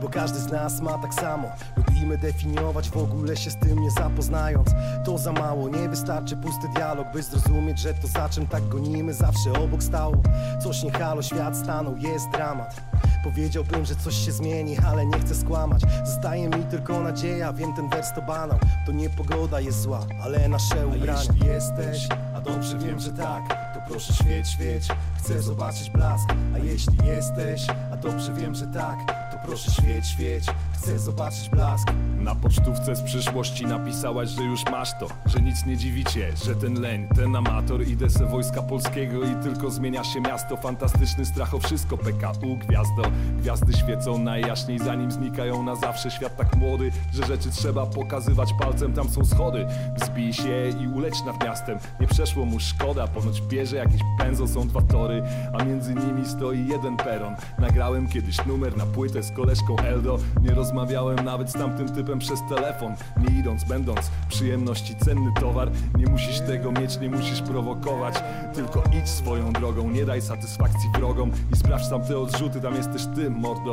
bo 0.02 0.08
każdy 0.08 0.38
z 0.38 0.52
nas 0.52 0.80
ma 0.80 0.98
tak 0.98 1.14
samo. 1.14 1.48
Lubimy 1.76 2.18
definiować 2.18 2.90
w 2.90 2.96
ogóle 2.96 3.36
się 3.36 3.50
z 3.50 3.56
tym 3.56 3.82
nie 3.82 3.90
zapoznając. 3.90 4.68
To 5.04 5.18
za 5.18 5.32
mało, 5.32 5.68
nie 5.68 5.88
wystarczy 5.88 6.36
pusty 6.36 6.68
dialog 6.74 7.12
By 7.12 7.22
zrozumieć, 7.22 7.78
że 7.78 7.94
to 7.94 8.08
za 8.08 8.28
czym 8.28 8.46
tak 8.46 8.68
gonimy 8.68 9.14
zawsze 9.14 9.52
obok 9.52 9.82
stało. 9.82 10.16
Coś 10.62 10.82
nie 10.82 10.92
halo, 10.92 11.22
świat 11.22 11.56
stanął, 11.56 11.96
jest 11.96 12.30
dramat. 12.30 12.80
Powiedziałbym, 13.24 13.84
że 13.84 13.96
coś 13.96 14.14
się 14.26 14.32
zmieni, 14.32 14.78
ale 14.78 15.06
nie 15.06 15.18
chcę 15.18 15.34
skłamać. 15.34 15.82
Zostaje 16.04 16.48
mi 16.48 16.64
tylko 16.70 17.00
nadzieja, 17.00 17.52
wiem 17.52 17.74
ten 17.74 17.88
wers 17.88 18.12
to 18.14 18.22
banał. 18.22 18.58
To 18.86 18.92
nie 18.92 19.10
pogoda 19.10 19.60
jest 19.60 19.80
zła, 19.80 20.00
ale 20.22 20.48
nasze 20.48 20.86
ubrania. 20.86 21.12
A 21.12 21.34
jeśli 21.34 21.46
jesteś, 21.46 22.08
a 22.36 22.40
dobrze 22.40 22.78
wiem, 22.78 23.00
że 23.00 23.12
tak 23.12 23.48
To 23.74 23.80
proszę 23.88 24.14
świeć, 24.14 24.48
świeć, 24.48 24.88
chcę 25.18 25.42
zobaczyć 25.42 25.90
blask 25.90 26.28
A 26.54 26.58
jeśli 26.58 27.06
jesteś, 27.06 27.66
a 27.92 27.96
dobrze 27.96 28.34
wiem, 28.34 28.54
że 28.54 28.66
tak 28.66 29.25
proszę 29.46 29.70
świeć, 29.70 30.06
świeć, 30.06 30.44
chcę 30.76 30.98
zobaczyć 30.98 31.48
blask. 31.48 31.88
Na 32.18 32.34
pocztówce 32.34 32.96
z 32.96 33.02
przyszłości 33.02 33.66
napisałaś, 33.66 34.28
że 34.28 34.42
już 34.42 34.64
masz 34.64 34.90
to 35.00 35.08
Że 35.26 35.40
nic 35.40 35.66
nie 35.66 35.76
dziwicie, 35.76 36.32
że 36.44 36.54
ten 36.54 36.80
leń, 36.80 37.08
ten 37.16 37.36
amator 37.36 37.82
Idę 37.82 38.10
se 38.10 38.26
wojska 38.26 38.62
polskiego 38.62 39.24
i 39.24 39.42
tylko 39.42 39.70
zmienia 39.70 40.04
się 40.04 40.20
miasto. 40.20 40.56
Fantastyczny 40.56 41.26
strach 41.26 41.54
o 41.54 41.58
wszystko, 41.58 41.98
PKU, 41.98 42.56
gwiazdo. 42.56 43.02
Gwiazdy 43.38 43.72
świecą 43.72 44.18
najjaśniej, 44.18 44.78
zanim 44.78 45.10
znikają 45.10 45.62
na 45.62 45.76
zawsze. 45.76 46.10
Świat 46.10 46.36
tak 46.36 46.56
młody, 46.56 46.90
że 47.12 47.26
rzeczy 47.26 47.50
trzeba 47.50 47.86
pokazywać 47.86 48.48
palcem. 48.60 48.92
Tam 48.92 49.08
są 49.08 49.24
schody, 49.24 49.66
wzbij 50.00 50.32
się 50.32 50.68
i 50.80 50.88
uleć 50.88 51.14
nad 51.26 51.44
miastem. 51.44 51.78
Nie 52.00 52.06
przeszło 52.06 52.44
mu 52.44 52.60
szkoda, 52.60 53.08
ponoć 53.08 53.42
bierze 53.42 53.76
jakieś 53.76 54.00
pędzo. 54.18 54.48
Są 54.48 54.68
dwa 54.68 54.82
tory, 54.82 55.22
a 55.58 55.64
między 55.64 55.94
nimi 55.94 56.28
stoi 56.28 56.68
jeden 56.68 56.96
peron. 56.96 57.34
Nagrałem 57.58 58.08
kiedyś 58.08 58.46
numer 58.46 58.76
na 58.76 58.86
płytę 58.86 59.22
z 59.22 59.32
koleżką 59.32 59.76
Eldo. 59.78 60.18
Nie 60.42 60.50
rozmawiałem 60.66 61.24
nawet 61.24 61.50
z 61.50 61.52
tamtym 61.52 61.88
typem 61.88 62.18
przez 62.18 62.40
telefon. 62.48 62.94
Nie 63.16 63.40
idąc, 63.40 63.64
będąc 63.64 64.10
przyjemności 64.28 64.96
cenny 64.96 65.32
towar. 65.40 65.70
Nie 65.98 66.06
musisz 66.06 66.40
tego 66.40 66.72
mieć, 66.72 67.00
nie 67.00 67.10
musisz 67.10 67.42
prowokować. 67.42 68.14
Tylko 68.54 68.82
idź 68.92 69.08
swoją 69.08 69.52
drogą, 69.52 69.90
nie 69.90 70.04
daj 70.04 70.22
satysfakcji 70.22 70.90
wrogom. 70.98 71.30
I 71.52 71.56
sprawdź 71.56 71.88
tam 71.88 72.02
te 72.02 72.18
odrzuty, 72.18 72.60
tam 72.60 72.74
jesteś 72.74 73.02
ty, 73.14 73.30
mordo. 73.30 73.72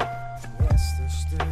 Jesteś 0.62 1.32
ty. 1.32 1.46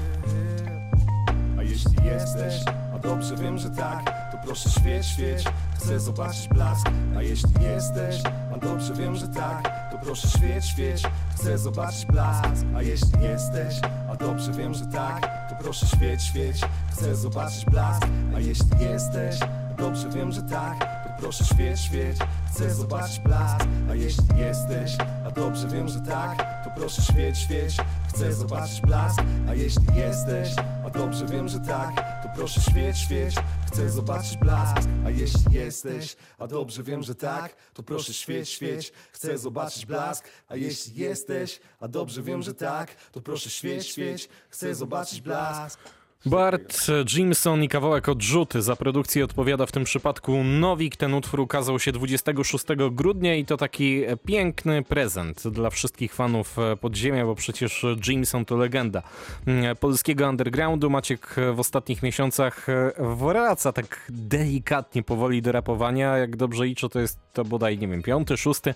A 1.60 1.64
jeśli 1.64 2.06
jesteś, 2.06 2.54
a 2.96 3.00
dobrze 3.00 3.36
wiem, 3.36 3.58
że 3.58 3.70
tak 3.70 4.32
To 4.32 4.38
proszę 4.46 4.70
świeć, 4.70 5.06
świeć, 5.06 5.44
chcę 5.76 6.00
zobaczyć 6.00 6.48
blask. 6.48 6.88
A 7.18 7.22
jeśli 7.22 7.64
jesteś, 7.64 8.16
a 8.56 8.58
dobrze 8.58 8.94
wiem, 8.94 9.16
że 9.16 9.28
tak 9.28 9.91
proszę 10.02 10.28
świeć, 10.28 10.66
świeć, 10.66 11.04
chcę 11.36 11.58
zobaczyć 11.58 12.06
blask 12.06 12.46
A 12.76 12.82
jeśli 12.82 13.22
jesteś, 13.22 13.76
a 14.12 14.16
dobrze 14.16 14.52
wiem, 14.52 14.74
że 14.74 14.86
tak 14.86 15.22
To 15.50 15.56
proszę 15.64 15.86
świeć, 15.88 16.24
świeć, 16.24 16.62
chcę 16.92 17.16
zobaczyć 17.16 17.66
blask 17.66 18.08
A 18.36 18.40
jeśli 18.40 18.80
jesteś, 18.80 19.40
a 19.42 19.74
dobrze 19.82 20.10
wiem, 20.10 20.32
że 20.32 20.42
tak 20.42 20.80
To 20.80 21.10
proszę 21.20 21.46
świeć, 21.46 21.80
świeć, 21.80 22.18
chcę 22.52 22.74
zobaczyć 22.74 23.20
blask 23.20 23.66
A 23.92 23.96
jeśli 23.96 24.38
jesteś, 24.38 24.98
a 25.28 25.32
dobrze 25.32 25.68
wiem, 25.68 25.88
że 25.90 26.00
tak 26.00 26.64
To 26.64 26.70
proszę 26.76 27.02
świeć, 27.02 27.38
świeć, 27.38 27.78
chcę 28.08 28.34
zobaczyć 28.34 28.82
blask 28.82 29.22
A 29.50 29.54
jeśli 29.54 29.96
jesteś, 29.96 30.50
a 30.86 30.90
dobrze 30.90 31.26
wiem, 31.26 31.50
że 31.50 31.60
tak 31.60 32.24
To 32.24 32.30
proszę 32.36 32.62
świeć, 32.62 32.98
świeć, 32.98 33.36
chcę 33.72 33.90
zobaczyć 33.90 34.38
blask. 34.38 34.78
A 35.06 35.10
jeśli 35.10 35.54
jesteś, 35.54 36.16
a 36.38 36.48
dobrze 36.48 36.84
wiem, 36.84 37.04
że 37.04 37.16
tak 37.16 37.56
To 37.74 37.84
proszę 37.84 38.14
świeć, 38.14 38.50
świeć, 38.50 38.92
chcę 39.12 39.38
zobaczyć 39.38 39.86
blask. 39.86 40.28
A 40.50 40.56
jeśli 40.56 40.96
jesteś, 40.96 41.60
a 41.80 41.88
dobrze 41.88 42.24
wiem, 42.24 42.42
że 42.42 42.54
tak 42.54 42.96
To 43.12 43.22
proszę 43.22 43.50
świeć, 43.50 43.88
świeć, 43.88 44.30
chcę 44.50 44.76
zobaczyć 44.76 45.22
blask 45.22 45.80
Bart 46.26 46.88
Jimson 47.14 47.64
i 47.64 47.70
kawałek 47.70 48.10
odrzuty. 48.10 48.62
Za 48.62 48.76
produkcję 48.76 49.24
odpowiada 49.24 49.66
w 49.66 49.72
tym 49.72 49.84
przypadku 49.84 50.44
Nowik. 50.44 50.96
Ten 50.96 51.14
utwór 51.14 51.40
ukazał 51.40 51.80
się 51.80 51.92
26 51.92 52.66
grudnia 52.92 53.36
i 53.36 53.46
to 53.46 53.58
taki 53.58 54.02
piękny 54.26 54.84
prezent 54.84 55.48
dla 55.48 55.70
wszystkich 55.70 56.14
fanów 56.14 56.58
podziemia, 56.82 57.26
bo 57.26 57.36
przecież 57.36 57.86
Jimson 58.08 58.46
to 58.46 58.58
legenda 58.58 59.02
polskiego 59.80 60.30
undergroundu. 60.30 60.90
Maciek 60.90 61.36
w 61.54 61.60
ostatnich 61.60 62.04
miesiącach 62.04 62.68
wraca 63.00 63.74
tak 63.74 64.06
delikatnie 64.10 65.04
powoli 65.04 65.42
do 65.42 65.52
rapowania. 65.52 66.18
Jak 66.18 66.36
dobrze 66.36 66.66
liczę, 66.66 66.90
to 66.90 67.00
jest 67.00 67.20
to 67.34 67.46
bodaj, 67.46 67.78
nie 67.78 67.88
wiem, 67.88 68.04
piąty, 68.04 68.38
szósty 68.38 68.74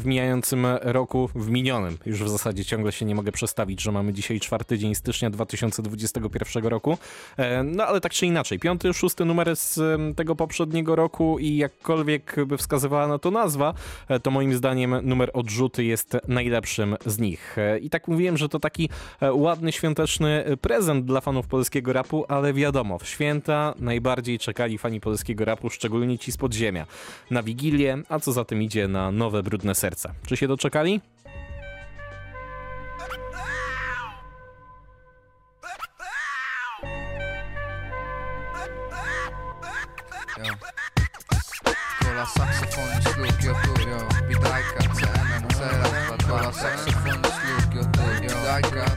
w 0.00 0.02
mijającym 0.04 0.66
roku, 0.80 1.30
w 1.34 1.50
minionym. 1.50 1.98
Już 2.06 2.22
w 2.22 2.28
zasadzie 2.28 2.64
ciągle 2.64 2.92
się 2.92 3.04
nie 3.04 3.14
mogę 3.14 3.32
przestawić, 3.32 3.82
że 3.82 3.92
mamy 3.92 4.12
dzisiaj 4.12 4.40
czwarty 4.40 4.78
dzień 4.78 4.94
stycznia 4.94 5.30
2021 5.30 6.61
2021 6.62 6.70
roku. 6.70 6.98
E, 7.36 7.62
No 7.62 7.84
ale 7.86 8.00
tak 8.00 8.12
czy 8.12 8.26
inaczej, 8.26 8.58
piąty, 8.58 8.94
szósty 8.94 9.24
numer 9.24 9.56
z 9.56 9.80
tego 10.16 10.36
poprzedniego 10.36 10.96
roku 10.96 11.38
i 11.38 11.56
jakkolwiek 11.56 12.36
by 12.46 12.56
wskazywała 12.56 13.06
na 13.08 13.18
to 13.18 13.30
nazwa, 13.30 13.74
e, 14.08 14.20
to 14.20 14.30
moim 14.30 14.54
zdaniem 14.54 14.94
numer 15.02 15.30
odrzuty 15.32 15.84
jest 15.84 16.16
najlepszym 16.28 16.96
z 17.06 17.18
nich. 17.18 17.58
E, 17.58 17.78
I 17.78 17.90
tak 17.90 18.08
mówiłem, 18.08 18.36
że 18.36 18.48
to 18.48 18.58
taki 18.60 18.88
ładny, 19.32 19.72
świąteczny 19.72 20.44
prezent 20.60 21.04
dla 21.04 21.20
fanów 21.20 21.46
polskiego 21.46 21.92
rapu, 21.92 22.24
ale 22.28 22.52
wiadomo, 22.52 22.98
w 22.98 23.06
święta 23.08 23.74
najbardziej 23.78 24.38
czekali 24.38 24.78
fani 24.78 25.00
polskiego 25.00 25.44
rapu, 25.44 25.70
szczególnie 25.70 26.18
ci 26.18 26.32
z 26.32 26.36
podziemia. 26.36 26.86
Na 27.30 27.42
Wigilię, 27.42 28.02
a 28.08 28.18
co 28.18 28.32
za 28.32 28.44
tym 28.44 28.62
idzie 28.62 28.88
na 28.88 29.10
nowe, 29.12 29.42
brudne 29.42 29.74
serca. 29.74 30.14
Czy 30.26 30.36
się 30.36 30.48
doczekali? 30.48 31.00
Kola, 42.22 42.30
saksofon, 42.38 43.02
sluk, 43.02 43.42
jo 43.42 43.54
tu, 43.64 43.82
jo 43.82 43.98
Witajka, 44.28 44.80
CMMC, 44.94 45.58
raz, 45.58 45.90
dwa, 46.06 46.16
dwa 46.16 46.52
Saksofon, 46.52 47.18
sluk, 47.22 47.74
jo 47.74 47.82
tu, 47.92 48.91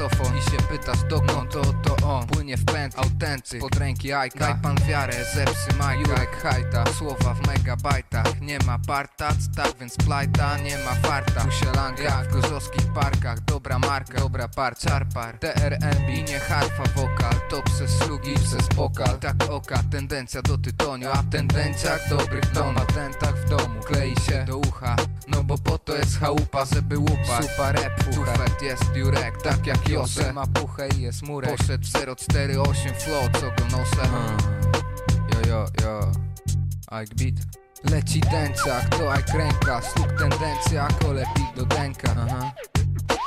saksofon 0.00 0.36
I 0.38 0.42
się 0.42 0.56
pytasz 0.68 1.04
dokąd 1.08 1.52
to 1.52 1.62
to 1.62 2.08
on 2.08 2.26
Płynie 2.26 2.56
w 2.56 2.64
pęd, 2.64 2.98
autentyk. 2.98 3.60
Pod 3.60 3.76
ręki 3.76 4.12
Ajka 4.12 4.38
Daj 4.38 4.54
pan 4.62 4.76
wiarę, 4.88 5.24
zepsy 5.34 5.76
Majka. 5.78 6.00
Jurek 6.00 6.42
Hajta, 6.42 6.84
słowa 6.98 7.34
w 7.34 7.46
megabajtach. 7.46 8.40
Nie 8.40 8.58
ma 8.66 8.78
partac, 8.86 9.36
tak 9.56 9.78
więc 9.80 9.96
plajta 9.96 10.58
Nie 10.58 10.78
ma 10.78 10.94
farta, 10.94 11.46
langa 11.76 12.02
Jak 12.02 12.28
w 12.28 12.32
gorzowskich 12.32 12.92
parkach, 12.92 13.40
dobra 13.40 13.78
marka 13.78 14.18
Dobra 14.18 14.48
par, 14.48 14.76
czarpar, 14.76 15.38
TRNB 15.38 16.28
nie 16.28 16.38
harfa 16.38 16.82
wokal, 16.96 17.40
topse 17.50 17.88
slugi 17.88 18.34
Przez 18.34 18.68
pokal, 18.76 19.18
tak 19.18 19.36
oka 19.50 19.82
Tendencja 19.90 20.42
do 20.42 20.58
tytoniu, 20.58 21.08
a 21.12 21.22
w 21.22 21.30
tendencjach 21.30 22.08
dobrych 22.08 22.46
ton 22.46 22.74
Na 22.74 22.80
patentach 22.80 23.36
w 23.36 23.48
domu, 23.48 23.80
klei 23.80 24.16
się 24.16 24.44
do 24.44 24.58
ucha 24.58 24.96
No 25.40 25.44
bo 25.44 25.58
po 25.58 25.78
to 25.78 25.96
jest 25.96 26.18
chałupa, 26.18 26.64
żeby 26.64 26.98
łupać 26.98 27.50
Supa 27.50 27.72
rap, 27.72 28.04
tufet 28.04 28.62
jest 28.62 28.96
Jurek 28.96 29.42
Tak 29.42 29.66
jak 29.66 29.88
Jose, 29.88 30.32
ma 30.32 30.46
puchę 30.46 30.88
i 30.88 31.00
jest 31.00 31.22
murek. 31.22 31.56
Poszedł 31.56 31.84
w 31.84 32.16
048 32.16 32.94
flow, 32.94 33.24
co 33.32 33.40
go 33.40 33.78
nosę. 33.78 34.08
Jo, 35.32 35.40
jo, 35.48 35.66
jo. 35.82 36.12
Ike 37.02 37.14
beat. 37.14 37.34
Leci 37.90 38.20
dęciak, 38.20 38.88
to 38.88 39.14
Ike 39.18 39.38
ręka 39.38 39.82
Sluk 39.82 40.12
tendencja, 40.18 40.88
kole 41.02 41.24
pik 41.34 41.56
do 41.56 41.76
Aha. 42.18 42.52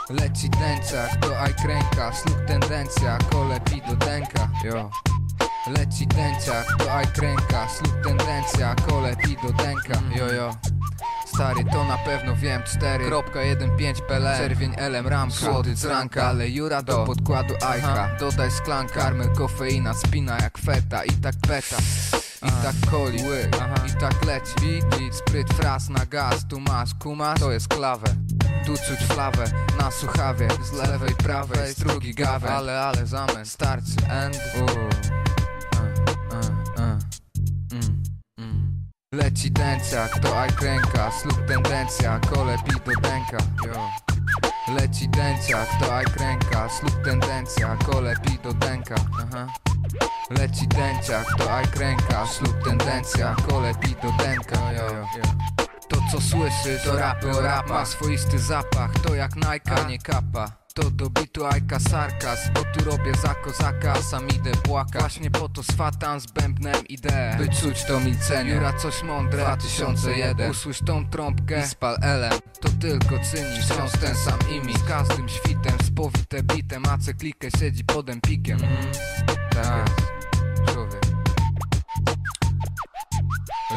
Leci 0.10 0.50
dęciak, 0.50 1.16
to 1.22 1.46
Ike 1.50 1.68
ręka 1.68 2.14
Sluk 2.14 2.46
tendencja, 2.48 3.18
kole 3.32 3.60
pik 3.60 3.88
do 3.88 3.96
denka 3.96 4.50
Jo 4.66 4.90
Leci 5.68 6.08
dęciak, 6.08 6.66
to 6.78 6.86
Ike 7.02 7.22
ręka 7.22 7.68
Sluk 7.70 7.96
tendencja, 8.04 8.76
kole 8.76 9.16
pik 9.16 9.42
do 9.42 9.64
denka 9.64 10.02
Jo, 10.16 10.34
jo. 10.34 10.56
Stary, 11.26 11.64
to 11.72 11.84
na 11.84 11.98
pewno 11.98 12.36
wiem 12.36 12.62
4.15 12.62 14.02
PL 14.08 14.38
Czerwień 14.38 14.74
elem 14.78 15.08
ramka. 15.08 15.36
Słody 15.36 15.76
z 15.76 15.86
ranka, 15.86 16.28
ale 16.28 16.50
Jura 16.50 16.82
do 16.82 17.04
podkładu 17.06 17.54
Ajka. 17.66 18.10
Dodaj 18.20 18.52
szklanka, 18.52 18.94
karmel 18.94 19.30
kofeina 19.36 19.94
Spina 19.94 20.38
jak 20.42 20.58
feta. 20.58 21.04
I 21.04 21.12
tak 21.12 21.36
beta 21.48 21.78
i 22.44 22.52
tak 22.64 22.76
coli, 22.92 23.24
łyk, 23.24 23.56
i 23.88 24.00
tak 24.00 24.26
leci. 24.26 24.82
Beat, 24.90 25.16
spryt, 25.16 25.54
fraz 25.54 25.90
na 25.90 26.06
gaz. 26.06 26.46
Tu 26.48 26.60
masz, 26.60 26.94
kumasz, 26.94 27.40
to 27.40 27.52
jest 27.52 27.68
klawę. 27.68 28.08
Tu 28.66 28.74
czuć 28.78 29.08
flawę, 29.08 29.46
na 29.80 29.92
słuchawie. 29.92 30.48
Z 30.64 30.72
lewej, 30.72 31.16
prawej, 31.16 31.74
strugi 31.74 32.14
gawę. 32.14 32.50
Ale, 32.50 32.82
ale, 32.82 33.08
zamęt, 33.08 33.50
starczy, 33.50 34.08
end. 34.10 34.40
Uh, 34.62 35.14
Leci 39.14 39.52
dęciak, 39.52 40.20
to 40.20 40.46
Ike 40.46 40.66
ręka 40.66 41.12
Sluk 41.12 41.46
tendencja, 41.48 42.20
kole 42.20 42.58
pij 42.66 42.80
do 42.86 42.92
Yo. 43.68 43.90
Leci 44.74 45.08
dęciak, 45.10 45.68
to 45.80 46.02
Ike 46.02 46.20
ręka 46.20 46.70
Sluk 46.70 47.04
tendencja, 47.04 47.78
kole 47.86 48.16
pij 48.26 48.40
do 48.44 48.50
Aha. 49.22 49.48
Leci 50.30 50.68
dęciak, 50.68 51.26
to 51.38 51.44
Ike 51.62 51.80
ręka 51.80 52.26
Sluk 52.28 52.64
tendencja, 52.64 53.36
kole 53.48 53.74
pij 53.74 53.96
do 54.02 54.10
co 56.14 56.22
słyszysz, 56.22 56.84
to 56.84 56.96
rapy 56.98 57.32
o 57.74 57.86
swoisty 57.86 58.40
zapach, 58.40 58.92
to 59.00 59.16
jak 59.16 59.36
Nike, 59.36 59.86
nie 59.90 60.00
kapa. 60.00 60.52
To 60.74 60.92
do 60.92 61.10
bitu 61.10 61.46
Ajka 61.46 61.80
sarkas 61.80 62.50
Bo 62.54 62.64
tu 62.74 62.90
robię 62.90 63.14
za 63.22 63.36
kozaka, 63.36 64.02
sam 64.02 64.28
idę 64.28 64.52
płaka 64.52 65.00
Właśnie 65.00 65.32
po 65.32 65.50
to 65.50 65.64
swatam 65.64 66.20
z 66.20 66.26
bębnem 66.26 66.88
ideę 66.90 67.36
By 67.38 67.50
czuć 67.50 67.84
to 67.84 68.00
milcenie 68.00 68.52
Jura 68.52 68.74
coś 68.74 69.04
mądre. 69.04 69.38
2001 69.44 70.52
Usłysz 70.52 70.80
tą 70.86 71.10
trąbkę. 71.10 71.60
I 71.60 71.68
spal 71.68 71.98
elem. 72.02 72.34
To 72.62 72.70
tylko 72.70 73.20
cyni, 73.20 73.62
wciąż 73.62 73.92
ten 73.92 74.16
sam 74.16 74.40
imi 74.52 74.74
Z 74.74 74.84
każdym 74.84 75.30
świtem, 75.30 75.78
spowite 75.84 76.44
bitem. 76.44 76.84
A 76.90 76.98
cyklikę 76.98 77.48
siedzi 77.60 77.84
pod 77.84 78.10
empikiem. 78.10 78.60
Mm, 78.64 78.92
Tak 79.52 80.13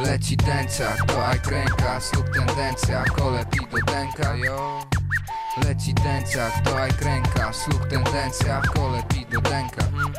Leci 0.02 0.36
dęciak, 0.36 1.06
to 1.06 1.32
Ike 1.34 1.50
ręka 1.50 2.00
Sluk 2.00 2.28
tendencja, 2.30 3.04
kole 3.04 3.44
pi 3.50 3.66
do 3.70 3.78
denka, 3.92 4.34
yo 4.36 4.80
Leci 5.64 5.94
dęciak, 5.94 6.62
to 6.64 6.86
Ike 6.86 7.04
ręka 7.04 7.52
Sluk 7.52 7.88
tendencja, 7.88 8.62
kole 8.74 9.02
pi 9.08 9.26
do 9.30 9.40
denka 9.40 9.84
hmm. 9.84 10.12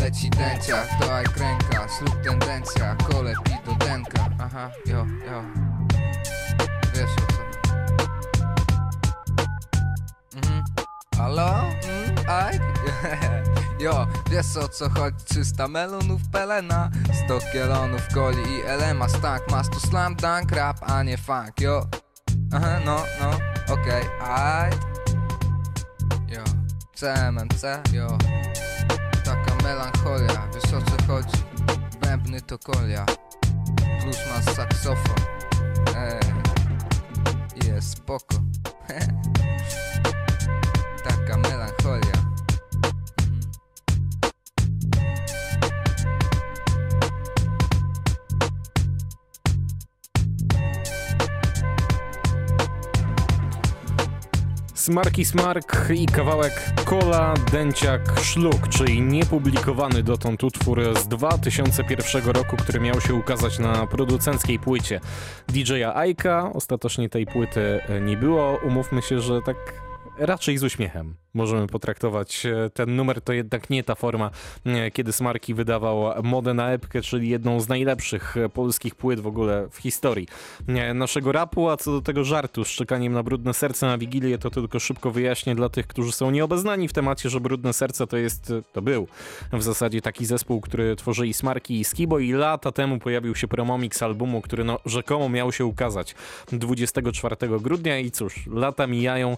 Leci 0.00 0.30
dęciak, 0.30 0.88
to 1.00 1.20
Ike 1.20 1.40
ręka 1.40 1.88
Sluk 1.88 2.22
tendencja, 2.22 2.96
kole 2.96 3.34
pi 3.44 3.52
do 3.66 3.74
denka 3.84 4.30
Aha, 4.40 4.70
yo, 4.86 5.06
yo 5.26 5.44
Wiesz 6.94 7.10
o 7.10 7.26
co 7.32 7.44
Mhm 10.38 10.64
Halo? 11.18 11.50
Mm, 11.86 12.14
Ike? 12.26 13.40
Jo, 13.84 14.06
wiesz 14.30 14.56
o 14.56 14.68
co 14.68 14.90
chodzi? 14.90 15.24
300 15.24 15.68
melonów 15.68 16.28
pelena 16.32 16.90
100 17.24 17.38
kielonów 17.52 18.08
coli 18.14 18.42
i 18.52 18.62
elema. 18.62 19.08
Stank, 19.08 19.50
masz 19.50 19.68
tu 19.68 19.80
slam 19.80 20.14
dunk 20.14 20.52
rap, 20.52 20.76
a 20.82 21.02
nie 21.02 21.18
funk, 21.18 21.60
jo. 21.60 21.86
Aha, 22.52 22.80
no, 22.84 23.02
no, 23.20 23.30
okej, 23.74 24.02
okay, 24.20 24.70
Jo, 26.28 26.44
CMMC, 26.94 27.62
jo. 27.92 28.18
Taka 29.24 29.62
melancholia, 29.62 30.48
wiesz 30.54 30.74
o 30.74 30.82
co 30.82 31.06
chodzi? 31.06 31.42
Bębny 32.00 32.40
to 32.40 32.58
kolia. 32.58 33.06
Plus 34.02 34.16
masz 34.28 34.56
saksofon. 34.56 35.16
Ej, 35.96 36.20
jest 37.66 37.90
spoko 37.90 38.36
Smarki 54.84 55.24
Smark 55.24 55.90
i 55.94 56.06
kawałek 56.06 56.72
Kola, 56.84 57.34
Dęciak, 57.52 58.20
Szluk, 58.20 58.68
czyli 58.68 59.02
niepublikowany 59.02 60.02
dotąd 60.02 60.44
utwór 60.44 60.98
z 60.98 61.08
2001 61.08 62.24
roku, 62.24 62.56
który 62.56 62.80
miał 62.80 63.00
się 63.00 63.14
ukazać 63.14 63.58
na 63.58 63.86
producenckiej 63.86 64.58
płycie 64.58 65.00
DJ-a 65.48 65.94
Aika. 65.94 66.52
Ostatecznie 66.52 67.08
tej 67.08 67.26
płyty 67.26 67.80
nie 68.00 68.16
było. 68.16 68.58
Umówmy 68.66 69.02
się, 69.02 69.20
że 69.20 69.42
tak 69.42 69.56
raczej 70.18 70.58
z 70.58 70.62
uśmiechem 70.62 71.23
możemy 71.34 71.66
potraktować 71.66 72.46
e, 72.46 72.70
ten 72.70 72.96
numer. 72.96 73.20
To 73.20 73.32
jednak 73.32 73.70
nie 73.70 73.84
ta 73.84 73.94
forma, 73.94 74.30
e, 74.66 74.90
kiedy 74.90 75.12
Smarki 75.12 75.54
wydawał 75.54 76.22
modę 76.22 76.54
na 76.54 76.70
epkę, 76.70 77.02
czyli 77.02 77.28
jedną 77.28 77.60
z 77.60 77.68
najlepszych 77.68 78.36
e, 78.36 78.48
polskich 78.48 78.94
płyt 78.94 79.20
w 79.20 79.26
ogóle 79.26 79.68
w 79.70 79.76
historii 79.76 80.28
naszego 80.94 81.32
rapu. 81.32 81.68
A 81.68 81.76
co 81.76 81.92
do 81.92 82.00
tego 82.00 82.24
żartu 82.24 82.64
z 82.64 82.68
czekaniem 82.68 83.12
na 83.12 83.22
brudne 83.22 83.54
serce 83.54 83.86
na 83.86 83.98
Wigilię, 83.98 84.38
to 84.38 84.50
tylko 84.50 84.80
szybko 84.80 85.10
wyjaśnię 85.10 85.54
dla 85.54 85.68
tych, 85.68 85.86
którzy 85.86 86.12
są 86.12 86.30
nieobeznani 86.30 86.88
w 86.88 86.92
temacie, 86.92 87.30
że 87.30 87.40
brudne 87.40 87.72
serce 87.72 88.06
to 88.06 88.16
jest, 88.16 88.52
to 88.72 88.82
był 88.82 89.08
w 89.52 89.62
zasadzie 89.62 90.02
taki 90.02 90.26
zespół, 90.26 90.60
który 90.60 90.96
tworzyli 90.96 91.34
Smarki 91.34 91.80
i 91.80 91.84
Skibo 91.84 92.18
i 92.18 92.32
lata 92.32 92.72
temu 92.72 92.98
pojawił 92.98 93.34
się 93.34 93.48
promomix 93.48 94.02
albumu, 94.02 94.40
który 94.40 94.64
no 94.64 94.78
rzekomo 94.86 95.28
miał 95.28 95.52
się 95.52 95.64
ukazać 95.64 96.14
24 96.52 97.36
grudnia 97.60 97.98
i 97.98 98.10
cóż, 98.10 98.46
lata 98.46 98.86
mijają, 98.86 99.36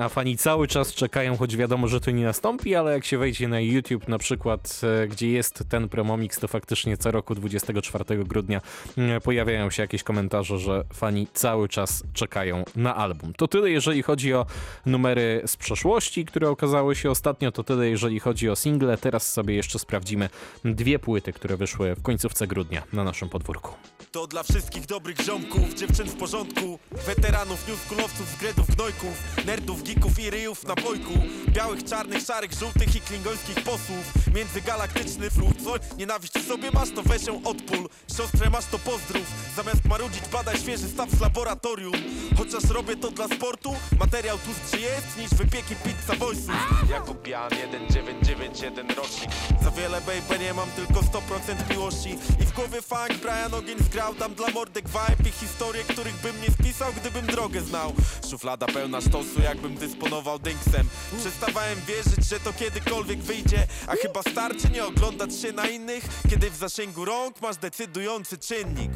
a 0.00 0.08
fani 0.08 0.36
cały 0.36 0.68
czas 0.68 0.94
czekają 0.94 1.05
czekają, 1.06 1.36
choć 1.36 1.56
wiadomo, 1.56 1.88
że 1.88 2.00
to 2.00 2.10
nie 2.10 2.24
nastąpi, 2.24 2.74
ale 2.74 2.92
jak 2.92 3.04
się 3.04 3.18
wejdzie 3.18 3.48
na 3.48 3.60
YouTube 3.60 4.08
na 4.08 4.18
przykład, 4.18 4.80
e, 5.02 5.08
gdzie 5.08 5.30
jest 5.30 5.64
ten 5.68 5.88
promomix, 5.88 6.38
to 6.38 6.48
faktycznie 6.48 6.96
co 6.96 7.10
roku 7.10 7.34
24 7.34 8.24
grudnia 8.24 8.60
e, 8.98 9.20
pojawiają 9.20 9.70
się 9.70 9.82
jakieś 9.82 10.02
komentarze, 10.02 10.58
że 10.58 10.84
fani 10.92 11.26
cały 11.32 11.68
czas 11.68 12.02
czekają 12.12 12.64
na 12.76 12.96
album. 12.96 13.32
To 13.36 13.48
tyle, 13.48 13.70
jeżeli 13.70 14.02
chodzi 14.02 14.34
o 14.34 14.46
numery 14.86 15.42
z 15.46 15.56
przeszłości, 15.56 16.24
które 16.24 16.50
okazały 16.50 16.96
się 16.96 17.10
ostatnio, 17.10 17.52
to 17.52 17.64
tyle, 17.64 17.88
jeżeli 17.88 18.20
chodzi 18.20 18.50
o 18.50 18.56
single. 18.56 18.98
Teraz 18.98 19.32
sobie 19.32 19.54
jeszcze 19.54 19.78
sprawdzimy 19.78 20.28
dwie 20.64 20.98
płyty, 20.98 21.32
które 21.32 21.56
wyszły 21.56 21.94
w 21.94 22.02
końcówce 22.02 22.46
grudnia 22.46 22.82
na 22.92 23.04
naszym 23.04 23.28
podwórku. 23.28 23.74
To 24.12 24.26
dla 24.26 24.42
wszystkich 24.42 24.86
dobrych 24.86 25.20
ziomków, 25.20 25.74
dziewczyn 25.74 26.06
w 26.06 26.16
porządku 26.16 26.78
Weteranów, 27.06 27.68
newskulowców, 27.68 28.28
zgredów, 28.28 28.66
gnojków 28.76 29.44
Nerdów, 29.46 29.82
geeków 29.82 30.18
i 30.18 30.30
ryjów 30.30 30.64
bojku 30.98 31.26
Białych, 31.48 31.84
czarnych, 31.84 32.22
szarych, 32.22 32.52
żółtych 32.52 32.96
i 32.96 33.00
klingońskich 33.00 33.54
posłów. 33.54 34.12
Międzygalaktyczny 34.34 35.30
fluch 35.30 35.52
Co 35.64 35.96
nienawiść 35.96 36.32
w 36.32 36.48
sobie 36.48 36.70
masz, 36.70 36.90
to 36.90 37.02
weź 37.02 37.26
ją 37.26 37.42
odpól. 37.44 37.88
Siostrę 38.16 38.50
masz, 38.50 38.66
to 38.66 38.78
pozdrów. 38.78 39.26
Zamiast 39.56 39.84
marudzić, 39.84 40.22
badaj 40.32 40.58
świeży 40.58 40.88
staw 40.88 41.10
z 41.10 41.20
laboratorium. 41.20 41.92
Chociaż 42.38 42.64
robię 42.70 42.96
to 42.96 43.10
dla 43.10 43.28
sportu 43.28 43.74
Materiał 44.00 44.38
tłustszy 44.38 44.80
jest 44.80 45.18
niż 45.18 45.30
wypieki 45.30 45.74
pizza 45.84 46.12
voice'ów. 46.12 46.90
Jakub 46.90 47.26
Jan, 47.26 47.50
1991 47.50 48.90
rocznik. 48.90 49.30
Za 49.62 49.70
wiele 49.70 50.00
baby 50.00 50.44
nie 50.44 50.54
mam, 50.54 50.68
tylko 50.70 51.00
100% 51.00 51.70
miłości. 51.70 52.10
I 52.40 52.44
w 52.44 52.52
głowie 52.52 52.82
funk, 52.82 53.20
Brian 53.22 53.54
Ogień 53.54 53.78
zgrał 53.78 54.14
Dam 54.14 54.34
dla 54.34 54.48
mordek 54.48 54.84
vibe 54.88 55.28
i 55.28 55.32
historie, 55.32 55.84
których 55.84 56.16
bym 56.16 56.40
nie 56.40 56.50
spisał, 56.50 56.92
gdybym 56.92 57.26
drogę 57.26 57.60
znał. 57.60 57.92
Szuflada 58.30 58.66
pełna 58.66 59.00
sztosu, 59.00 59.40
jakbym 59.44 59.74
dysponował 59.74 60.38
dynksem 60.38 60.85
Przestawałem 61.18 61.78
wierzyć, 61.86 62.28
że 62.28 62.40
to 62.40 62.52
kiedykolwiek 62.52 63.18
wyjdzie. 63.18 63.66
A 63.86 63.92
chyba 63.96 64.22
starczy 64.22 64.68
nie 64.72 64.84
oglądać 64.84 65.40
się 65.40 65.52
na 65.52 65.68
innych 65.68 66.04
Kiedy 66.30 66.50
w 66.50 66.56
zasięgu 66.56 67.04
rąk 67.04 67.40
masz 67.40 67.56
decydujący 67.56 68.38
czynnik. 68.38 68.90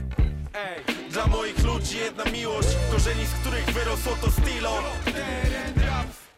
Ej, 0.55 0.85
dla 1.11 1.27
moich 1.27 1.59
ludzi 1.65 1.99
jedna 1.99 2.25
miłość 2.25 2.69
Korzeni, 2.93 3.27
z 3.27 3.41
których 3.41 3.65
wyrosło 3.65 4.17
to 4.21 4.31
stilo. 4.31 4.83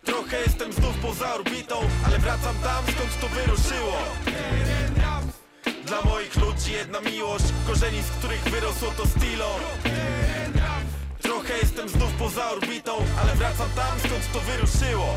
Trochę 0.04 0.40
jestem 0.40 0.72
znów 0.72 0.96
poza 1.02 1.34
orbitą 1.34 1.76
Ale 2.06 2.18
wracam 2.18 2.56
tam, 2.62 2.84
skąd 2.84 3.20
to 3.20 3.28
wyruszyło. 3.28 3.98
Dla 5.86 6.02
moich 6.02 6.36
ludzi 6.36 6.72
jedna 6.72 7.00
miłość 7.00 7.44
Korzeni, 7.66 8.02
z 8.02 8.10
których 8.10 8.42
wyrosło 8.42 8.92
to 8.96 9.06
stilo 9.06 9.58
Trochę 11.33 11.59
jestem 11.59 11.88
znów 11.88 12.12
poza 12.18 12.51
orbitą 12.51 12.92
Ale 13.23 13.35
wracam 13.35 13.71
tam, 13.77 13.99
skąd 13.99 14.33
to 14.33 14.40
wyruszyło 14.40 15.14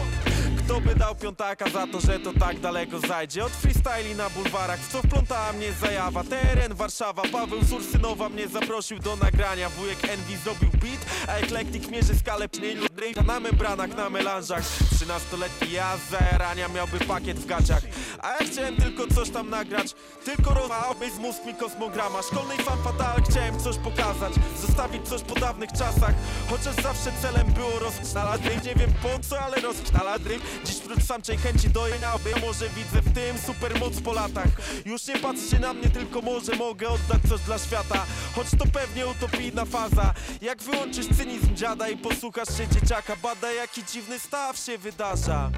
kto 0.65 0.81
by 0.81 0.95
dał 0.95 1.15
piątaka 1.15 1.69
za 1.69 1.87
to, 1.87 1.99
że 1.99 2.19
to 2.19 2.33
tak 2.33 2.59
daleko 2.59 2.99
zajdzie. 2.99 3.45
Od 3.45 3.51
freestyli 3.51 4.15
na 4.15 4.29
bulwarach, 4.29 4.79
w 4.79 4.91
co 4.91 5.01
wplątała 5.01 5.53
mnie 5.53 5.73
zajawa. 5.73 6.23
Teren 6.23 6.73
Warszawa, 6.73 7.21
Paweł 7.31 7.63
Sursynowa 7.69 8.29
mnie 8.29 8.47
zaprosił 8.47 8.99
do 8.99 9.15
nagrania. 9.15 9.69
Wujek 9.69 10.05
Envy 10.05 10.37
zrobił 10.37 10.69
beat, 10.69 11.05
a 11.27 11.31
Eclectic 11.31 11.87
mierzy 11.89 12.15
skalę 12.19 12.49
pnieniu 12.49 12.85
Na 13.25 13.39
membranach, 13.39 13.95
na 13.95 14.09
melanżach. 14.09 14.63
Trzynastoletni 14.95 15.71
ja 15.71 15.97
z 15.97 16.09
zajarania 16.09 16.67
miałby 16.67 16.99
pakiet 16.99 17.39
w 17.39 17.45
gaciach. 17.45 17.83
A 18.19 18.31
ja 18.31 18.37
chciałem 18.51 18.75
tylko 18.75 19.07
coś 19.15 19.29
tam 19.29 19.49
nagrać 19.49 19.95
Tylko 20.25 20.53
rozmałby 20.53 21.11
z 21.11 21.17
mózg 21.17 21.45
mi 21.45 21.53
kosmograma. 21.53 22.21
Szkolnej 22.21 22.57
fan 22.57 22.77
fatal 22.83 23.21
chciałem 23.29 23.59
coś 23.59 23.77
pokazać 23.77 24.33
Zostawić 24.61 25.07
coś 25.07 25.21
po 25.21 25.35
dawnych 25.35 25.69
czasach. 25.71 26.13
Chociaż 26.49 26.75
zawsze 26.75 27.11
celem 27.21 27.53
było 27.53 27.79
rozknalać 27.79 28.41
Nie 28.65 28.75
wiem 28.75 28.93
po 29.01 29.19
co, 29.29 29.39
ale 29.39 29.57
rozknalać 29.57 30.15
Dziś 30.63 30.75
prócz 30.75 31.03
samczej 31.03 31.37
chęci 31.37 31.69
do 31.69 31.85
Może 32.41 32.69
widzę 32.69 33.01
w 33.01 33.13
tym 33.13 33.37
supermoc 33.45 34.01
po 34.01 34.13
latach. 34.13 34.47
Już 34.85 35.07
nie 35.07 35.17
patrzcie 35.17 35.59
na 35.59 35.73
mnie, 35.73 35.89
tylko 35.89 36.21
może 36.21 36.55
mogę 36.55 36.89
oddać 36.89 37.21
coś 37.29 37.41
dla 37.41 37.59
świata. 37.59 38.05
Choć 38.35 38.47
to 38.59 38.65
pewnie 38.73 39.07
utopijna 39.07 39.65
faza. 39.65 40.13
Jak 40.41 40.63
wyłączysz 40.63 41.07
cynizm 41.17 41.55
dziada 41.55 41.89
i 41.89 41.97
posłuchasz 41.97 42.57
się 42.57 42.67
dzieciaka 42.67 43.15
Bada 43.15 43.51
jaki 43.51 43.83
dziwny 43.83 44.19
staw 44.19 44.57
się 44.57 44.77
wydarza. 44.77 45.51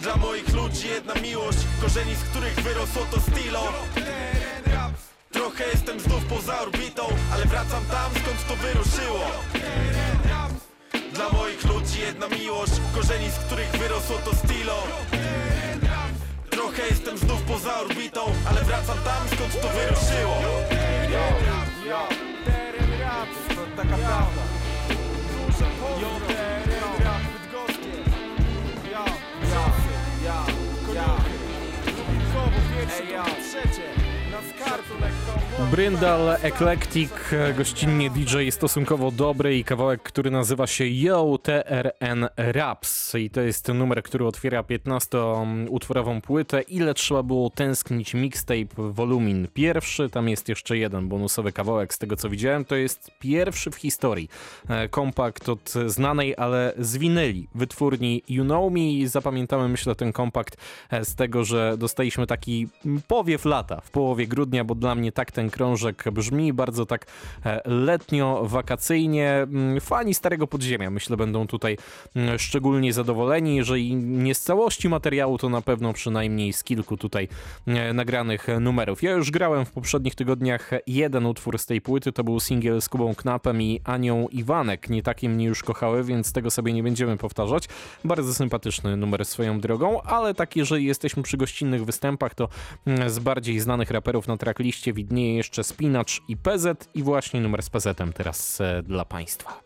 Dla 0.00 0.16
moich 0.16 0.48
ludzi 0.54 0.88
jedna 0.88 1.14
miłość 1.14 1.58
Korzeni, 1.80 2.14
z 2.14 2.30
których 2.30 2.54
wyrosło 2.54 3.06
to 3.10 3.20
stilo 3.20 3.72
Trochę 5.32 5.64
jestem 5.68 6.00
znów 6.00 6.24
poza 6.24 6.60
orbitą 6.60 7.02
Ale 7.32 7.44
wracam 7.44 7.84
tam, 7.84 8.10
skąd 8.10 8.48
to 8.48 8.56
wyruszyło 8.56 9.20
dla 11.14 11.28
moich 11.30 11.64
ludzi 11.64 12.00
jedna 12.00 12.28
miłość. 12.28 12.72
Korzeni, 12.94 13.30
z 13.30 13.38
których 13.38 13.70
wyrosło 13.70 14.18
to 14.24 14.36
stilo. 14.36 14.74
Trochę 16.50 16.82
jestem 16.86 17.18
znów 17.18 17.42
poza 17.42 17.80
orbitą 17.80 18.20
Ale 18.50 18.64
wracam 18.64 18.98
tam, 19.04 19.28
skąd 19.34 19.60
to 19.62 19.68
wyruszyło. 19.68 20.36
Yo, 21.12 21.24
yo, 21.90 22.08
teren 22.44 23.00
rap, 23.00 23.28
to 23.48 23.82
taka 23.82 23.96
prawda. 23.96 24.42
Teren 26.28 27.04
rap, 27.04 27.22
bydgoskie 27.32 27.92
Yo, 28.92 29.04
koniuchy 30.86 31.34
Lubinkowo, 31.96 32.50
trzecie 33.42 34.11
Bryndal 35.70 36.36
Eclectic, 36.42 37.10
gościnnie 37.56 38.10
DJ 38.10 38.50
stosunkowo 38.50 39.10
dobry 39.10 39.58
i 39.58 39.64
kawałek, 39.64 40.02
który 40.02 40.30
nazywa 40.30 40.66
się 40.66 40.86
Yo 40.86 41.38
TRN 41.42 42.28
Raps. 42.36 43.14
I 43.14 43.30
to 43.30 43.40
jest 43.40 43.68
numer, 43.68 44.02
który 44.02 44.26
otwiera 44.26 44.62
15-utworową 44.62 46.20
płytę. 46.20 46.62
Ile 46.62 46.94
trzeba 46.94 47.22
było 47.22 47.50
tęsknić 47.50 48.14
mixtape 48.14 48.66
Volumin 48.76 49.48
pierwszy, 49.54 50.10
tam 50.10 50.28
jest 50.28 50.48
jeszcze 50.48 50.78
jeden 50.78 51.08
bonusowy 51.08 51.52
kawałek. 51.52 51.94
Z 51.94 51.98
tego 51.98 52.16
co 52.16 52.28
widziałem, 52.28 52.64
to 52.64 52.76
jest 52.76 53.10
pierwszy 53.18 53.70
w 53.70 53.76
historii. 53.76 54.28
E, 54.68 54.88
kompakt 54.88 55.48
od 55.48 55.74
znanej, 55.86 56.34
ale 56.36 56.72
z 56.78 56.98
wytwórni 57.54 58.22
You 58.28 58.44
Know 58.44 58.72
Me. 58.72 59.08
Zapamiętamy 59.08 59.68
myślę 59.68 59.94
ten 59.94 60.12
kompakt 60.12 60.56
e, 60.90 61.04
z 61.04 61.14
tego, 61.14 61.44
że 61.44 61.76
dostaliśmy 61.78 62.26
taki 62.26 62.68
powiew 63.08 63.44
lata 63.44 63.80
w 63.80 63.90
połowie 63.90 64.26
grudnia, 64.32 64.64
bo 64.64 64.74
dla 64.74 64.94
mnie 64.94 65.12
tak 65.12 65.32
ten 65.32 65.50
krążek 65.50 66.04
brzmi, 66.12 66.52
bardzo 66.52 66.86
tak 66.86 67.06
e, 67.46 67.60
letnio-wakacyjnie. 67.64 69.28
Mm, 69.42 69.80
Fani 69.80 70.14
Starego 70.14 70.46
Podziemia 70.46 70.90
myślę 70.90 71.16
będą 71.16 71.46
tutaj 71.46 71.76
mm, 72.16 72.38
szczególnie 72.38 72.92
zadowoleni. 72.92 73.56
Jeżeli 73.56 73.94
nie 73.96 74.34
z 74.34 74.40
całości 74.40 74.88
materiału, 74.88 75.38
to 75.38 75.48
na 75.48 75.62
pewno 75.62 75.92
przynajmniej 75.92 76.52
z 76.52 76.64
kilku 76.64 76.96
tutaj 76.96 77.28
e, 77.66 77.92
nagranych 77.92 78.46
numerów. 78.60 79.02
Ja 79.02 79.10
już 79.10 79.30
grałem 79.30 79.64
w 79.64 79.70
poprzednich 79.70 80.14
tygodniach 80.14 80.70
jeden 80.86 81.26
utwór 81.26 81.58
z 81.58 81.66
tej 81.66 81.80
płyty, 81.80 82.12
to 82.12 82.24
był 82.24 82.40
singiel 82.40 82.82
z 82.82 82.88
Kubą 82.88 83.14
Knapem 83.14 83.62
i 83.62 83.80
Anią 83.84 84.28
Iwanek. 84.28 84.90
Nie 84.90 85.02
takie 85.02 85.28
mnie 85.28 85.46
już 85.46 85.62
kochały, 85.62 86.04
więc 86.04 86.32
tego 86.32 86.50
sobie 86.50 86.72
nie 86.72 86.82
będziemy 86.82 87.16
powtarzać. 87.16 87.68
Bardzo 88.04 88.34
sympatyczny 88.34 88.96
numer 88.96 89.24
swoją 89.24 89.60
drogą, 89.60 90.02
ale 90.02 90.34
tak 90.34 90.56
jeżeli 90.56 90.84
jesteśmy 90.84 91.22
przy 91.22 91.36
gościnnych 91.36 91.84
występach, 91.84 92.34
to 92.34 92.48
mm, 92.86 93.10
z 93.10 93.18
bardziej 93.18 93.60
znanych 93.60 93.90
raperów 93.90 94.21
na 94.26 94.36
trackliście 94.36 94.92
widnieje 94.92 95.36
jeszcze 95.36 95.64
Spinacz 95.64 96.20
i 96.28 96.36
PZ 96.36 96.88
i 96.94 97.02
właśnie 97.02 97.40
numer 97.40 97.62
z 97.62 97.70
PZ-em 97.70 98.12
teraz 98.12 98.60
e, 98.60 98.82
dla 98.82 99.04
Państwa. 99.04 99.60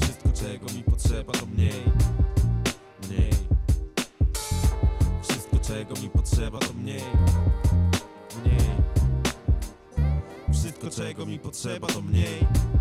Wszystko 0.00 0.28
czego 0.34 0.66
mi 0.76 0.82
potrzeba 0.82 1.32
to 1.32 1.46
mniej. 1.46 1.82
Mniej. 3.08 3.30
Wszystko 5.22 5.58
czego 5.58 5.94
mi 6.02 6.10
potrzeba 6.10 6.58
to 6.58 6.72
mniej. 6.72 7.02
Mniej. 8.44 8.70
Wszystko 10.52 10.90
czego 10.90 11.26
mi 11.26 11.38
potrzeba 11.38 11.86
to 11.86 12.00
Mniej 12.02 12.79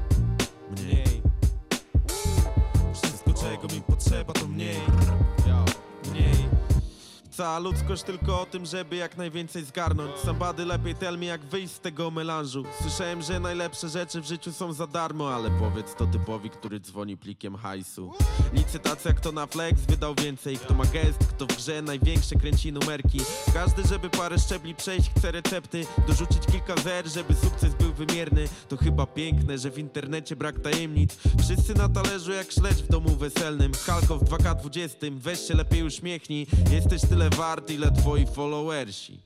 Wszystko 3.50 3.68
czego 3.68 3.76
mi 3.76 3.82
potrzeba 3.82 4.34
to 4.34 4.48
mniej 4.48 4.76
Mniej 4.76 5.09
Cała 7.40 7.60
ludzkość 7.60 8.04
tylko 8.04 8.42
o 8.42 8.46
tym, 8.46 8.66
żeby 8.66 8.96
jak 8.96 9.18
najwięcej 9.18 9.66
zgarnąć. 9.66 10.16
Somebody 10.18 10.66
lepiej 10.66 10.96
tell 10.96 11.18
me 11.18 11.26
jak 11.26 11.42
wyjść 11.42 11.74
z 11.74 11.80
tego 11.80 12.12
melanżu. 12.12 12.64
Słyszałem, 12.82 13.22
że 13.22 13.40
najlepsze 13.40 13.90
rzeczy 13.90 14.22
w 14.22 14.26
życiu 14.26 14.52
są 14.52 14.74
za 14.74 14.88
darmo 14.88 15.34
Ale 15.34 15.50
powiedz 15.60 15.96
to 15.96 16.06
typowi, 16.06 16.50
który 16.50 16.80
dzwoni 16.80 17.18
plikiem 17.18 17.56
hajsu. 17.56 18.12
Licytacja 18.54 19.14
kto 19.14 19.32
na 19.32 19.48
flex 19.48 19.82
wydał 19.82 20.16
więcej. 20.16 20.58
Kto 20.58 20.74
ma 20.74 20.86
gest, 20.86 21.20
kto 21.30 21.46
w 21.46 21.58
grze 21.58 21.82
największe 21.82 22.36
kręci 22.36 22.74
numerki. 22.74 23.20
Każdy, 23.54 23.88
żeby 23.88 24.10
parę 24.10 24.40
szczebli 24.40 24.76
przejść 24.76 25.12
chce 25.18 25.32
recepty. 25.32 25.86
Dorzucić 26.08 26.46
kilka 26.52 26.82
zer, 26.82 27.08
żeby 27.08 27.36
sukces 27.36 27.74
był 27.74 27.94
wymierny. 27.94 28.48
To 28.70 28.78
chyba 28.78 29.06
piękne, 29.06 29.58
że 29.58 29.72
w 29.72 29.78
internecie 29.78 30.36
brak 30.36 30.60
tajemnic. 30.60 31.18
Wszyscy 31.44 31.74
na 31.76 31.90
talerzu 31.90 32.32
jak 32.32 32.52
śledź 32.52 32.84
w 32.84 32.88
domu 32.88 33.16
weselnym. 33.16 33.72
Halko 33.86 34.18
w 34.18 34.24
2K20, 34.24 35.20
weź 35.20 35.40
się 35.40 35.54
lepiej 35.54 35.84
uśmiechnij. 35.84 36.48
Jesteś 36.72 37.02
tyle 37.02 37.29
wart, 37.30 37.70
ile 37.70 37.92
twoi 37.92 38.26
followersi? 38.26 39.20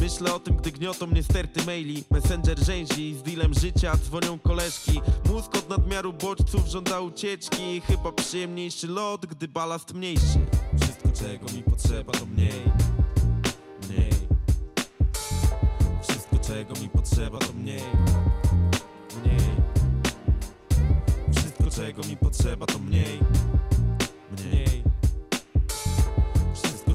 Myślę 0.00 0.34
o 0.34 0.40
tym, 0.40 0.56
gdy 0.56 0.72
gniotą 0.72 1.06
mnie 1.06 1.22
sterty 1.22 1.66
maili. 1.66 2.04
Messenger 2.10 2.58
rzęzi, 2.64 3.14
z 3.14 3.22
dealem 3.22 3.54
życia 3.54 3.96
dzwonią 3.96 4.38
koleżki. 4.38 5.00
Mózg 5.28 5.56
od 5.56 5.68
nadmiaru 5.68 6.12
bodźców 6.12 6.66
żąda 6.66 7.00
ucieczki. 7.00 7.80
Chyba 7.80 8.12
przyjemniejszy 8.12 8.86
lot, 8.86 9.26
gdy 9.26 9.48
balast 9.48 9.94
mniejszy. 9.94 10.38
Wszystko 10.80 11.08
czego 11.08 11.46
mi 11.52 11.62
potrzeba 11.62 12.12
to 12.12 12.26
mniej. 12.26 12.62
Mniej. 13.88 14.12
Wszystko 16.02 16.38
czego 16.38 16.80
mi 16.80 16.88
potrzeba 16.88 17.38
to 17.38 17.52
mniej. 17.52 17.82
Mniej. 19.24 19.40
Wszystko 21.36 21.64
czego 21.70 22.02
mi 22.02 22.16
potrzeba 22.16 22.66
to 22.66 22.78
mniej 22.78 22.90
Mniej 22.90 23.39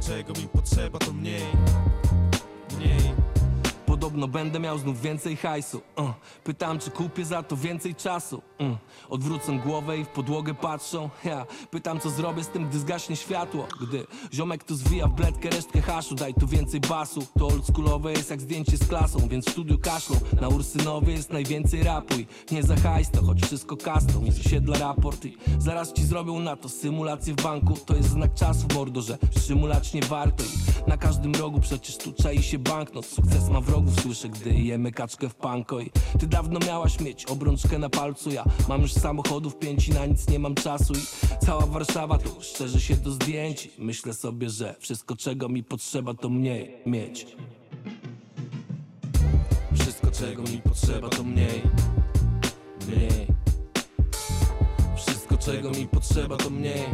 czego 0.07 0.33
mi 0.33 0.47
potrzeba 0.47 0.99
to 0.99 1.13
mniej 1.13 1.41
Podobno 4.15 4.39
będę 4.39 4.59
miał 4.59 4.77
znów 4.77 5.01
więcej 5.01 5.35
hajsu. 5.35 5.81
Uh. 5.97 6.11
Pytam 6.43 6.79
czy 6.79 6.91
kupię 6.91 7.25
za 7.25 7.43
to 7.43 7.57
więcej 7.57 7.95
czasu. 7.95 8.41
Mm. 8.57 8.77
Odwrócę 9.09 9.59
głowę 9.65 9.97
i 9.97 10.05
w 10.05 10.07
podłogę 10.07 10.53
patrzą. 10.53 11.09
Ja. 11.23 11.45
Pytam 11.71 11.99
co 11.99 12.09
zrobię 12.09 12.43
z 12.43 12.47
tym 12.47 12.69
gdy 12.69 12.79
zgaśnie 12.79 13.15
światło. 13.15 13.67
Gdy 13.81 14.05
ziomek 14.33 14.63
tu 14.63 14.75
zwija 14.75 15.07
w 15.07 15.13
bledkę 15.13 15.49
resztkę 15.49 15.81
haszu 15.81 16.15
Daj 16.15 16.33
tu 16.33 16.47
więcej 16.47 16.79
basu. 16.79 17.27
To 17.39 17.47
oldschoolowe 17.47 18.11
jest 18.11 18.29
jak 18.29 18.41
zdjęcie 18.41 18.77
z 18.77 18.87
klasą 18.87 19.27
Więc 19.27 19.45
w 19.45 19.51
studiu 19.51 19.79
kaszlą. 19.79 20.15
Na 20.41 20.47
Ursynowie 20.47 21.13
jest 21.13 21.29
najwięcej 21.29 21.83
rapuj 21.83 22.27
Nie 22.51 22.63
za 22.63 22.75
hajs 22.75 23.11
to 23.11 23.23
choć 23.23 23.41
wszystko 23.41 23.77
kastą. 23.77 24.21
Mi 24.21 24.29
osiedla 24.29 24.77
raport 24.77 25.25
i 25.25 25.37
zaraz 25.59 25.93
ci 25.93 26.05
zrobią 26.05 26.39
na 26.39 26.55
to 26.55 26.69
Symulację 26.69 27.33
w 27.33 27.43
banku. 27.43 27.77
To 27.85 27.95
jest 27.95 28.09
znak 28.09 28.33
czasu 28.33 28.67
mordo 28.75 29.01
Że 29.01 29.17
przymulać 29.35 29.93
nie 29.93 30.01
warto. 30.01 30.43
I 30.43 30.89
na 30.89 30.97
każdym 30.97 31.35
rogu 31.35 31.59
przecież 31.59 31.97
tu 31.97 32.13
czai 32.13 32.43
się 32.43 32.59
banknot. 32.59 33.05
Sukces 33.05 33.49
ma 33.49 33.61
wrogów 33.61 34.04
słyszę 34.05 34.29
gdy 34.29 34.53
jemy 34.53 34.91
kaczkę 34.91 35.29
w 35.29 35.35
panko 35.35 35.79
I 35.79 35.91
ty 36.19 36.27
dawno 36.27 36.59
miałaś 36.67 36.99
mieć 36.99 37.25
obrączkę 37.25 37.79
na 37.79 37.89
palcu. 37.89 38.31
Ja 38.31 38.45
mam 38.69 38.81
już 38.81 38.93
samochodów 38.93 39.59
pięć 39.59 39.87
i 39.87 39.91
na 39.91 40.05
nic 40.05 40.29
nie 40.29 40.39
mam 40.39 40.55
czasu 40.55 40.93
I 40.93 41.45
cała 41.45 41.65
Warszawa 41.65 42.17
tu 42.17 42.41
szczerzy 42.41 42.81
się 42.81 42.95
do 42.95 43.11
zdjęć 43.11 43.69
Myślę 43.77 44.13
sobie, 44.13 44.49
że 44.49 44.75
wszystko 44.79 45.15
czego 45.15 45.49
mi 45.49 45.63
potrzeba 45.63 46.13
to 46.13 46.29
mniej 46.29 46.75
mieć. 46.85 47.27
Wszystko 49.73 50.11
czego 50.11 50.43
mi 50.43 50.61
potrzeba 50.61 51.09
to 51.09 51.23
mniej 51.23 51.61
Mniej. 52.87 53.27
Wszystko 54.95 55.37
czego 55.37 55.71
mi 55.71 55.87
potrzeba 55.87 56.37
to 56.37 56.49
mniej 56.49 56.85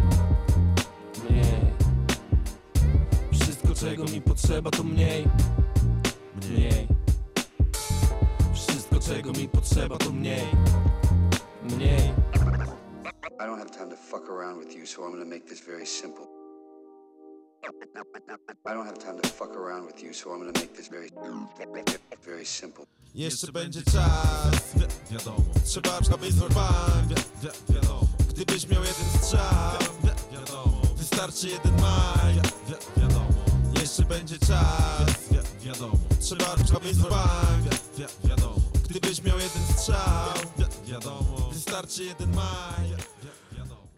Mniej. 1.30 1.62
Wszystko 3.32 3.76
czego 3.76 4.03
mi 4.03 4.22
potrzeba 4.22 4.72
to 4.72 4.84
mniej 4.84 5.28
Mniej 6.36 6.91
czego 9.16 9.32
mi 9.32 9.47
potrzeba 9.47 9.97
to 9.97 10.12
mniej. 10.12 10.47
Mniej. 11.64 12.14
I 13.39 13.43
don't 13.45 13.57
have 13.59 13.72
time 13.72 13.89
to 13.89 13.95
fuck 13.97 14.30
around 14.30 14.59
with 14.59 14.76
you, 14.76 14.86
so 14.88 15.03
I'm 15.03 15.12
gonna 15.12 15.26
make 15.26 15.45
this 15.45 15.62
very 15.66 15.86
simple. 15.88 16.26
I 18.66 18.74
don't 18.74 18.86
have 18.86 18.97
time 18.99 19.20
to 19.22 19.28
fuck 19.30 19.55
around 19.55 19.86
with 19.88 20.03
you, 20.03 20.14
so 20.14 20.32
I'm 20.34 20.39
gonna 20.39 20.51
make 20.59 20.74
this 20.76 20.88
very, 20.88 21.09
very 22.26 22.45
simple. 22.45 22.86
Jeszcze 23.16 23.51
będzie 23.51 23.82
czas, 23.82 24.74
wi- 24.76 24.88
wiadomo 25.18 25.43
Trzeba, 25.66 25.97
aby 26.14 26.32
zrobić 26.32 26.57
wi- 27.07 27.16
wi- 27.41 27.74
wiadomo 27.74 28.01
Gdybyś 28.30 28.68
miał 28.70 28.82
jeden 28.84 29.22
strzał, 29.22 29.39
wi- 30.03 30.38
wiadomo 30.38 30.82
Wystarczy 30.97 31.47
jeden 31.49 31.82
maj, 31.82 32.34
wi- 32.34 32.41
wi- 32.68 33.01
wiadomo 33.01 33.26
Jeszcze 33.82 34.03
będzie 34.03 34.39
czas, 34.39 35.30
wi- 35.32 35.66
wiadomo 35.68 35.97
Trzeba, 36.20 36.55
zrobić 36.66 36.93
wi- 36.95 38.03
wi- 38.03 38.30
wiadomo 38.30 38.55
Gdybyś 38.92 39.24
miał 39.24 39.39
jeden 39.39 39.62
strzał, 39.78 40.34
wi- 40.58 40.92
wiadomo 40.92 41.50
Wystarczy 41.54 42.04
jeden 42.04 42.36
maj, 42.36 42.89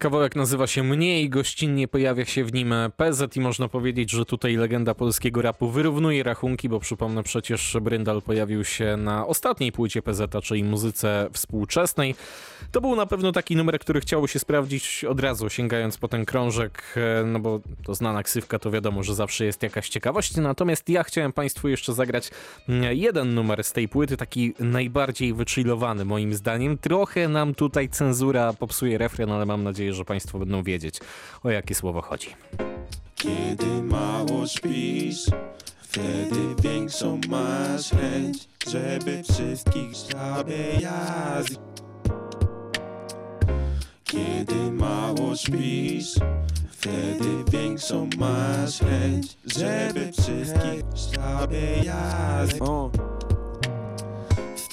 Kawałek 0.04 0.36
nazywa 0.36 0.66
się 0.66 0.82
Mniej, 0.82 1.30
gościnnie 1.30 1.88
pojawia 1.88 2.24
się 2.24 2.44
w 2.44 2.52
nim 2.52 2.74
PZ 2.96 3.36
i 3.36 3.40
można 3.40 3.68
powiedzieć, 3.68 4.10
że 4.10 4.24
tutaj 4.24 4.56
legenda 4.56 4.94
polskiego 4.94 5.42
rapu 5.42 5.70
wyrównuje 5.70 6.22
rachunki, 6.22 6.68
bo 6.68 6.80
przypomnę 6.80 7.22
przecież 7.22 7.76
Bryndal 7.82 8.22
pojawił 8.22 8.64
się 8.64 8.96
na 8.96 9.26
ostatniej 9.26 9.72
płycie 9.72 10.02
PZ, 10.02 10.34
czyli 10.42 10.64
muzyce 10.64 11.28
współczesnej. 11.32 12.14
To 12.72 12.80
był 12.80 12.96
na 12.96 13.06
pewno 13.06 13.32
taki 13.32 13.56
numer, 13.56 13.78
który 13.78 14.00
chciało 14.00 14.26
się 14.26 14.38
sprawdzić 14.38 15.04
od 15.04 15.20
razu, 15.20 15.50
sięgając 15.50 15.98
po 15.98 16.08
ten 16.08 16.24
krążek, 16.24 16.94
e, 16.96 17.24
no 17.24 17.40
bo 17.40 17.60
to 17.84 17.94
znana 17.94 18.22
ksywka, 18.22 18.58
to 18.58 18.70
wiadomo, 18.70 19.02
że 19.02 19.14
zawsze 19.14 19.44
jest 19.44 19.62
jakaś 19.62 19.88
ciekawość. 19.88 20.36
Natomiast 20.36 20.88
ja 20.88 21.02
chciałem 21.02 21.32
Państwu 21.32 21.68
jeszcze 21.68 21.94
zagrać 21.94 22.30
mm, 22.68 22.96
jeden 22.96 23.34
numer 23.34 23.64
z 23.64 23.72
tej 23.72 23.88
płyty, 23.88 24.16
taki 24.16 24.54
najbardziej 24.58 25.34
wychillowany 25.34 26.04
moim 26.04 26.34
zdaniem. 26.34 26.78
Trochę 26.78 27.28
nam 27.28 27.54
tutaj 27.54 27.88
cenzura 27.88 28.52
popsuje 28.52 28.98
refren, 28.98 29.30
ale 29.30 29.46
mam 29.46 29.64
nadzieję, 29.64 29.93
że 29.94 30.04
Państwo 30.04 30.38
będą 30.38 30.62
wiedzieć, 30.62 31.00
o 31.42 31.50
jakie 31.50 31.74
słowo 31.74 32.02
chodzi. 32.02 32.28
Kiedy 33.14 33.82
mało 33.82 34.46
śpisz 34.46 35.26
Wtedy 35.82 36.54
większą 36.62 37.20
masz 37.28 37.90
chęć 37.90 38.48
Żeby 38.70 39.22
wszystkich 39.22 39.96
zabijać 39.96 41.46
Kiedy 44.04 44.72
mało 44.72 45.36
śpisz 45.36 46.14
Wtedy 46.70 47.44
większą 47.52 48.08
masz 48.18 48.78
chęć 48.78 49.36
Żeby 49.44 50.12
wszystkich 50.12 50.82
zabijać 51.14 52.60
O. 52.60 53.13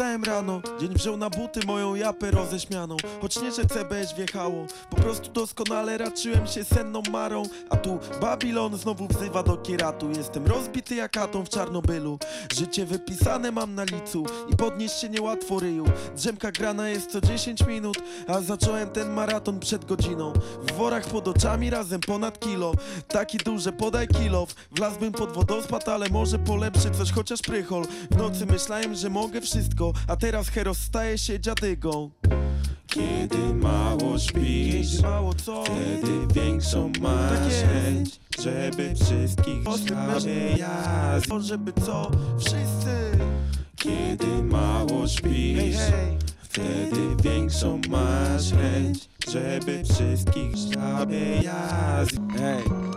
Wstałem 0.02 0.24
rano, 0.24 0.62
dzień 0.80 0.93
wziął 0.93 1.18
na 1.18 1.30
buty 1.30 1.60
moją 1.68 1.95
japę 1.95 2.32
roześmianą. 2.32 2.97
Choć 3.22 3.41
nie, 3.41 3.52
że 3.52 3.66
CBS 3.66 4.14
wjechało 4.14 4.66
Po 4.89 4.95
prostu 4.95 5.32
doskonale 5.32 5.97
raczyłem 5.97 6.47
się 6.47 6.64
senną 6.64 7.02
marą. 7.12 7.43
A 7.70 7.78
tu 7.78 7.99
Babilon 8.22 8.78
znowu 8.78 9.08
wzywa 9.08 9.43
do 9.43 9.58
kieratu. 9.58 10.10
Jestem 10.10 10.47
rozbity 10.47 10.95
jak 10.95 11.18
atom 11.18 11.45
w 11.45 11.49
Czarnobylu. 11.49 12.20
Życie 12.54 12.86
wypisane 12.86 13.52
mam 13.52 13.76
na 13.76 13.84
licu 13.84 14.26
I 14.49 14.56
podnieść 14.56 14.99
się 14.99 15.10
niełatwo 15.10 15.60
ryju. 15.60 15.86
Drzemka 16.16 16.52
grana 16.52 16.89
jest 16.89 17.12
co 17.12 17.22
10 17.22 17.66
minut 17.68 17.97
A 18.28 18.41
zacząłem 18.41 18.89
ten 18.89 19.14
maraton 19.14 19.60
przed 19.60 19.86
godziną. 19.86 20.34
W 20.68 20.72
worach 20.72 21.06
pod 21.06 21.28
oczami 21.28 21.70
razem 21.70 22.02
ponad 22.02 22.39
kilo. 22.39 22.74
Taki 23.08 23.38
duży 23.38 23.72
podaj 23.72 24.08
kilow 24.08 24.56
Wlazłbym 24.72 25.12
pod 25.12 25.32
wodospad, 25.32 25.89
ale 25.89 26.10
może 26.10 26.39
polepszy 26.39 26.91
coś 26.91 27.12
chociaż 27.12 27.41
prychol. 27.41 27.86
W 28.12 28.18
nocy 28.18 28.45
myślałem, 28.45 28.95
że 28.95 29.10
mogę 29.10 29.41
wszystko 29.41 29.91
A 30.08 30.16
teraz 30.16 30.50
Heros 30.50 30.78
staje 30.78 31.18
się 31.18 31.39
dziadygą. 31.39 32.12
Kiedy 32.88 33.54
mało 33.54 34.20
śpisz 34.20 35.02
mało 35.02 35.34
co? 35.34 35.64
Wtedy 35.64 36.34
większą 36.34 36.92
masz 37.02 37.30
Tak 37.32 37.70
chęć 37.70 38.20
Żeby 38.44 38.96
wszystkich 38.96 39.64
zabijać 39.89 41.32
O, 41.32 41.39
żeby 41.39 41.74
co? 41.86 42.12
Wszyscy. 42.39 43.12
Kiedy 43.76 44.44
mało 44.44 45.08
śpisz 45.08 45.58
Hej, 45.58 45.74
hej. 45.74 46.18
Wtedy 46.42 47.24
większą 47.24 47.82
masz 47.89 48.52
chęć 48.52 49.10
Żeby 49.32 49.84
wszystkich 49.84 50.58
zabijać 50.58 52.10
Hej 52.38 52.91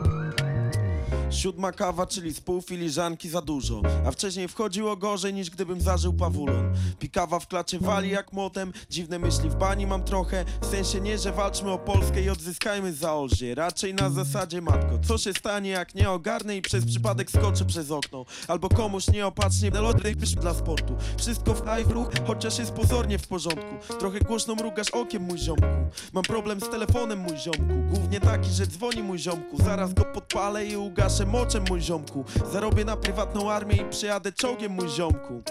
Siódma 1.35 1.73
kawa, 1.73 2.07
czyli 2.07 2.35
z 2.35 2.41
pół 2.41 2.63
filiżanki 2.63 3.29
za 3.29 3.43
dużo. 3.43 3.83
A 4.07 4.11
wcześniej 4.11 4.49
wchodziło 4.49 4.97
gorzej 4.97 5.35
niż 5.35 5.51
gdybym 5.51 5.81
zażył 5.81 6.13
pawulon. 6.13 6.75
Pikawa 6.99 7.41
w 7.41 7.47
klacie 7.49 7.79
wali 7.79 8.11
jak 8.11 8.33
młotem. 8.33 8.73
Dziwne 8.91 9.19
myśli 9.19 9.51
w 9.51 9.55
bani 9.55 9.87
mam 9.87 10.05
trochę. 10.05 10.45
W 10.63 10.67
sensie 10.67 11.01
nie, 11.01 11.19
że 11.19 11.33
walczmy 11.33 11.71
o 11.71 11.79
Polskę 11.79 12.23
i 12.23 12.31
odzyskajmy 12.31 12.93
zaolzie 12.93 13.55
Raczej 13.55 13.95
na 13.95 14.11
zasadzie 14.11 14.61
matko 14.61 14.99
Co 15.09 15.19
się 15.19 15.33
stanie 15.33 15.71
jak 15.71 15.95
nie 15.95 16.11
ogarnę 16.11 16.57
i 16.57 16.63
przez 16.63 16.87
przypadek 16.87 17.31
skoczę 17.31 17.65
przez 17.65 17.91
okno. 17.91 18.25
Albo 18.49 18.69
komuś 18.69 19.09
nieopatrznie 19.09 19.71
lody 19.71 20.15
dla 20.41 20.55
sportu. 20.55 20.97
Wszystko 21.19 21.55
w 21.55 21.59
high 21.59 21.91
ruch, 21.91 22.09
chociaż 22.27 22.59
jest 22.59 22.73
pozornie 22.73 23.19
w 23.19 23.29
porządku. 23.29 23.95
Trochę 23.99 24.21
głośno 24.21 24.55
mrugasz 24.55 24.91
okiem 24.91 25.23
mój 25.23 25.39
ziomku. 25.39 25.67
Mam 26.13 26.25
problem 26.25 26.61
z 26.61 26.69
telefonem 26.69 27.19
mój 27.19 27.37
ziomku. 27.39 27.75
Głównie 27.91 28.21
taki, 28.21 28.51
że 28.51 28.67
dzwoni 28.67 29.03
mój 29.03 29.19
ziomku. 29.19 29.63
Zaraz 29.63 29.95
go 29.95 30.05
podpalę 30.05 30.67
i 30.67 30.77
ugaszę 30.77 31.24
moczem 31.27 31.65
mój 31.69 31.81
ziomku. 31.81 32.25
Zarobię 32.53 32.85
na 32.85 32.97
prywatną 32.97 33.51
armię 33.51 33.77
i 33.77 33.91
przejadę 33.91 34.33
czołgiem 34.33 34.73
mój 34.73 34.89
ziomku. 34.89 35.43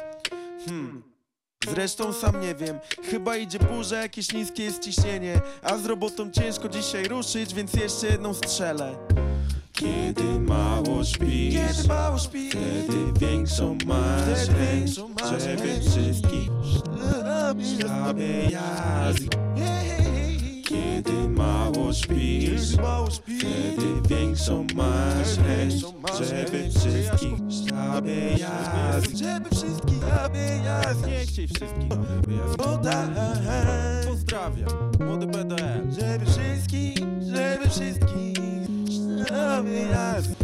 Hmm. 0.66 1.04
Zresztą 1.70 2.14
sam 2.14 2.42
nie 2.42 2.56
wiem, 2.56 2.80
chyba 3.12 3.38
idzie 3.38 3.60
burza, 3.60 3.98
jakieś 3.98 4.34
niskie 4.34 4.64
jest 4.64 4.84
ciśnienie. 4.84 5.42
A 5.62 5.78
z 5.78 5.86
robotą 5.86 6.32
ciężko 6.32 6.70
dzisiaj 6.70 7.04
ruszyć, 7.04 7.54
więc 7.54 7.74
jeszcze 7.74 8.08
jedną 8.08 8.34
strzelę. 8.34 8.96
Kiedy 9.74 10.40
mało 10.40 11.04
śpisz 11.04 11.56
Kiedy 11.56 11.88
mało 11.88 12.20
śpisz 12.20 12.54
Wtedy 12.54 13.20
większą 13.20 13.78
masz 13.86 14.40
Wtedy 14.44 14.60
większą 14.60 15.10
masz 15.10 15.44
Żeby 15.44 15.80
wszystkich 15.82 16.50
zabijać 17.88 19.18
Kiedy 20.74 21.30
mało 21.30 21.94
śpisz 21.94 22.72
Wtedy 23.12 24.10
większą 24.10 24.68
masz 24.76 25.38
chęć 25.48 25.74
Żeby 26.20 26.70
wszystkich 26.70 27.40
sobie 27.70 28.32
jasne 28.38 29.18
Żeby 29.18 29.50
wszystkich 29.56 30.04
sobie 30.04 30.62
jasne 30.66 31.08
Nie 31.08 31.26
chciej 31.26 31.48
wszystkich 31.48 31.90
żeby 31.92 32.36
jasne 32.36 34.04
Pozdrawiam, 34.08 34.92
młody 35.00 35.28
BDL 35.28 35.92
Żeby 36.00 36.26
wszystkich, 36.26 36.98
żeby 37.22 37.70
wszystkich 37.70 38.38
sobie 39.28 39.82
jasne 39.82 40.36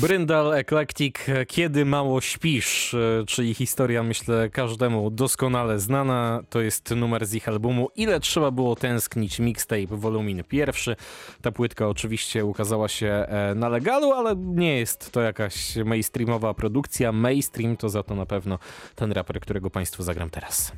Bryndal 0.00 0.54
Eclectic, 0.54 1.16
Kiedy 1.48 1.84
mało 1.84 2.20
śpisz, 2.20 2.94
e, 2.94 3.24
czyli 3.26 3.54
historia 3.54 4.02
myślę 4.02 4.50
każdemu 4.50 5.10
doskonale 5.10 5.78
znana. 5.80 6.42
To 6.50 6.60
jest 6.60 6.90
numer 6.90 7.26
z 7.26 7.34
ich 7.34 7.48
albumu 7.48 7.88
Ile 7.96 8.20
trzeba 8.20 8.50
było 8.50 8.76
tęsknić, 8.76 9.38
mixtape 9.38 9.86
wolumin 9.96 10.44
pierwszy. 10.48 10.96
Ta 11.42 11.52
płytka 11.52 11.88
oczywiście 11.88 12.44
ukazała 12.44 12.88
się 12.88 13.06
e, 13.06 13.54
na 13.54 13.68
legalu, 13.68 14.12
ale 14.12 14.36
nie 14.36 14.78
jest 14.78 15.12
to 15.12 15.20
jakaś 15.20 15.76
mainstreamowa 15.76 16.54
produkcja. 16.54 17.12
Mainstream 17.12 17.76
to 17.76 17.88
za 17.88 18.02
to 18.02 18.14
na 18.14 18.26
pewno 18.26 18.58
ten 18.94 19.12
raper, 19.12 19.40
którego 19.40 19.70
Państwu 19.70 20.02
zagram 20.02 20.30
teraz. 20.30 20.72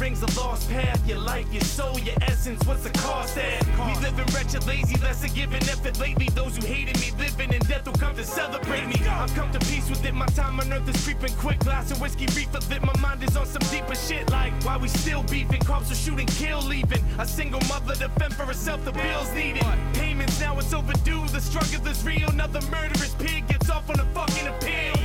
Rings, 0.00 0.22
a 0.22 0.40
lost 0.40 0.68
path. 0.70 1.06
Your 1.06 1.18
life, 1.18 1.46
your 1.52 1.62
soul, 1.62 1.98
your 1.98 2.14
essence, 2.22 2.64
what's 2.66 2.82
the 2.82 2.90
cost 2.90 3.36
at? 3.38 3.64
We 3.86 3.94
living 4.02 4.26
wretched, 4.34 4.66
lazy, 4.66 4.96
less 5.00 5.22
a 5.24 5.28
given 5.28 5.62
effort 5.68 5.98
lately. 5.98 6.28
Those 6.34 6.56
who 6.56 6.66
hated 6.66 6.98
me 7.00 7.10
living 7.18 7.52
in 7.52 7.60
death 7.62 7.86
will 7.86 7.94
come 7.94 8.14
to 8.16 8.24
celebrate 8.24 8.86
me. 8.86 8.96
I've 9.06 9.34
come 9.34 9.50
to 9.52 9.58
peace 9.60 9.88
with 9.88 10.04
it, 10.04 10.14
my 10.14 10.26
time 10.26 10.60
on 10.60 10.72
earth 10.72 10.88
is 10.88 11.02
creeping 11.04 11.34
quick. 11.36 11.58
Glass 11.60 11.90
of 11.90 12.00
whiskey 12.00 12.26
reefer 12.36 12.60
lit, 12.70 12.82
my 12.82 12.96
mind 13.00 13.22
is 13.22 13.36
on 13.36 13.46
some 13.46 13.62
deeper 13.70 13.94
shit. 13.94 14.30
Like, 14.30 14.52
why 14.64 14.76
we 14.76 14.88
still 14.88 15.22
beefing? 15.24 15.60
Cops 15.60 15.90
are 15.90 15.94
shooting, 15.94 16.26
kill, 16.26 16.62
leaving. 16.62 17.04
A 17.18 17.26
single 17.26 17.60
mother 17.68 17.94
to 17.94 18.08
fend 18.10 18.34
for 18.34 18.44
herself, 18.44 18.84
the 18.84 18.92
bills 18.92 19.32
needed. 19.34 19.64
Payments 19.94 20.40
now 20.40 20.58
it's 20.58 20.72
overdue, 20.72 21.26
the 21.28 21.40
struggle 21.40 21.86
is 21.86 22.04
real. 22.04 22.28
Another 22.30 22.60
murderous 22.70 23.14
pig 23.14 23.46
gets 23.48 23.70
off 23.70 23.88
on 23.90 24.00
a 24.00 24.04
fucking 24.14 24.46
appeal. 24.48 24.97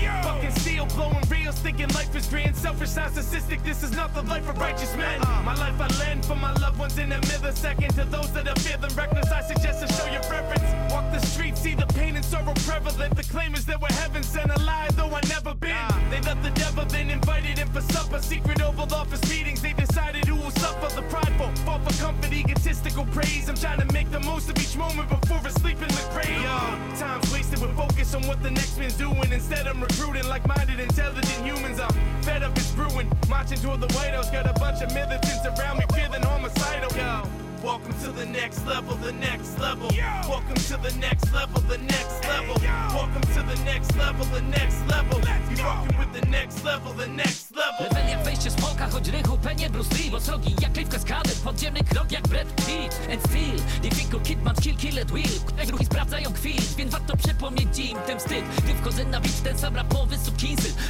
Steel, 0.64 0.86
blowing 0.96 1.28
reels, 1.30 1.60
thinking 1.60 1.90
life 1.90 2.16
is 2.16 2.26
grand. 2.28 2.56
Selfish, 2.56 2.92
narcissistic, 2.92 3.62
this 3.66 3.84
is 3.84 3.92
not 3.92 4.14
the 4.14 4.22
life 4.22 4.48
of 4.48 4.58
righteous 4.58 4.96
men. 4.96 5.20
Uh-uh. 5.20 5.44
My 5.44 5.56
life 5.56 5.76
I 5.78 5.88
lend 6.00 6.26
for 6.26 6.38
my 6.38 6.54
loved 6.54 6.80
ones 6.80 6.98
in 6.98 7.12
a 7.12 7.20
millisecond. 7.20 7.94
To 7.96 8.06
those 8.06 8.32
that 8.32 8.48
are 8.48 8.56
feeling 8.62 8.96
reckless, 8.96 9.30
I 9.30 9.42
suggest 9.42 9.86
to 9.86 9.94
show 9.94 10.10
your 10.10 10.24
preference. 10.24 10.64
Walk 10.90 11.12
the 11.12 11.20
streets, 11.20 11.60
see 11.60 11.76
the 11.76 11.86
pain 11.88 12.16
and 12.16 12.24
sorrow 12.24 12.54
prevalent. 12.66 13.14
The 13.18 13.24
claim 13.24 13.56
is 13.56 13.66
that 13.66 13.82
we're 13.82 13.92
heaven 13.92 14.24
sent 14.24 14.52
a 14.52 14.60
lie, 14.62 14.88
though 14.96 15.10
I 15.10 15.20
never 15.28 15.54
been. 15.54 15.76
They 16.10 16.22
let 16.22 16.42
the 16.42 16.52
devil 16.52 16.86
then 16.86 17.10
invited 17.10 17.60
in 17.60 17.68
for 17.68 17.82
supper. 17.82 18.20
Secret 18.22 18.62
Oval 18.62 18.88
Office 18.94 19.30
meetings, 19.30 19.62
they 19.62 19.74
decided 19.74 20.24
who 20.24 20.36
will 20.36 20.52
suffer. 20.52 20.96
The 20.96 21.02
prideful, 21.10 21.52
fall 21.66 21.80
for 21.80 21.94
comfort, 22.02 22.32
egotistical 22.32 23.06
praise. 23.08 23.50
I'm 23.50 23.56
trying 23.56 23.86
to 23.86 23.92
make 23.92 24.10
the 24.12 24.22
most 24.22 24.50
of 24.50 24.58
each 24.58 24.78
moment 24.78 25.10
before 25.10 25.42
I 25.44 25.50
sleep 25.50 25.82
in 25.82 25.90
the 25.90 26.08
grave. 26.14 26.42
Yo, 26.42 26.96
time's 26.96 27.30
wasted 27.34 27.60
with 27.60 27.76
focus 27.76 28.16
on 28.16 28.26
what 28.28 28.42
the 28.42 28.52
next 28.52 28.78
man's 28.78 28.96
doing. 28.96 29.30
Instead, 29.30 29.68
I'm 29.68 29.82
recruiting 29.82 30.26
like-minded, 30.54 30.80
intelligent 30.80 31.46
humans. 31.46 31.80
I'm 31.80 31.94
fed 32.22 32.44
up, 32.44 32.52
it's 32.58 32.72
brewing. 32.72 33.12
Marching 33.30 33.60
toward 33.60 33.82
the 33.82 33.88
White 33.94 34.14
House, 34.14 34.30
got 34.32 34.50
a 34.50 34.54
bunch 34.60 34.82
of 34.82 34.94
militants 34.94 35.46
around 35.46 35.78
me 35.78 35.86
feeling 35.94 36.22
homicidal. 36.22 36.96
Yo. 36.98 37.24
Welcome 37.64 37.94
to 38.04 38.12
the 38.12 38.26
next 38.26 38.66
level, 38.66 38.96
the 38.98 39.14
next 39.14 39.58
level. 39.60 39.90
Welcome 40.28 40.56
to 40.56 40.78
the 40.78 40.94
next 41.00 41.34
level, 41.34 41.62
the 41.62 41.78
next 41.78 42.23
next 43.84 43.98
level, 43.98 44.26
the 44.26 44.42
next 44.42 44.88
level. 44.88 45.20
You 45.52 45.64
rocking 45.64 45.98
with 45.98 46.14
the 46.14 46.26
next 46.30 46.64
level, 46.64 46.94
the 46.94 47.08
next 47.08 47.52
level. 47.56 47.88
Level 47.92 48.10
jak 48.10 48.24
wejście 48.24 48.52
smoka, 48.52 48.90
choć 48.90 49.08
rychu 49.08 49.38
penie 49.38 49.70
Bruce 49.70 49.96
Lee 49.96 50.12
Bo 50.12 50.20
srogi 50.20 50.56
jak 50.62 50.74
klif 50.74 50.90
kaskader, 50.90 51.36
podziemny 51.44 51.84
krok 51.84 52.12
jak 52.12 52.28
Brad 52.28 52.48
Pitt. 52.56 53.12
And 53.12 53.22
still, 53.22 53.82
difficult 53.82 54.24
kid, 54.24 54.40
kill, 54.62 54.78
kill 54.78 55.00
at 55.00 55.12
will. 55.12 55.72
Ruchy 55.72 55.86
sprawdzają 55.86 56.34
kwit, 56.34 56.76
więc 56.78 56.92
warto 56.92 57.18
przypomnieć 57.18 57.80
im 57.80 57.98
ten 58.08 58.20
wstyd. 58.20 58.46
Gdy 58.64 58.74
wchodzę 58.74 59.06
na 59.06 59.20
beat, 59.20 59.44
ten 59.44 59.58
sam 59.58 59.76
rapowy 59.76 60.18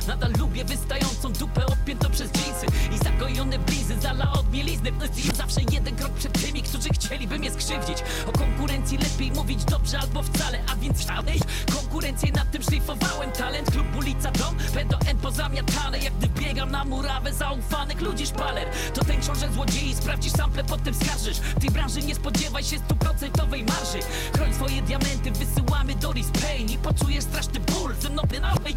Nadal 0.07 0.31
lubię 0.39 0.65
wystającą 0.65 1.33
dupę 1.33 1.65
obpiętą 1.65 2.09
przez 2.09 2.31
dżinsy 2.31 2.65
I 2.95 2.97
zagojone 2.97 3.59
blizy, 3.59 3.99
zala 4.01 4.31
od 4.31 4.51
mielizny. 4.51 4.91
I 5.17 5.35
zawsze 5.35 5.61
jeden 5.71 5.95
krok 5.95 6.11
przed 6.11 6.41
tymi, 6.41 6.63
którzy 6.63 6.89
chcieliby 6.89 7.39
mnie 7.39 7.51
skrzywdzić. 7.51 7.97
O 8.27 8.31
konkurencji 8.31 8.97
lepiej 8.97 9.31
mówić 9.31 9.65
dobrze 9.65 9.99
albo 9.99 10.23
wcale 10.23 10.59
A 10.71 10.75
więc 10.75 11.05
szalej, 11.05 11.39
konkurencję 11.73 12.31
nad 12.31 12.51
tym 12.51 12.63
szlifowałem 12.83 13.31
Talent, 13.31 13.71
klub, 13.71 13.95
ulica, 13.95 14.31
dom, 14.31 14.55
pedo, 14.73 14.97
N 15.07 15.17
pozamiatane 15.17 15.99
Jak 15.99 16.13
gdy 16.13 16.27
biegam 16.27 16.71
na 16.71 16.85
murawę 16.85 17.33
zaufanych 17.33 18.01
ludzi 18.01 18.25
szpaler. 18.25 18.67
To 18.93 19.05
ten 19.05 19.21
książę 19.21 19.51
złodziei, 19.53 19.95
sprawdzisz 19.95 20.33
sample, 20.33 20.63
potem 20.63 20.93
skarżysz. 20.93 21.37
W 21.37 21.59
tej 21.59 21.69
branży 21.69 22.01
nie 22.01 22.15
spodziewaj 22.15 22.63
się 22.63 22.77
stuprocentowej 22.77 23.63
marży. 23.63 23.99
Chroń 24.35 24.53
swoje 24.53 24.81
diamenty, 24.81 25.31
wysyłamy 25.31 25.95
do 25.95 26.13
Pain 26.41 26.69
I 26.69 26.77
poczujesz 26.77 27.23
straszny 27.23 27.59
ból, 27.59 27.95
ze 28.01 28.09
mną 28.09 28.23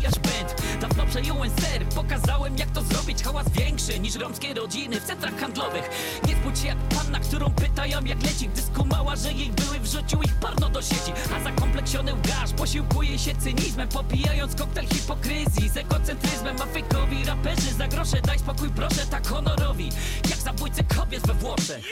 aż 0.06 0.18
band 0.18 0.80
Dawno 0.80 1.06
przejąłem 1.06 1.50
ster, 1.50 1.86
pokazałem 1.94 2.58
jak 2.58 2.70
to 2.70 2.82
zrobić. 2.82 3.22
Hałas 3.22 3.48
większy 3.48 4.00
niż 4.00 4.14
romskie 4.14 4.54
rodziny 4.54 5.00
w 5.00 5.04
centrach 5.04 5.40
handlowych. 5.40 5.90
Nie 6.28 6.36
spódź 6.36 6.58
się 6.58 6.66
jak 6.66 6.78
panna, 6.78 7.20
którą 7.20 7.50
pytają 7.50 8.04
jak 8.04 8.22
leci. 8.22 8.48
Gdy 8.48 8.62
skumała, 8.62 9.16
że 9.16 9.32
jej 9.32 9.50
były 9.50 9.80
wrzucił 9.80 10.22
ich 10.22 10.34
porno 10.34 10.68
do 10.68 10.82
sieci. 10.82 11.12
A 11.36 11.44
zakompleksiony 11.44 12.14
łgarz 12.14 12.52
posiłkuje 12.56 13.18
się 13.18 13.34
cynizmem 13.34 13.88
Popijając 13.96 14.54
koktajl 14.54 14.88
hipokryzji 14.88 15.68
z 15.68 15.76
egocentryzmem 15.76 16.56
A 16.62 16.66
fejkowi 16.66 17.24
raperzy 17.24 17.72
za 17.72 17.88
grosze 17.88 18.20
Daj 18.20 18.38
spokój 18.38 18.70
proszę 18.70 19.06
tak 19.10 19.26
honorowi 19.26 19.88
Jak 20.30 20.38
zabójcy 20.38 20.84
kobiet 20.84 21.26
we 21.26 21.34
Włoszech 21.34 21.84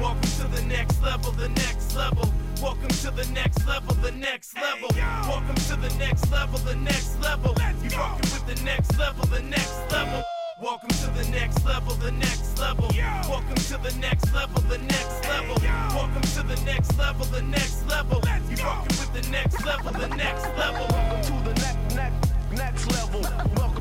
Welcome 0.00 0.20
to 0.20 0.56
the 0.56 0.62
next 0.62 1.02
level, 1.02 1.32
the 1.32 1.48
next 1.48 1.96
level. 1.96 2.32
Welcome 2.62 2.88
to 2.88 3.10
the 3.10 3.32
next 3.32 3.66
level, 3.66 3.94
the 4.02 4.12
next 4.12 4.54
level. 4.54 4.88
Welcome 5.28 5.56
to 5.68 5.76
the 5.76 5.98
next 5.98 6.32
level, 6.32 6.58
the 6.58 6.74
next 6.74 7.20
level. 7.20 7.54
You 7.82 7.90
rocking 7.98 8.30
with 8.32 8.46
the 8.46 8.64
next 8.64 8.98
level, 8.98 9.26
the 9.26 9.42
next 9.42 9.92
level. 9.92 10.39
Welcome 10.60 10.90
to 10.90 11.06
the 11.12 11.26
next 11.30 11.64
level, 11.64 11.94
the 11.94 12.12
next 12.12 12.58
level. 12.60 12.90
Welcome 12.94 13.54
to 13.54 13.78
the 13.78 13.96
next 13.98 14.30
level, 14.34 14.60
the 14.68 14.76
next 14.76 15.26
level. 15.26 15.56
Welcome 15.62 16.20
to 16.20 16.42
the 16.42 16.62
next 16.66 16.98
level, 16.98 17.24
the 17.24 17.40
next 17.40 17.88
level. 17.88 18.20
You 18.50 18.56
rocking 18.62 18.98
with 18.98 19.10
the 19.14 19.30
next 19.30 19.64
level, 19.64 19.90
the 19.90 20.08
next 20.08 20.44
level. 20.58 20.86
Welcome 20.90 21.22
to 21.22 21.48
the 21.48 21.54
next, 21.54 21.96
next, 21.96 22.32
next 22.52 22.92
level. 22.92 23.22
Welcome, 23.22 23.54
welcome, 23.54 23.79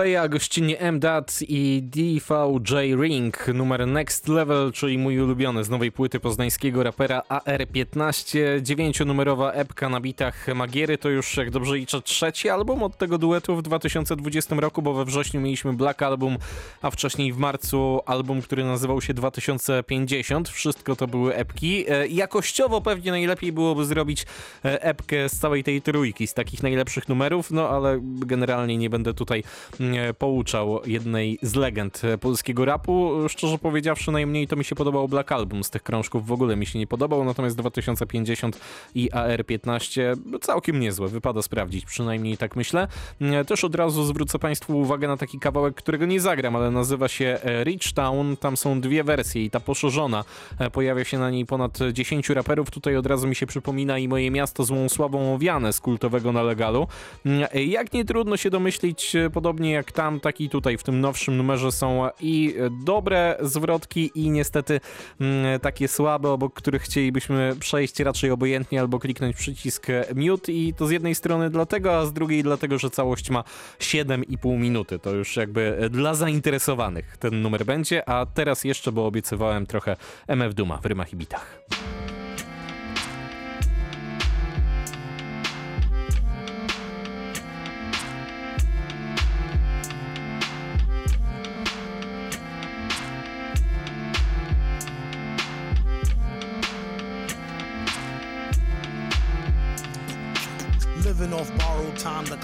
fresh? 0.00 0.10
Peja, 0.10 0.28
gościnnie 0.28 0.80
M-Dat 0.80 1.38
i 1.48 1.82
DVJ 1.82 2.94
Ring, 3.02 3.48
numer 3.54 3.86
Next 3.86 4.28
Level, 4.28 4.72
czyli 4.72 4.98
mój 4.98 5.20
ulubiony 5.20 5.64
z 5.64 5.70
nowej 5.70 5.92
płyty 5.92 6.20
poznańskiego 6.20 6.82
rapera 6.82 7.22
AR15. 7.28 8.62
Dziewięcionumerowa 8.62 9.52
epka 9.52 9.88
na 9.88 10.00
bitach 10.00 10.46
Magiery 10.54 10.98
to 10.98 11.08
już, 11.08 11.36
jak 11.36 11.50
dobrze 11.50 11.76
liczę, 11.76 12.02
trzeci 12.02 12.48
album 12.48 12.82
od 12.82 12.98
tego 12.98 13.18
duetu 13.18 13.56
w 13.56 13.62
2020 13.62 14.56
roku, 14.56 14.82
bo 14.82 14.94
we 14.94 15.04
wrześniu 15.04 15.40
mieliśmy 15.40 15.72
Black 15.72 16.02
Album, 16.02 16.36
a 16.82 16.90
wcześniej 16.90 17.32
w 17.32 17.38
marcu 17.38 18.00
album, 18.06 18.42
który 18.42 18.64
nazywał 18.64 19.00
się 19.00 19.14
2050. 19.14 20.48
Wszystko 20.48 20.96
to 20.96 21.06
były 21.06 21.34
epki. 21.34 21.84
E, 21.88 22.08
Jakościowo 22.08 22.80
pewnie 22.80 23.10
najlepiej 23.10 23.52
byłoby 23.52 23.84
zrobić 23.84 24.26
e, 24.64 24.82
epkę 24.82 25.28
z 25.28 25.38
całej 25.38 25.64
tej 25.64 25.82
trójki, 25.82 26.26
z 26.26 26.34
takich 26.34 26.62
najlepszych 26.62 27.08
numerów, 27.08 27.50
no 27.50 27.68
ale 27.68 27.98
generalnie 28.02 28.76
nie 28.76 28.90
będę 28.90 29.14
tutaj 29.14 29.44
mm, 29.80 29.89
pouczał 30.18 30.80
jednej 30.86 31.38
z 31.42 31.54
legend 31.54 32.02
polskiego 32.20 32.64
rapu. 32.64 33.12
Szczerze 33.28 33.58
powiedziawszy, 33.58 34.12
najmniej 34.12 34.46
to 34.46 34.56
mi 34.56 34.64
się 34.64 34.74
podobał 34.74 35.08
Black 35.08 35.32
Album 35.32 35.64
z 35.64 35.70
tych 35.70 35.82
krążków, 35.82 36.26
w 36.26 36.32
ogóle 36.32 36.56
mi 36.56 36.66
się 36.66 36.78
nie 36.78 36.86
podobał, 36.86 37.24
natomiast 37.24 37.56
2050 37.56 38.60
i 38.94 39.10
AR15 39.10 40.16
całkiem 40.40 40.80
niezłe, 40.80 41.08
wypada 41.08 41.42
sprawdzić, 41.42 41.84
przynajmniej 41.84 42.36
tak 42.36 42.56
myślę. 42.56 42.88
Mm, 43.20 43.44
Też 43.44 43.64
od 43.64 43.74
razu 43.74 44.04
zwrócę 44.04 44.38
Państwu 44.38 44.78
uwagę 44.78 45.08
na 45.08 45.16
taki 45.16 45.38
kawałek, 45.38 45.74
którego 45.74 46.06
nie 46.06 46.20
zagram, 46.20 46.56
ale 46.56 46.70
nazywa 46.70 47.08
się 47.08 47.38
e, 47.44 47.64
Rich 47.64 47.92
Town. 47.92 48.36
Tam 48.36 48.56
są 48.56 48.80
dwie 48.80 49.04
wersje 49.04 49.44
i 49.44 49.50
ta 49.50 49.60
poszerzona 49.60 50.24
e, 50.58 50.70
pojawia 50.70 51.04
się 51.04 51.18
na 51.18 51.30
niej 51.30 51.46
ponad 51.46 51.78
10 51.92 52.28
raperów. 52.30 52.70
Tutaj 52.70 52.96
od 52.96 53.06
razu 53.06 53.28
mi 53.28 53.34
się 53.36 53.46
przypomina 53.46 53.98
i 53.98 54.08
moje 54.08 54.30
miasto 54.30 54.64
złą 54.64 54.88
sławą 54.88 55.34
owiane 55.34 55.72
z 55.72 55.80
kultowego 55.80 56.32
na 56.32 56.42
legalu. 56.42 56.86
Mm, 57.26 57.48
Jak 57.54 57.92
nie 57.92 58.04
trudno 58.04 58.36
się 58.36 58.50
domyślić, 58.50 59.16
e, 59.16 59.30
podobnie 59.30 59.69
podobnie 59.70 59.74
jak 59.74 59.92
tam, 59.92 60.20
tak 60.20 60.40
i 60.40 60.48
tutaj 60.48 60.78
w 60.78 60.82
tym 60.82 61.00
nowszym 61.00 61.36
numerze 61.36 61.72
są 61.72 62.08
i 62.20 62.54
dobre 62.84 63.36
zwrotki 63.40 64.10
i 64.14 64.30
niestety 64.30 64.80
mm, 65.20 65.60
takie 65.60 65.88
słabe, 65.88 66.30
obok 66.30 66.54
których 66.54 66.82
chcielibyśmy 66.82 67.56
przejść 67.60 68.00
raczej 68.00 68.30
obojętnie 68.30 68.80
albo 68.80 68.98
kliknąć 68.98 69.36
przycisk 69.36 69.86
mute 70.14 70.52
i 70.52 70.74
to 70.74 70.86
z 70.86 70.90
jednej 70.90 71.14
strony 71.14 71.50
dlatego, 71.50 71.98
a 71.98 72.06
z 72.06 72.12
drugiej 72.12 72.42
dlatego, 72.42 72.78
że 72.78 72.90
całość 72.90 73.30
ma 73.30 73.44
7,5 73.78 74.58
minuty. 74.58 74.98
To 74.98 75.10
już 75.10 75.36
jakby 75.36 75.88
dla 75.90 76.14
zainteresowanych 76.14 77.16
ten 77.16 77.42
numer 77.42 77.64
będzie, 77.64 78.08
a 78.08 78.26
teraz 78.26 78.64
jeszcze, 78.64 78.92
bo 78.92 79.06
obiecywałem 79.06 79.66
trochę 79.66 79.96
MF 80.28 80.54
Duma 80.54 80.76
w 80.76 80.86
rymach 80.86 81.12
i 81.12 81.16
bitach. 81.16 81.60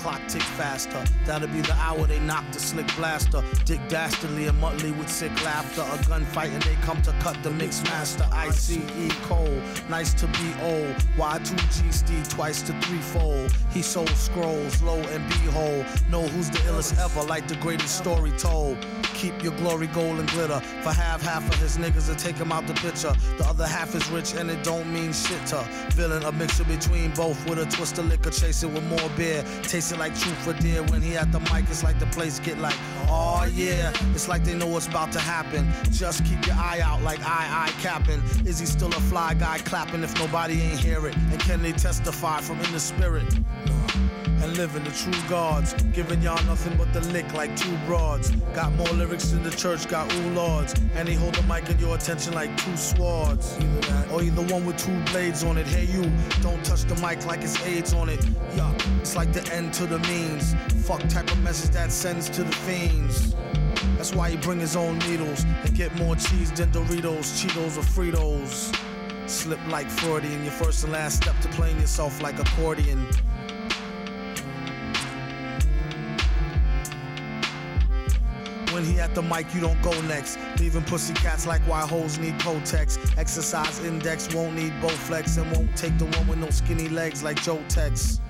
Clock 0.07 0.29
tick 0.29 0.43
faster. 0.43 1.03
That'll 1.25 1.49
be 1.49 1.63
the 1.63 1.75
hour 1.75 2.07
they 2.07 2.21
knock 2.21 2.45
the 2.53 2.61
slick 2.61 2.87
blaster. 2.95 3.43
Dick 3.65 3.81
Dastardly 3.89 4.47
and 4.47 4.57
Muttley 4.63 4.97
with 4.97 5.11
sick 5.11 5.33
laughter. 5.45 5.81
A 5.81 5.99
gunfight 6.09 6.53
and 6.55 6.63
they 6.63 6.77
come 6.77 7.03
to 7.03 7.13
cut 7.19 7.43
the 7.43 7.51
mix 7.51 7.83
master. 7.83 8.25
ICE 8.31 8.79
Cole, 9.23 9.61
nice 9.89 10.15
to 10.15 10.29
be 10.29 10.49
old. 10.63 10.95
Y2G 11.17 11.93
Steve 11.93 12.29
twice 12.29 12.63
to 12.63 12.73
threefold. 12.83 13.53
He 13.73 13.83
sold 13.83 14.11
scrolls, 14.11 14.81
low 14.81 15.01
and 15.15 15.29
behold. 15.29 15.85
Know 16.09 16.23
who's 16.29 16.51
the 16.51 16.59
illest 16.69 16.97
ever, 17.05 17.27
like 17.27 17.49
the 17.49 17.57
greatest 17.57 17.99
story 17.99 18.31
told. 18.39 18.79
Keep 19.15 19.43
your 19.43 19.57
glory 19.57 19.89
gold 19.89 20.21
and 20.21 20.31
glitter. 20.31 20.61
For 20.85 20.93
half, 20.93 21.21
half 21.23 21.49
of 21.49 21.57
his 21.57 21.79
niggas 21.79 22.07
to 22.07 22.15
take 22.15 22.37
him 22.37 22.53
out 22.53 22.69
the 22.69 22.75
picture. 22.75 23.13
The 23.39 23.47
other 23.47 23.67
half 23.67 23.93
is 23.97 24.09
rich 24.11 24.35
and 24.35 24.51
it 24.51 24.63
don't 24.63 24.93
mean 24.93 25.13
shit 25.13 25.45
to. 25.47 25.67
Villain, 25.97 26.23
a 26.23 26.31
mixture 26.31 26.65
between 26.65 27.11
both 27.11 27.39
with 27.49 27.59
a 27.59 27.67
twist 27.67 27.99
of 27.99 28.07
liquor, 28.07 28.31
chasing 28.31 28.73
with 28.73 28.85
more 28.85 29.11
beer. 29.17 29.43
Tasting 29.63 29.96
like 29.99 30.19
truth 30.19 30.39
for 30.45 30.53
dear. 30.55 30.83
When 30.85 31.03
he 31.03 31.17
at 31.17 31.33
the 31.33 31.41
mic, 31.41 31.65
it's 31.69 31.83
like 31.83 31.99
the 31.99 32.07
place 32.07 32.39
get 32.39 32.59
like, 32.59 32.77
oh 33.09 33.49
yeah. 33.55 33.93
It's 34.15 34.29
like 34.29 34.45
they 34.45 34.55
know 34.55 34.67
what's 34.67 34.87
about 34.87 35.13
to 35.13 35.21
happen. 35.21 35.69
Just 35.91 36.25
keep 36.25 36.47
your 36.47 36.57
eye 36.57 36.81
out 36.83 37.03
like 37.03 37.21
I, 37.23 37.67
I 37.67 37.83
capping. 37.83 38.23
Is 38.47 38.59
he 38.59 38.67
still 38.67 38.89
a 38.89 39.01
fly 39.11 39.35
guy 39.35 39.59
clapping 39.59 40.03
if 40.03 40.19
nobody 40.19 40.61
ain't 40.61 40.81
hear 40.81 41.07
it? 41.07 41.17
And 41.17 41.41
can 41.41 41.63
they 41.63 41.73
testify 41.73 42.41
from 42.41 42.61
in 42.61 42.73
the 42.73 42.81
spirit? 42.81 43.33
Living 44.57 44.85
the 44.85 44.91
true 44.91 45.29
gods. 45.29 45.75
Giving 45.93 46.23
y'all 46.23 46.43
nothing 46.45 46.77
but 46.77 46.93
the 46.93 47.01
lick 47.13 47.33
like 47.35 47.55
two 47.57 47.77
broads. 47.87 48.31
Got 48.55 48.73
more 48.75 48.89
lyrics 48.89 49.31
than 49.31 49.43
the 49.43 49.51
church 49.51 49.89
got 49.89 50.13
ooh 50.15 50.31
lords. 50.31 50.75
And 50.95 51.07
they 51.07 51.15
hold 51.15 51.35
the 51.35 51.43
mic 51.43 51.69
in 51.69 51.79
your 51.79 51.95
attention 51.95 52.33
like 52.35 52.55
two 52.57 52.77
swords. 52.77 53.59
Or 54.11 54.23
either 54.23 54.43
one 54.43 54.65
with 54.65 54.79
two 54.79 54.99
blades 55.13 55.45
on 55.45 55.59
it. 55.59 55.67
Hey 55.67 55.85
you, 55.85 56.11
don't 56.43 56.65
touch 56.65 56.85
the 56.85 56.95
mic 56.97 57.25
like 57.27 57.43
it's 57.43 57.61
AIDS 57.67 57.93
on 57.93 58.09
it. 58.09 58.25
Yeah, 58.57 58.73
it's 59.01 59.15
like 59.17 59.33
the 59.33 59.45
end 59.53 59.75
to 59.75 59.87
the 59.87 59.99
means. 60.01 60.55
Fuck 60.87 61.07
type 61.09 61.31
of 61.31 61.43
message 61.43 61.71
that 61.71 61.93
sends 61.93 62.31
to 62.31 62.43
the 62.43 62.53
fiends. 62.53 63.35
That's 63.97 64.15
why 64.15 64.31
he 64.31 64.37
bring 64.37 64.61
his 64.61 64.77
own 64.77 64.99
needles 65.01 65.45
and 65.65 65.75
get 65.75 65.95
more 65.97 66.17
cheese 66.17 66.51
than 66.53 66.71
Doritos, 66.71 67.27
Cheetos, 67.39 67.77
or 67.79 67.83
Fritos. 67.83 68.75
Slip 69.29 69.59
like 69.69 69.91
Freudian, 69.91 70.45
your 70.45 70.53
first 70.53 70.85
and 70.85 70.93
last 70.93 71.17
step 71.23 71.39
to 71.41 71.49
playing 71.49 71.81
yourself 71.81 72.23
like 72.23 72.39
accordion. 72.39 73.07
He 78.87 79.01
at 79.01 79.15
the 79.15 79.23
mic, 79.23 79.53
you 79.55 79.61
don't 79.61 79.81
go 79.83 79.99
next. 80.03 80.39
Leaving 80.59 80.85
pussy 80.85 81.15
cats 81.15 81.47
like 81.47 81.63
why 81.63 81.81
hoes 81.81 82.19
need 82.19 82.35
Protex. 82.39 82.99
Exercise 83.19 83.79
index 83.81 84.33
won't 84.35 84.55
need 84.55 84.73
Bowflex 84.81 85.41
and 85.41 85.51
won't 85.55 85.77
take 85.77 85.99
the 85.99 86.05
one 86.05 86.27
with 86.29 86.39
no 86.39 86.51
skinny 86.51 86.89
legs 86.89 87.23
like 87.23 87.43
Joe 87.43 87.63
Tex. 87.69 88.21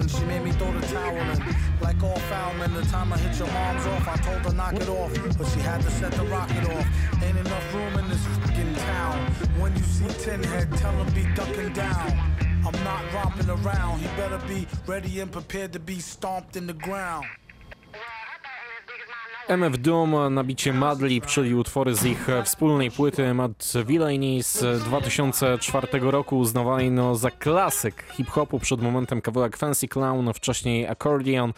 Carolyn. 0.00 0.08
She 0.08 0.24
made 0.26 0.42
me 0.44 0.52
throw 0.52 0.72
the 0.72 0.86
towel 0.86 1.16
in. 1.16 1.56
Like 1.80 2.02
all 2.02 2.18
foul 2.18 2.54
men, 2.54 2.74
the 2.74 2.82
time 2.82 3.12
I 3.12 3.18
hit 3.18 3.38
your 3.38 3.48
mom's 3.48 3.86
off, 3.86 4.08
I 4.08 4.16
told 4.16 4.38
her 4.38 4.52
knock 4.52 4.74
it 4.74 4.88
off, 4.88 5.38
but 5.38 5.46
she 5.48 5.60
had 5.60 5.82
to 5.82 5.90
set 5.90 6.12
the 6.12 6.24
rocket 6.24 6.64
off. 6.70 7.22
Ain't 7.22 7.38
enough 7.38 7.74
room 7.74 7.98
in 7.98 8.08
this 8.08 8.24
fucking 8.26 8.74
town. 8.74 9.32
When 9.58 9.74
you 9.76 9.82
see 9.82 10.08
Tin 10.24 10.42
Head, 10.42 10.70
tell 10.76 10.92
him 10.92 11.12
be 11.14 11.26
ducking 11.34 11.72
down. 11.72 12.18
I'm 12.66 12.84
not 12.84 13.02
romping 13.14 13.48
around. 13.48 14.00
He 14.00 14.06
better 14.16 14.38
be 14.46 14.66
ready 14.86 15.20
and 15.20 15.30
prepared 15.32 15.72
to 15.72 15.80
be 15.80 15.98
stomped 15.98 16.56
in 16.56 16.66
the 16.66 16.74
ground. 16.74 17.26
MF 19.50 19.78
Doom 19.78 20.34
na 20.34 20.44
bicie 20.44 20.72
Madlib, 20.72 21.26
czyli 21.26 21.54
utwory 21.54 21.94
z 21.94 22.04
ich 22.04 22.26
wspólnej 22.44 22.90
płyty 22.90 23.34
Mad 23.34 23.72
Villainy 23.86 24.42
z 24.42 24.82
2004 24.82 25.88
roku, 26.00 26.38
uznawany 26.38 26.90
no 26.90 27.14
za 27.14 27.30
klasyk 27.30 28.04
hip-hopu, 28.12 28.58
przed 28.58 28.82
momentem 28.82 29.20
kawałek 29.20 29.56
Fancy 29.56 29.88
Clown, 29.88 30.32
wcześniej 30.32 30.86
Accordion, 30.86 31.52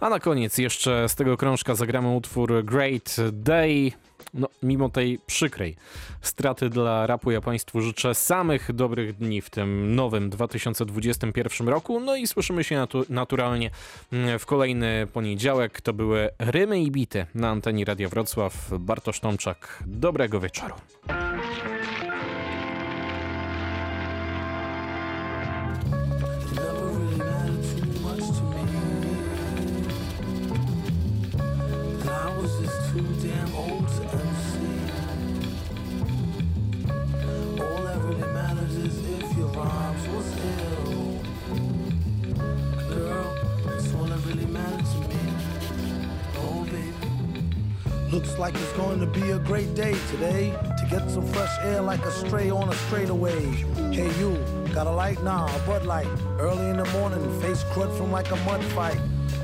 a 0.00 0.08
na 0.08 0.20
koniec 0.20 0.58
jeszcze 0.58 1.08
z 1.08 1.14
tego 1.14 1.36
krążka 1.36 1.74
zagramy 1.74 2.08
utwór 2.08 2.64
Great 2.64 3.16
Day. 3.32 3.92
No, 4.34 4.48
mimo 4.62 4.88
tej 4.88 5.18
przykrej 5.26 5.76
straty 6.20 6.68
dla 6.68 7.06
rapu, 7.06 7.30
ja 7.30 7.40
Państwu 7.40 7.80
życzę 7.80 8.14
samych 8.14 8.72
dobrych 8.72 9.16
dni 9.16 9.40
w 9.42 9.50
tym 9.50 9.94
nowym 9.94 10.30
2021 10.30 11.68
roku. 11.68 12.00
No 12.00 12.16
i 12.16 12.26
słyszymy 12.26 12.64
się 12.64 12.76
natu 12.76 13.04
naturalnie 13.08 13.70
mm, 14.12 14.38
w 14.38 14.46
kolejny 14.46 15.06
poniedziałek. 15.12 15.80
To 15.80 15.92
były 15.92 16.30
Rymy 16.38 16.80
i 16.80 16.90
Bity 16.90 17.26
na 17.34 17.48
antenie 17.48 17.84
Radia 17.84 18.08
Wrocław. 18.08 18.70
Bartosz 18.78 19.20
Tomczak, 19.20 19.82
dobrego 19.86 20.40
wieczoru. 20.40 20.74
Looks 48.12 48.36
like 48.38 48.54
it's 48.54 48.72
going 48.72 49.00
to 49.00 49.06
be 49.06 49.30
a 49.30 49.38
great 49.38 49.74
day 49.74 49.94
today 50.10 50.50
to 50.50 50.86
get 50.90 51.08
some 51.08 51.26
fresh 51.28 51.50
air 51.62 51.80
like 51.80 52.04
a 52.04 52.10
stray 52.12 52.50
on 52.50 52.68
a 52.68 52.74
straightaway. 52.74 53.40
Hey, 53.90 54.14
you, 54.20 54.36
got 54.74 54.86
a 54.86 54.90
light? 54.90 55.22
Nah, 55.22 55.46
a 55.46 55.58
Bud 55.60 55.86
Light. 55.86 56.06
Early 56.38 56.68
in 56.68 56.76
the 56.76 56.84
morning, 56.90 57.40
face 57.40 57.64
crud 57.72 57.96
from 57.96 58.12
like 58.12 58.30
a 58.30 58.36
mud 58.44 58.62
fight. 58.76 59.00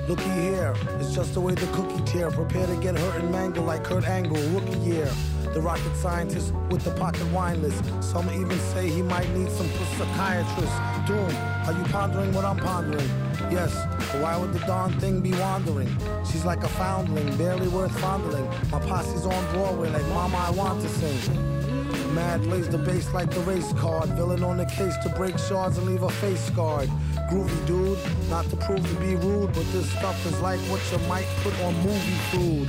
Looky 0.07 0.29
here, 0.29 0.75
it's 1.01 1.15
just 1.15 1.33
the 1.33 1.41
way 1.41 1.55
the 1.55 1.67
cookie 1.69 2.03
tear. 2.05 2.31
Prepare 2.31 2.67
to 2.67 2.77
get 2.77 2.99
hurt 2.99 3.23
and 3.23 3.33
mangle 3.33 3.65
like 3.65 3.85
Kurt 3.85 4.05
Angle, 4.05 4.37
rookie 4.51 4.79
year. 4.81 5.11
The 5.55 5.61
rocket 5.61 5.97
scientist 5.97 6.53
with 6.71 6.85
the 6.85 6.91
pocket 6.93 7.27
wine 7.33 7.63
list. 7.63 7.83
Some 8.01 8.29
even 8.31 8.59
say 8.59 8.89
he 8.89 9.03
might 9.03 9.29
need 9.31 9.51
some 9.51 9.69
psychiatrist. 9.97 10.73
Doom, 11.07 11.35
are 11.67 11.73
you 11.73 11.85
pondering 11.93 12.33
what 12.33 12.45
I'm 12.45 12.59
pondering? 12.59 13.09
Yes, 13.51 13.75
but 14.13 14.21
why 14.21 14.37
would 14.37 14.53
the 14.53 14.61
darn 14.61 14.93
thing 15.01 15.21
be 15.21 15.33
wandering? 15.33 15.89
She's 16.31 16.45
like 16.45 16.63
a 16.65 16.69
foundling, 16.69 17.37
barely 17.37 17.69
worth 17.69 17.99
fondling. 17.99 18.47
My 18.71 18.79
posse's 18.81 19.25
on 19.25 19.53
Broadway 19.55 19.91
like 19.91 20.07
Mama, 20.09 20.37
I 20.37 20.51
want 20.51 20.83
to 20.83 20.89
sing. 20.89 22.15
Mad 22.15 22.47
lays 22.47 22.69
the 22.69 22.79
bass 22.79 23.13
like 23.13 23.31
the 23.31 23.41
race 23.41 23.73
card. 23.75 24.09
Villain 24.11 24.43
on 24.43 24.59
the 24.59 24.67
case 24.67 24.97
to 25.03 25.09
break 25.11 25.39
shards 25.39 25.79
and 25.79 25.87
leave 25.87 26.03
a 26.03 26.11
face 26.11 26.45
scarred. 26.45 26.89
Groovy 27.31 27.67
dude, 27.67 27.99
not 28.29 28.49
to 28.51 28.57
prove 28.57 28.87
to 28.87 28.95
be 29.01 29.15
rude, 29.17 29.53
but 29.53 29.65
this 29.73 29.91
stuff 29.91 30.27
is 30.27 30.39
like 30.41 30.61
what 30.71 30.81
you 30.93 30.99
might 31.09 31.27
put 31.43 31.59
on 31.61 31.75
movie 31.77 32.19
food. 32.31 32.69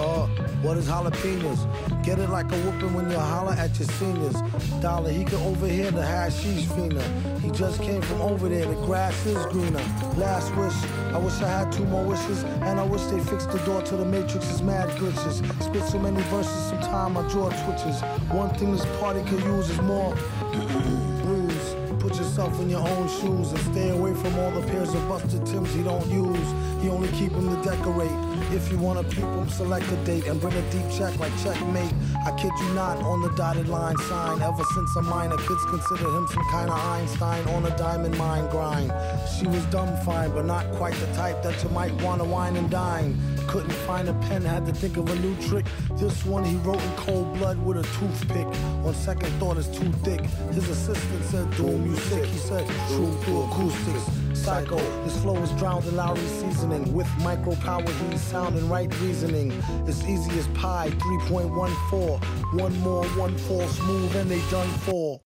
Uh, 0.00 0.26
what 0.62 0.78
is 0.78 0.88
jalapenos? 0.88 1.60
Get 2.02 2.18
it 2.18 2.30
like 2.30 2.50
a 2.50 2.56
whooping 2.62 2.94
when 2.94 3.10
you 3.10 3.18
holler 3.18 3.52
at 3.52 3.78
your 3.78 3.86
seniors. 3.86 4.40
Dollar, 4.80 5.10
he 5.10 5.24
can 5.26 5.42
overhear 5.42 5.90
the 5.90 6.00
hashish 6.00 6.64
fiender. 6.64 7.04
He 7.42 7.50
just 7.50 7.82
came 7.82 8.00
from 8.00 8.22
over 8.22 8.48
there, 8.48 8.64
the 8.64 8.76
grass 8.86 9.14
is 9.26 9.44
greener. 9.52 9.84
Last 10.16 10.56
wish, 10.56 10.72
I 11.12 11.18
wish 11.18 11.34
I 11.42 11.48
had 11.48 11.70
two 11.70 11.84
more 11.84 12.02
wishes. 12.02 12.44
And 12.62 12.80
I 12.80 12.82
wish 12.82 13.02
they 13.12 13.20
fixed 13.20 13.52
the 13.52 13.58
door 13.66 13.82
to 13.82 13.96
the 13.98 14.06
matrix's 14.06 14.62
mad 14.62 14.88
glitches. 14.96 15.44
Spit 15.62 15.82
so 15.82 15.98
many 15.98 16.22
verses, 16.30 16.70
sometime 16.70 17.12
my 17.12 17.28
jaw 17.28 17.50
twitches. 17.50 18.00
One 18.32 18.48
thing 18.54 18.72
this 18.72 18.86
party 19.00 19.22
could 19.28 19.44
use 19.44 19.68
is 19.68 19.82
more 19.82 20.14
bruise. 21.22 21.76
Put 22.00 22.16
yourself 22.16 22.58
in 22.62 22.70
your 22.70 22.88
own 22.88 23.06
shoes 23.06 23.52
and 23.52 23.60
stay 23.72 23.90
away 23.90 24.14
from 24.14 24.38
all 24.38 24.50
the 24.52 24.66
pairs 24.68 24.94
of 24.94 25.06
busted 25.10 25.44
Tims 25.44 25.74
he 25.74 25.82
don't 25.82 26.06
use. 26.06 26.48
He 26.80 26.88
only 26.88 27.08
keep 27.08 27.32
them 27.32 27.54
to 27.54 27.68
decorate. 27.68 28.29
If 28.52 28.70
you 28.70 28.78
wanna 28.78 29.04
peep 29.04 29.24
select 29.50 29.90
a 29.92 29.96
date 30.04 30.26
and 30.26 30.40
bring 30.40 30.54
a 30.54 30.70
deep 30.70 30.88
check 30.96 31.18
like 31.18 31.32
checkmate. 31.42 31.92
I 32.26 32.32
kid 32.32 32.50
you 32.60 32.74
not, 32.74 32.98
on 32.98 33.22
the 33.22 33.30
dotted 33.30 33.68
line 33.68 33.96
sign. 34.08 34.42
Ever 34.42 34.64
since 34.74 34.96
a 34.96 35.02
minor, 35.02 35.36
kids 35.36 35.64
consider 35.66 36.08
him 36.16 36.26
some 36.28 36.44
kind 36.50 36.70
of 36.70 36.78
Einstein 36.78 37.46
on 37.48 37.66
a 37.66 37.76
diamond 37.76 38.16
mine 38.16 38.48
grind. 38.50 38.92
She 39.38 39.46
was 39.46 39.64
dumb 39.66 39.94
fine, 40.04 40.30
but 40.32 40.46
not 40.46 40.70
quite 40.72 40.94
the 40.94 41.06
type 41.14 41.42
that 41.42 41.62
you 41.62 41.70
might 41.70 41.92
wanna 42.02 42.24
wine 42.24 42.56
and 42.56 42.70
dine. 42.70 43.18
Couldn't 43.50 43.72
find 43.72 44.08
a 44.08 44.14
pen, 44.28 44.42
had 44.42 44.64
to 44.66 44.72
think 44.72 44.96
of 44.96 45.10
a 45.10 45.14
new 45.16 45.34
trick. 45.48 45.66
This 45.96 46.24
one 46.24 46.44
he 46.44 46.54
wrote 46.58 46.80
in 46.80 46.92
cold 46.92 47.36
blood 47.36 47.58
with 47.58 47.78
a 47.78 47.82
toothpick. 47.98 48.46
On 48.86 48.94
second 48.94 49.28
thought, 49.40 49.58
it's 49.58 49.66
too 49.66 49.90
thick. 50.04 50.20
His 50.54 50.68
assistant 50.68 51.24
said, 51.24 51.50
Doom, 51.56 51.84
you 51.84 51.96
sick. 51.96 52.24
He 52.26 52.38
said, 52.38 52.64
True 52.90 53.12
through 53.22 53.42
acoustics. 53.42 54.40
Psycho, 54.40 54.78
his 55.02 55.20
flow 55.20 55.36
is 55.38 55.50
drowned 55.58 55.84
in 55.86 55.96
Lowry 55.96 56.20
seasoning. 56.20 56.94
With 56.94 57.08
micro 57.24 57.56
power, 57.56 57.82
he's 58.08 58.20
sounding 58.20 58.68
right 58.68 58.88
reasoning. 59.00 59.50
It's 59.84 60.04
easy 60.04 60.30
as 60.38 60.46
pie, 60.54 60.90
3.14. 60.98 62.60
One 62.60 62.80
more, 62.82 63.04
one 63.04 63.36
fall 63.36 63.66
smooth, 63.66 64.14
and 64.14 64.30
they 64.30 64.40
done 64.48 64.68
for. 64.86 65.20